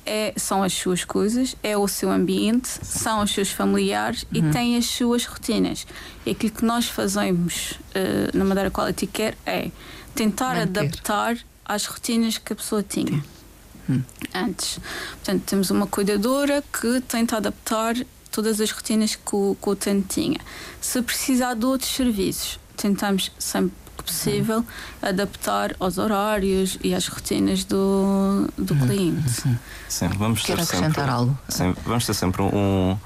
é, 0.05 0.33
são 0.35 0.63
as 0.63 0.73
suas 0.73 1.03
coisas, 1.03 1.55
é 1.63 1.77
o 1.77 1.87
seu 1.87 2.11
ambiente, 2.11 2.67
são 2.67 3.23
os 3.23 3.31
seus 3.31 3.49
familiares 3.49 4.23
uhum. 4.23 4.49
e 4.49 4.51
tem 4.51 4.77
as 4.77 4.85
suas 4.85 5.25
rotinas. 5.25 5.85
E 6.25 6.31
aquilo 6.31 6.51
que 6.51 6.65
nós 6.65 6.87
fazemos 6.87 7.71
uh, 7.71 8.37
na 8.37 8.43
Madeira 8.43 8.69
Quality 8.69 9.07
Care 9.07 9.37
é 9.45 9.71
tentar 10.13 10.55
Manter. 10.55 10.79
adaptar 10.79 11.37
às 11.65 11.85
rotinas 11.85 12.37
que 12.37 12.53
a 12.53 12.55
pessoa 12.55 12.83
tinha 12.83 13.23
uhum. 13.87 14.03
antes. 14.33 14.79
Portanto, 15.11 15.43
temos 15.45 15.69
uma 15.69 15.87
cuidadora 15.87 16.61
que 16.61 17.01
tenta 17.01 17.37
adaptar 17.37 17.95
todas 18.31 18.59
as 18.59 18.71
rotinas 18.71 19.15
que 19.15 19.35
o, 19.35 19.55
que 19.61 19.69
o 19.69 19.71
utente 19.71 20.07
tinha. 20.09 20.39
Se 20.81 21.01
precisar 21.01 21.53
de 21.53 21.65
outros 21.65 21.91
serviços, 21.91 22.59
tentamos 22.75 23.31
sempre 23.37 23.82
possível 24.05 24.59
uhum. 24.59 24.65
adaptar 25.01 25.75
aos 25.79 25.97
horários 25.97 26.77
e 26.83 26.93
às 26.93 27.07
rotinas 27.07 27.63
do, 27.63 28.47
do 28.57 28.73
uhum. 28.73 28.87
cliente. 28.87 29.47
Uhum. 29.47 29.57
Sim, 29.89 30.07
vamos 30.09 30.41
Quer 30.41 30.55
ter 30.55 30.63
acrescentar 30.63 30.93
sempre, 30.93 31.11
algo? 31.11 31.37
Sim, 31.49 31.75
vamos 31.85 32.05
ter 32.05 32.13
sempre 32.13 32.41
um, 32.41 32.97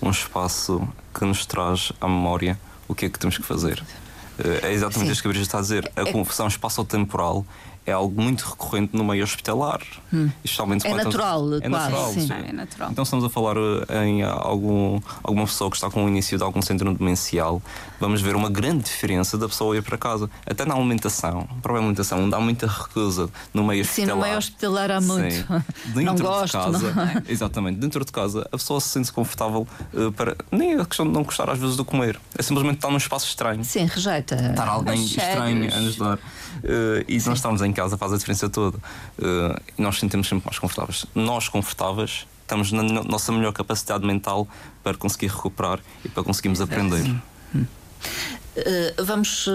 um 0.00 0.10
espaço 0.10 0.86
que 1.14 1.24
nos 1.24 1.46
traz 1.46 1.92
à 2.00 2.06
memória 2.06 2.58
o 2.88 2.94
que 2.94 3.06
é 3.06 3.08
que 3.08 3.18
temos 3.18 3.36
que 3.36 3.44
fazer. 3.44 3.82
É 4.62 4.72
exatamente 4.72 5.12
isto 5.12 5.22
que 5.22 5.28
a 5.28 5.30
Brisa 5.30 5.44
está 5.44 5.58
a 5.58 5.62
dizer. 5.62 5.90
A 5.96 6.02
é 6.02 6.12
confusão 6.12 6.46
espaço-temporal 6.46 7.44
é 7.86 7.92
algo 7.92 8.20
muito 8.20 8.42
recorrente 8.42 8.96
no 8.96 9.04
meio 9.04 9.22
hospitalar. 9.22 9.80
Hum. 10.12 10.28
Especialmente 10.44 10.86
é 10.86 10.92
natural, 10.92 11.54
estamos... 11.54 11.64
é 11.64 11.68
natural, 11.68 12.12
sim. 12.12 12.28
É 12.32 12.52
natural. 12.52 12.90
Então 12.90 13.04
estamos 13.04 13.24
a 13.24 13.30
falar 13.30 13.56
eh, 13.56 14.06
em 14.06 14.22
algum, 14.24 15.00
alguma 15.22 15.46
pessoa 15.46 15.70
que 15.70 15.76
está 15.76 15.88
com 15.88 16.04
o 16.04 16.08
início 16.08 16.36
de 16.36 16.42
algum 16.42 16.60
centro 16.60 16.92
demencial. 16.92 17.62
Vamos 18.00 18.20
ver 18.20 18.34
uma 18.34 18.50
grande 18.50 18.84
diferença 18.84 19.38
da 19.38 19.48
pessoa 19.48 19.76
ir 19.76 19.82
para 19.82 19.96
casa. 19.96 20.28
Até 20.44 20.64
na 20.64 20.74
alimentação. 20.74 21.48
A 21.48 21.60
própria 21.62 21.78
alimentação 21.78 22.20
não 22.20 22.28
dá 22.28 22.40
muita 22.40 22.66
recusa 22.66 23.30
no 23.54 23.64
meio 23.64 23.82
hospitalar. 23.82 24.08
Sim, 24.08 24.14
no 24.14 24.26
meio 24.26 24.38
hospitalar 24.38 24.90
há 24.90 25.00
muito. 25.00 25.34
Sim. 25.34 25.44
Dentro 25.94 26.02
não 26.02 26.14
de 26.16 26.22
gosto, 26.22 26.52
casa, 26.52 26.92
não. 26.92 27.02
É? 27.02 27.22
exatamente, 27.28 27.78
dentro 27.78 28.04
de 28.04 28.10
casa, 28.12 28.46
a 28.52 28.56
pessoa 28.56 28.80
se 28.80 28.88
sente 28.88 29.12
confortável 29.12 29.66
uh, 29.94 30.12
para. 30.12 30.36
Nem 30.50 30.74
a 30.74 30.84
questão 30.84 31.06
de 31.06 31.12
não 31.12 31.22
gostar 31.22 31.48
às 31.48 31.58
vezes 31.58 31.76
do 31.76 31.84
comer. 31.84 32.18
É 32.36 32.42
simplesmente 32.42 32.76
estar 32.76 32.90
num 32.90 32.96
espaço 32.96 33.26
estranho. 33.26 33.64
Sim, 33.64 33.86
rejeita. 33.86 34.34
Estar 34.34 34.68
alguém 34.68 35.04
estranho 35.04 35.72
a 35.72 35.80
nos 35.80 35.96
dar. 35.96 36.18
Uh, 36.58 37.04
e 37.08 37.20
Sim. 37.20 37.28
nós 37.28 37.38
estamos 37.38 37.62
em 37.62 37.72
casa 37.72 37.96
faz 37.96 38.12
a 38.12 38.16
diferença 38.16 38.48
toda. 38.48 38.78
Uh, 38.78 39.60
e 39.76 39.82
nós 39.82 39.98
sentimos 39.98 40.28
sempre 40.28 40.44
mais 40.44 40.58
confortáveis. 40.58 41.06
Nós 41.14 41.48
confortáveis 41.48 42.26
estamos 42.42 42.70
na 42.70 42.82
nossa 42.82 43.32
melhor 43.32 43.52
capacidade 43.52 44.06
mental 44.06 44.46
para 44.82 44.96
conseguir 44.96 45.26
recuperar 45.26 45.80
e 46.04 46.08
para 46.08 46.22
conseguirmos 46.22 46.60
aprender. 46.60 47.04
Uh, 48.56 49.04
vamos 49.04 49.46
uh, 49.48 49.52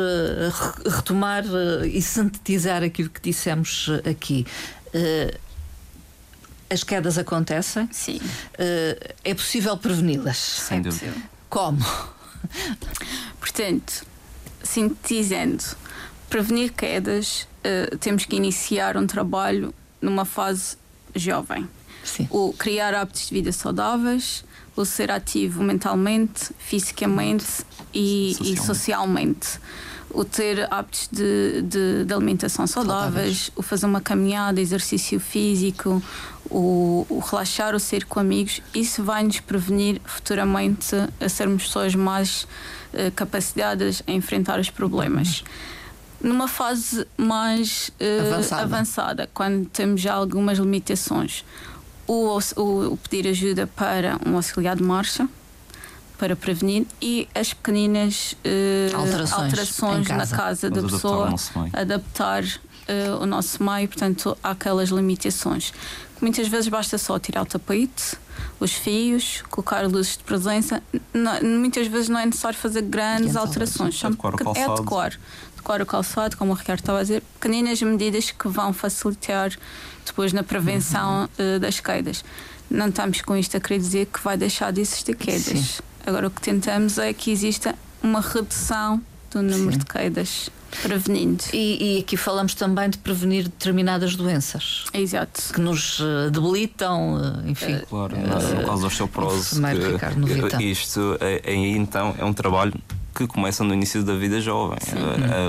retomar 0.86 1.44
uh, 1.46 1.84
e 1.86 2.00
sintetizar 2.02 2.84
aquilo 2.84 3.10
que 3.10 3.20
dissemos 3.20 3.90
aqui. 4.08 4.46
as 6.70 6.84
quedas 6.84 7.18
acontecem. 7.18 7.90
Sim. 7.92 8.20
é 9.24 9.34
possível 9.34 9.76
preveni-las. 9.78 10.38
Sem 10.38 10.78
é 10.78 10.82
dúvida. 10.82 11.14
Como? 11.50 11.84
Portanto, 13.40 14.06
sintetizando, 14.64 15.64
prevenir 16.32 16.72
quedas, 16.72 17.46
uh, 17.60 17.98
temos 17.98 18.26
que 18.26 18.38
iniciar 18.38 18.96
um 18.96 19.06
trabalho 19.06 19.74
numa 20.02 20.24
fase 20.24 20.78
jovem. 21.14 21.68
Sim. 22.04 22.28
O 22.32 22.54
criar 22.54 22.96
hábitos 22.96 23.28
de 23.28 23.34
vida 23.34 23.52
saudáveis, 23.52 24.44
o 24.76 24.86
ser 24.86 25.12
ativo 25.12 25.62
mentalmente, 25.62 26.52
fisicamente 26.58 27.66
e 27.94 28.34
socialmente. 28.34 28.54
E 28.54 28.66
socialmente. 28.66 29.60
O 30.10 30.26
ter 30.26 30.74
hábitos 30.74 31.10
de, 31.12 31.62
de, 31.62 32.06
de 32.06 32.14
alimentação 32.14 32.66
saudáveis, 32.66 33.12
saudáveis, 33.14 33.52
o 33.56 33.62
fazer 33.62 33.86
uma 33.86 34.02
caminhada, 34.02 34.60
exercício 34.60 35.20
físico, 35.20 36.02
o, 36.50 37.06
o, 37.10 37.20
relaxar, 37.20 37.76
o 37.76 37.80
ser 37.80 38.06
com 38.06 38.20
amigos, 38.20 38.62
isso 38.74 39.04
vai 39.04 39.24
nos 39.24 39.40
prevenir 39.40 40.02
futuramente 40.04 40.96
a 41.20 41.30
sermos 41.30 41.64
pessoas 41.64 41.94
mais 41.94 42.44
uh, 42.94 43.12
capacitadas 43.16 44.02
a 44.08 44.12
enfrentar 44.12 44.60
os 44.60 44.70
problemas. 44.70 45.44
Numa 46.24 46.48
fase 46.48 47.08
mais 47.18 47.90
uh, 48.00 48.34
avançada. 48.34 48.62
avançada. 48.62 49.30
quando 49.34 49.66
temos 49.68 50.02
já 50.02 50.14
algumas 50.14 50.58
limitações. 50.58 51.44
O, 52.08 52.38
o, 52.58 52.94
o, 52.94 52.98
pedir 52.98 53.30
ajuda 53.30 53.68
para 53.68 54.20
um 54.26 54.36
auxiliar 54.36 54.76
de 54.76 54.84
marcha 54.84 55.28
para 56.18 56.36
prevenir 56.36 56.86
e 57.02 57.28
as 57.34 57.54
pequeninas 57.54 58.34
uh, 58.46 58.96
alterações, 58.96 59.32
alterações 59.32 60.08
casa. 60.08 60.36
na 60.36 60.38
casa 60.44 60.70
da 60.70 60.82
pessoa, 60.84 61.34
adaptar 61.74 62.44
uh, 62.44 63.22
o 63.22 63.26
nosso 63.26 63.64
meio, 63.64 63.88
portanto, 63.88 64.38
àquelas 64.44 64.90
limitações. 64.90 65.74
Muitas 66.22 66.48
vezes 66.48 66.68
basta 66.68 66.98
só 67.00 67.18
tirar 67.18 67.42
o 67.42 67.46
tapete, 67.46 68.16
os 68.62 68.74
fios, 68.74 69.44
colocar 69.50 69.82
luzes 69.88 70.18
de 70.18 70.24
presença. 70.24 70.84
Não, 71.12 71.42
muitas 71.42 71.88
vezes 71.88 72.10
não 72.10 72.20
é 72.20 72.26
necessário 72.28 72.58
fazer 72.58 72.84
grandes 72.84 73.36
alterações. 73.36 74.02
É 74.04 74.08
adequar 74.08 74.36
o. 74.36 74.56
É 74.56 74.66
adequar 75.54 75.82
o 75.82 75.86
calçado, 75.86 76.38
como 76.38 76.52
o 76.52 76.56
Ricardo 76.56 76.80
estava 76.80 77.00
a 77.00 77.02
dizer, 77.02 77.24
pequeninas 77.40 77.82
medidas 77.82 78.30
que 78.30 78.48
vão 78.48 78.72
facilitar 78.72 79.52
depois 80.06 80.32
na 80.32 80.44
prevenção 80.44 81.30
uhum. 81.40 81.56
uh, 81.56 81.60
das 81.60 81.80
quedas. 81.80 82.24
Não 82.70 82.88
estamos 82.88 83.22
com 83.22 83.36
isto 83.36 83.58
a 83.58 83.60
querer 83.60 83.80
dizer 83.80 84.06
que 84.06 84.20
vai 84.22 84.38
deixar 84.38 84.72
de 84.72 84.82
existir 84.82 85.16
quedas. 85.16 85.44
Sim. 85.44 85.84
Agora 86.06 86.28
o 86.28 86.32
que 86.32 86.42
tentamos 86.42 87.00
é 87.00 87.12
que 87.14 87.32
exista 87.32 87.76
uma 88.02 88.22
redução 88.22 89.02
do 89.32 89.42
número 89.42 89.74
Sim. 89.74 89.80
de 89.80 89.86
quedas 89.86 90.50
prevenindo. 90.82 91.44
E, 91.54 91.98
e, 91.98 92.00
aqui 92.00 92.18
falamos 92.18 92.54
também 92.54 92.90
de 92.90 92.98
prevenir 92.98 93.44
determinadas 93.44 94.16
doenças. 94.16 94.86
Exato. 94.94 95.54
Que 95.54 95.62
nos 95.62 96.00
eh, 96.00 96.30
debilitam, 96.30 97.20
eh, 97.46 97.50
enfim. 97.50 97.82
Claro, 97.90 98.16
uh, 98.16 98.20
no 98.20 98.66
caso 98.66 98.82
da 98.82 98.88
osteoporose. 98.88 99.62
Que, 100.58 100.64
isto 100.64 101.18
é, 101.20 101.42
é, 101.44 101.56
então 101.56 102.16
é 102.18 102.26
um 102.26 102.34
trabalho 102.34 102.74
que 103.14 103.28
começa 103.28 103.64
no 103.64 103.74
início 103.74 104.04
da 104.04 104.16
vida 104.16 104.40
jovem. 104.40 104.78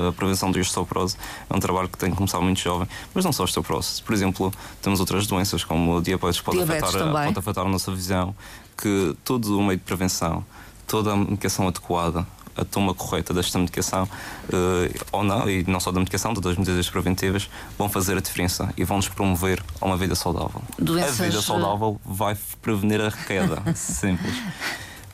A, 0.05 0.09
a, 0.09 0.13
prevenção 0.13 0.51
de 0.51 0.61
osteoporose 0.61 1.17
é 1.49 1.55
um 1.55 1.61
trabalho 1.61 1.89
que 1.89 1.97
tem 1.97 2.11
que 2.11 2.17
começar 2.17 2.41
muito 2.41 2.61
jovem, 2.61 2.89
mas 3.15 3.25
não 3.25 3.33
só 3.33 3.45
osteoporose. 3.45 4.03
Por 4.03 4.13
exemplo, 4.13 4.53
temos 4.81 5.01
outras 5.01 5.27
doenças 5.27 5.64
como 5.64 5.97
o 5.97 6.03
diabetes 6.03 6.41
que 6.41 6.45
pode, 6.45 6.59
diabetes 6.59 6.95
afetar, 6.95 7.25
pode 7.27 7.39
afetar 7.39 7.66
a 7.66 7.68
nossa 7.68 7.93
visão, 7.93 8.35
que 8.77 9.16
todo 9.25 9.59
o 9.59 9.62
meio 9.62 9.79
de 9.79 9.85
prevenção, 9.85 10.45
toda 10.87 11.12
a 11.12 11.16
medicação 11.16 11.68
adequada, 11.68 12.27
a 12.57 12.64
toma 12.64 12.94
correta 12.94 13.32
desta 13.32 13.59
medicação, 13.59 14.05
uh, 14.05 15.05
ou 15.12 15.24
não, 15.24 15.48
e 15.48 15.64
não 15.64 15.80
só 15.80 15.90
da 15.90 15.98
medicação, 15.98 16.34
todas 16.34 16.53
as 16.53 16.59
medidas 16.59 16.88
preventivas, 16.88 17.48
vão 17.78 17.88
fazer 17.88 18.16
a 18.16 18.20
diferença 18.20 18.72
e 18.76 18.84
vão 18.84 18.98
nos 18.98 19.09
promover 19.09 19.62
a 19.80 19.86
uma 19.86 19.96
vida 19.96 20.14
saudável. 20.14 20.62
Doenças... 20.78 21.20
A 21.20 21.24
vida 21.24 21.42
saudável 21.42 22.00
vai 22.05 22.36
prevenir 22.61 23.00
a 23.00 23.11
queda. 23.11 23.62
Simples. 23.74 24.34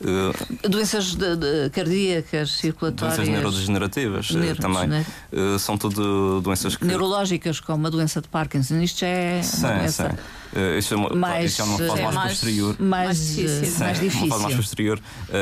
Uh, 0.01 0.69
doenças 0.69 1.13
de, 1.13 1.35
de 1.35 1.69
cardíacas, 1.71 2.51
circulatórias. 2.51 3.17
Doenças 3.17 3.33
neurodegenerativas 3.33 4.29
uh, 4.29 4.55
também. 4.55 4.87
Né? 4.87 5.05
Uh, 5.31 5.59
são 5.59 5.77
tudo 5.77 6.39
doenças 6.41 6.77
que... 6.77 6.85
Neurológicas, 6.85 7.59
como 7.59 7.85
a 7.85 7.89
doença 7.89 8.21
de 8.21 8.29
Parkinson. 8.29 8.79
Isto 8.79 9.03
é 9.03 9.41
sim, 9.43 9.65
uma 9.65 9.73
doença. 9.79 10.09
Sim. 10.09 10.17
Uh, 10.53 10.77
isso 10.79 10.93
é 10.93 10.97
uma, 10.97 11.09
mais, 11.15 11.51
isso 11.51 11.61
é 11.61 11.65
uma 11.65 11.77
fase 11.77 12.01
mais, 12.01 12.15
mais 12.15 12.31
posterior. 12.31 12.75
Mais, 12.79 13.17
difícil. 13.17 13.65
Sim, 13.65 13.79
mais 13.79 13.99
difícil. 13.99 14.25
Uma 14.25 14.29
fase 14.29 14.43
mais 14.43 14.55
posterior. 14.55 14.99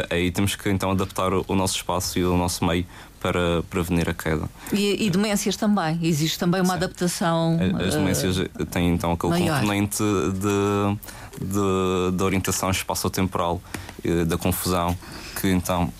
aí 0.10 0.32
temos 0.32 0.56
que 0.56 0.70
então 0.70 0.92
adaptar 0.92 1.34
o, 1.34 1.46
o 1.48 1.56
nosso 1.56 1.76
espaço 1.78 2.20
e 2.20 2.26
o 2.26 2.36
nosso 2.38 2.66
meio 2.66 2.86
para 3.20 3.64
prevenir 3.70 4.10
a 4.10 4.14
queda. 4.14 4.48
E, 4.72 5.06
e 5.06 5.10
demências 5.10 5.56
também? 5.56 5.98
Existe 6.04 6.38
também 6.38 6.62
uma 6.62 6.74
Sim. 6.74 6.84
adaptação. 6.84 7.60
As 7.86 7.96
demências 7.96 8.36
têm 8.70 8.90
então 8.90 9.14
aquele 9.14 9.32
maior. 9.32 9.60
componente 9.60 9.98
de 9.98 10.98
de, 11.42 12.16
de 12.16 12.24
orientação 12.24 12.72
espaço-temporal, 12.72 13.62
eh, 14.04 14.26
da 14.26 14.38
confusão, 14.38 14.98
que 15.40 15.50
então 15.50 15.92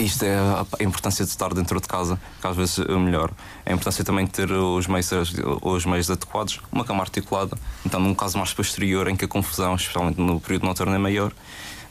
isto 0.00 0.24
é 0.24 0.36
a 0.36 0.82
importância 0.82 1.24
de 1.24 1.30
estar 1.30 1.52
dentro 1.54 1.80
de 1.80 1.86
casa, 1.86 2.20
que 2.40 2.46
às 2.46 2.56
vezes 2.56 2.78
é 2.78 2.96
melhor. 2.96 3.30
A 3.64 3.72
importância 3.72 4.04
também 4.04 4.24
de 4.24 4.32
ter 4.32 4.50
os 4.50 4.86
meios, 4.86 5.10
os 5.62 5.84
meios 5.84 6.10
adequados, 6.10 6.60
uma 6.72 6.84
cama 6.84 7.02
articulada. 7.02 7.56
Então, 7.84 8.00
num 8.00 8.14
caso 8.14 8.38
mais 8.38 8.52
posterior, 8.52 9.08
em 9.08 9.16
que 9.16 9.24
a 9.24 9.28
confusão, 9.28 9.74
especialmente 9.74 10.20
no 10.20 10.40
período 10.40 10.66
noturno, 10.66 10.94
é 10.94 10.98
maior, 10.98 11.32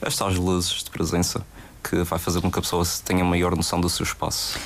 estas 0.02 0.36
luzes 0.36 0.84
de 0.84 0.90
presença 0.90 1.46
que 1.84 2.04
vai 2.04 2.20
fazer 2.20 2.42
com 2.42 2.52
que 2.52 2.60
a 2.60 2.62
pessoa 2.62 2.84
tenha 3.06 3.24
maior 3.24 3.56
noção 3.56 3.80
do 3.80 3.90
seu 3.90 4.04
espaço. 4.04 4.60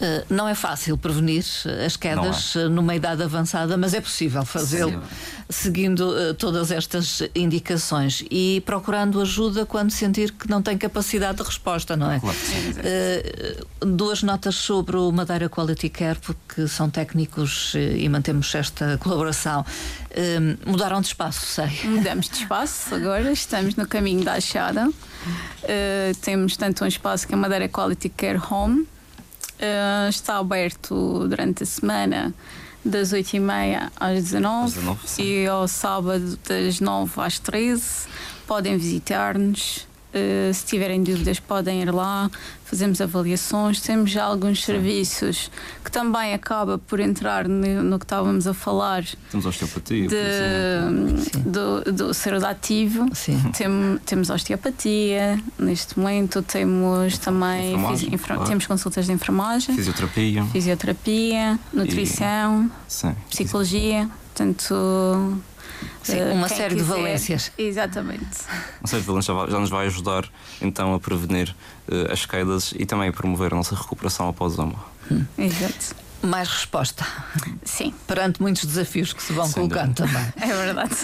Eh, 0.00 0.24
não 0.30 0.48
é 0.48 0.54
fácil 0.54 0.96
prevenir 0.96 1.44
as 1.84 1.96
quedas 1.96 2.54
é. 2.54 2.68
numa 2.68 2.94
idade 2.94 3.22
avançada, 3.22 3.76
mas 3.76 3.94
é 3.94 4.00
possível 4.00 4.44
fazê-lo 4.44 5.02
seguindo 5.50 6.10
uh, 6.10 6.34
todas 6.34 6.70
estas 6.70 7.22
indicações 7.34 8.22
e 8.30 8.62
procurando 8.66 9.20
ajuda 9.20 9.64
quando 9.64 9.90
sentir 9.90 10.30
que 10.32 10.48
não 10.48 10.60
tem 10.60 10.76
capacidade 10.76 11.38
de 11.38 11.44
resposta, 11.44 11.96
não 11.96 12.12
é? 12.12 12.20
Claro. 12.20 12.36
Uh, 13.80 13.86
duas 13.86 14.22
notas 14.22 14.56
sobre 14.56 14.96
o 14.96 15.10
Madeira 15.10 15.48
Quality 15.48 15.88
Care, 15.88 16.18
porque 16.20 16.68
são 16.68 16.90
técnicos 16.90 17.72
e 17.74 18.06
mantemos 18.08 18.54
esta 18.54 18.98
colaboração. 18.98 19.64
mudaram 20.66 21.00
de 21.00 21.08
espaço, 21.08 21.46
sei. 21.46 21.70
Mudamos 21.84 22.28
de 22.28 22.36
espaço 22.36 22.94
agora, 22.94 23.32
estamos 23.32 23.74
no 23.74 23.86
caminho 23.86 24.22
da 24.22 24.34
Achada. 24.34 24.90
temos 26.20 26.56
tanto 26.56 26.84
um 26.84 26.86
espaço 26.86 27.26
que 27.26 27.32
é 27.32 27.36
Madeira 27.36 27.68
Quality 27.68 28.10
Care 28.10 28.40
Home 28.50 28.86
Uh, 29.58 30.08
está 30.08 30.38
aberto 30.38 31.26
durante 31.28 31.64
a 31.64 31.66
semana 31.66 32.32
das 32.84 33.12
8h30 33.12 33.90
às 33.98 34.22
19 34.22 34.74
19 34.74 35.22
e 35.22 35.46
ao 35.46 35.66
sábado 35.66 36.38
das 36.48 36.80
9 36.80 37.20
às 37.20 37.38
13 37.40 38.06
podem 38.46 38.78
visitar-nos 38.78 39.86
uh, 40.14 40.54
se 40.54 40.64
tiverem 40.64 41.02
dúvidas 41.02 41.40
podem 41.40 41.82
ir 41.82 41.92
lá 41.92 42.30
fazemos 42.68 43.00
avaliações, 43.00 43.80
temos 43.80 44.10
já 44.10 44.24
alguns 44.24 44.60
Sim. 44.60 44.66
serviços 44.66 45.50
que 45.82 45.90
também 45.90 46.34
acaba 46.34 46.76
por 46.76 47.00
entrar 47.00 47.48
no, 47.48 47.82
no 47.82 47.98
que 47.98 48.04
estávamos 48.04 48.46
a 48.46 48.52
falar. 48.52 49.04
Temos 49.30 49.46
osteopatia, 49.46 50.06
de, 50.06 51.40
do, 51.40 51.92
do 51.92 52.14
serodativo, 52.14 53.06
Tem, 53.56 53.98
temos 54.04 54.28
osteopatia, 54.28 55.42
neste 55.58 55.98
momento 55.98 56.42
temos 56.42 57.16
também 57.18 57.74
infra, 58.12 58.34
claro. 58.34 58.48
temos 58.48 58.66
consultas 58.66 59.06
de 59.06 59.12
enfermagem, 59.12 59.74
fisioterapia, 59.74 60.44
fisioterapia 60.44 61.58
nutrição, 61.72 62.70
e, 62.86 63.30
psicologia, 63.30 64.10
portanto 64.34 65.42
Sim, 66.02 66.22
uma 66.32 66.48
série 66.48 66.74
quiser. 66.74 66.76
de 66.76 66.82
valências. 66.82 67.52
Exatamente. 67.58 68.24
Uma 68.80 68.86
série 68.86 69.02
de 69.02 69.06
valências 69.06 69.36
já 69.50 69.58
nos 69.58 69.70
vai 69.70 69.86
ajudar 69.86 70.28
então 70.60 70.94
a 70.94 71.00
prevenir 71.00 71.54
uh, 71.88 72.12
as 72.12 72.24
quedas 72.24 72.72
e 72.76 72.86
também 72.86 73.08
a 73.08 73.12
promover 73.12 73.52
a 73.52 73.56
nossa 73.56 73.74
recuperação 73.74 74.28
após 74.28 74.56
uma. 74.58 74.84
Hum. 75.10 75.24
Exato. 75.36 76.07
Mais 76.22 76.48
resposta. 76.48 77.06
Sim. 77.64 77.94
Perante 78.06 78.42
muitos 78.42 78.64
desafios 78.64 79.12
que 79.12 79.22
se 79.22 79.32
vão 79.32 79.46
Sem 79.46 79.54
colocando 79.54 79.94
dúvida. 79.94 80.32
também. 80.36 80.50
É 80.50 80.56
verdade. 80.56 80.94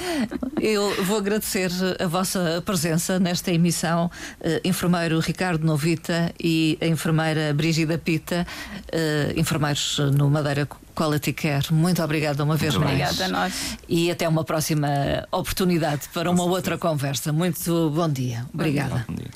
Eu 0.60 1.04
vou 1.04 1.18
agradecer 1.18 1.70
a 2.00 2.06
vossa 2.06 2.62
presença 2.66 3.18
nesta 3.20 3.52
emissão, 3.52 4.06
uh, 4.06 4.60
enfermeiro 4.64 5.20
Ricardo 5.20 5.64
Novita 5.64 6.32
e 6.42 6.76
a 6.80 6.86
enfermeira 6.86 7.54
Brígida 7.54 7.96
Pita, 7.96 8.46
uh, 8.92 9.38
enfermeiros 9.38 9.98
no 10.16 10.28
Madeira 10.28 10.66
Quality 10.96 11.32
Care. 11.32 11.72
Muito 11.72 12.02
obrigada 12.02 12.42
uma 12.42 12.56
vez 12.56 12.74
Muito 12.74 12.86
mais. 12.86 13.10
Obrigada 13.12 13.24
a 13.24 13.40
nós. 13.40 13.78
E 13.88 14.10
até 14.10 14.28
uma 14.28 14.44
próxima 14.44 14.88
oportunidade 15.30 16.08
para 16.12 16.30
uma 16.30 16.44
outra 16.44 16.76
conversa. 16.76 17.32
Muito 17.32 17.90
bom 17.90 18.08
dia. 18.08 18.46
Obrigada. 18.52 19.04
Bom 19.08 19.14
dia. 19.14 19.30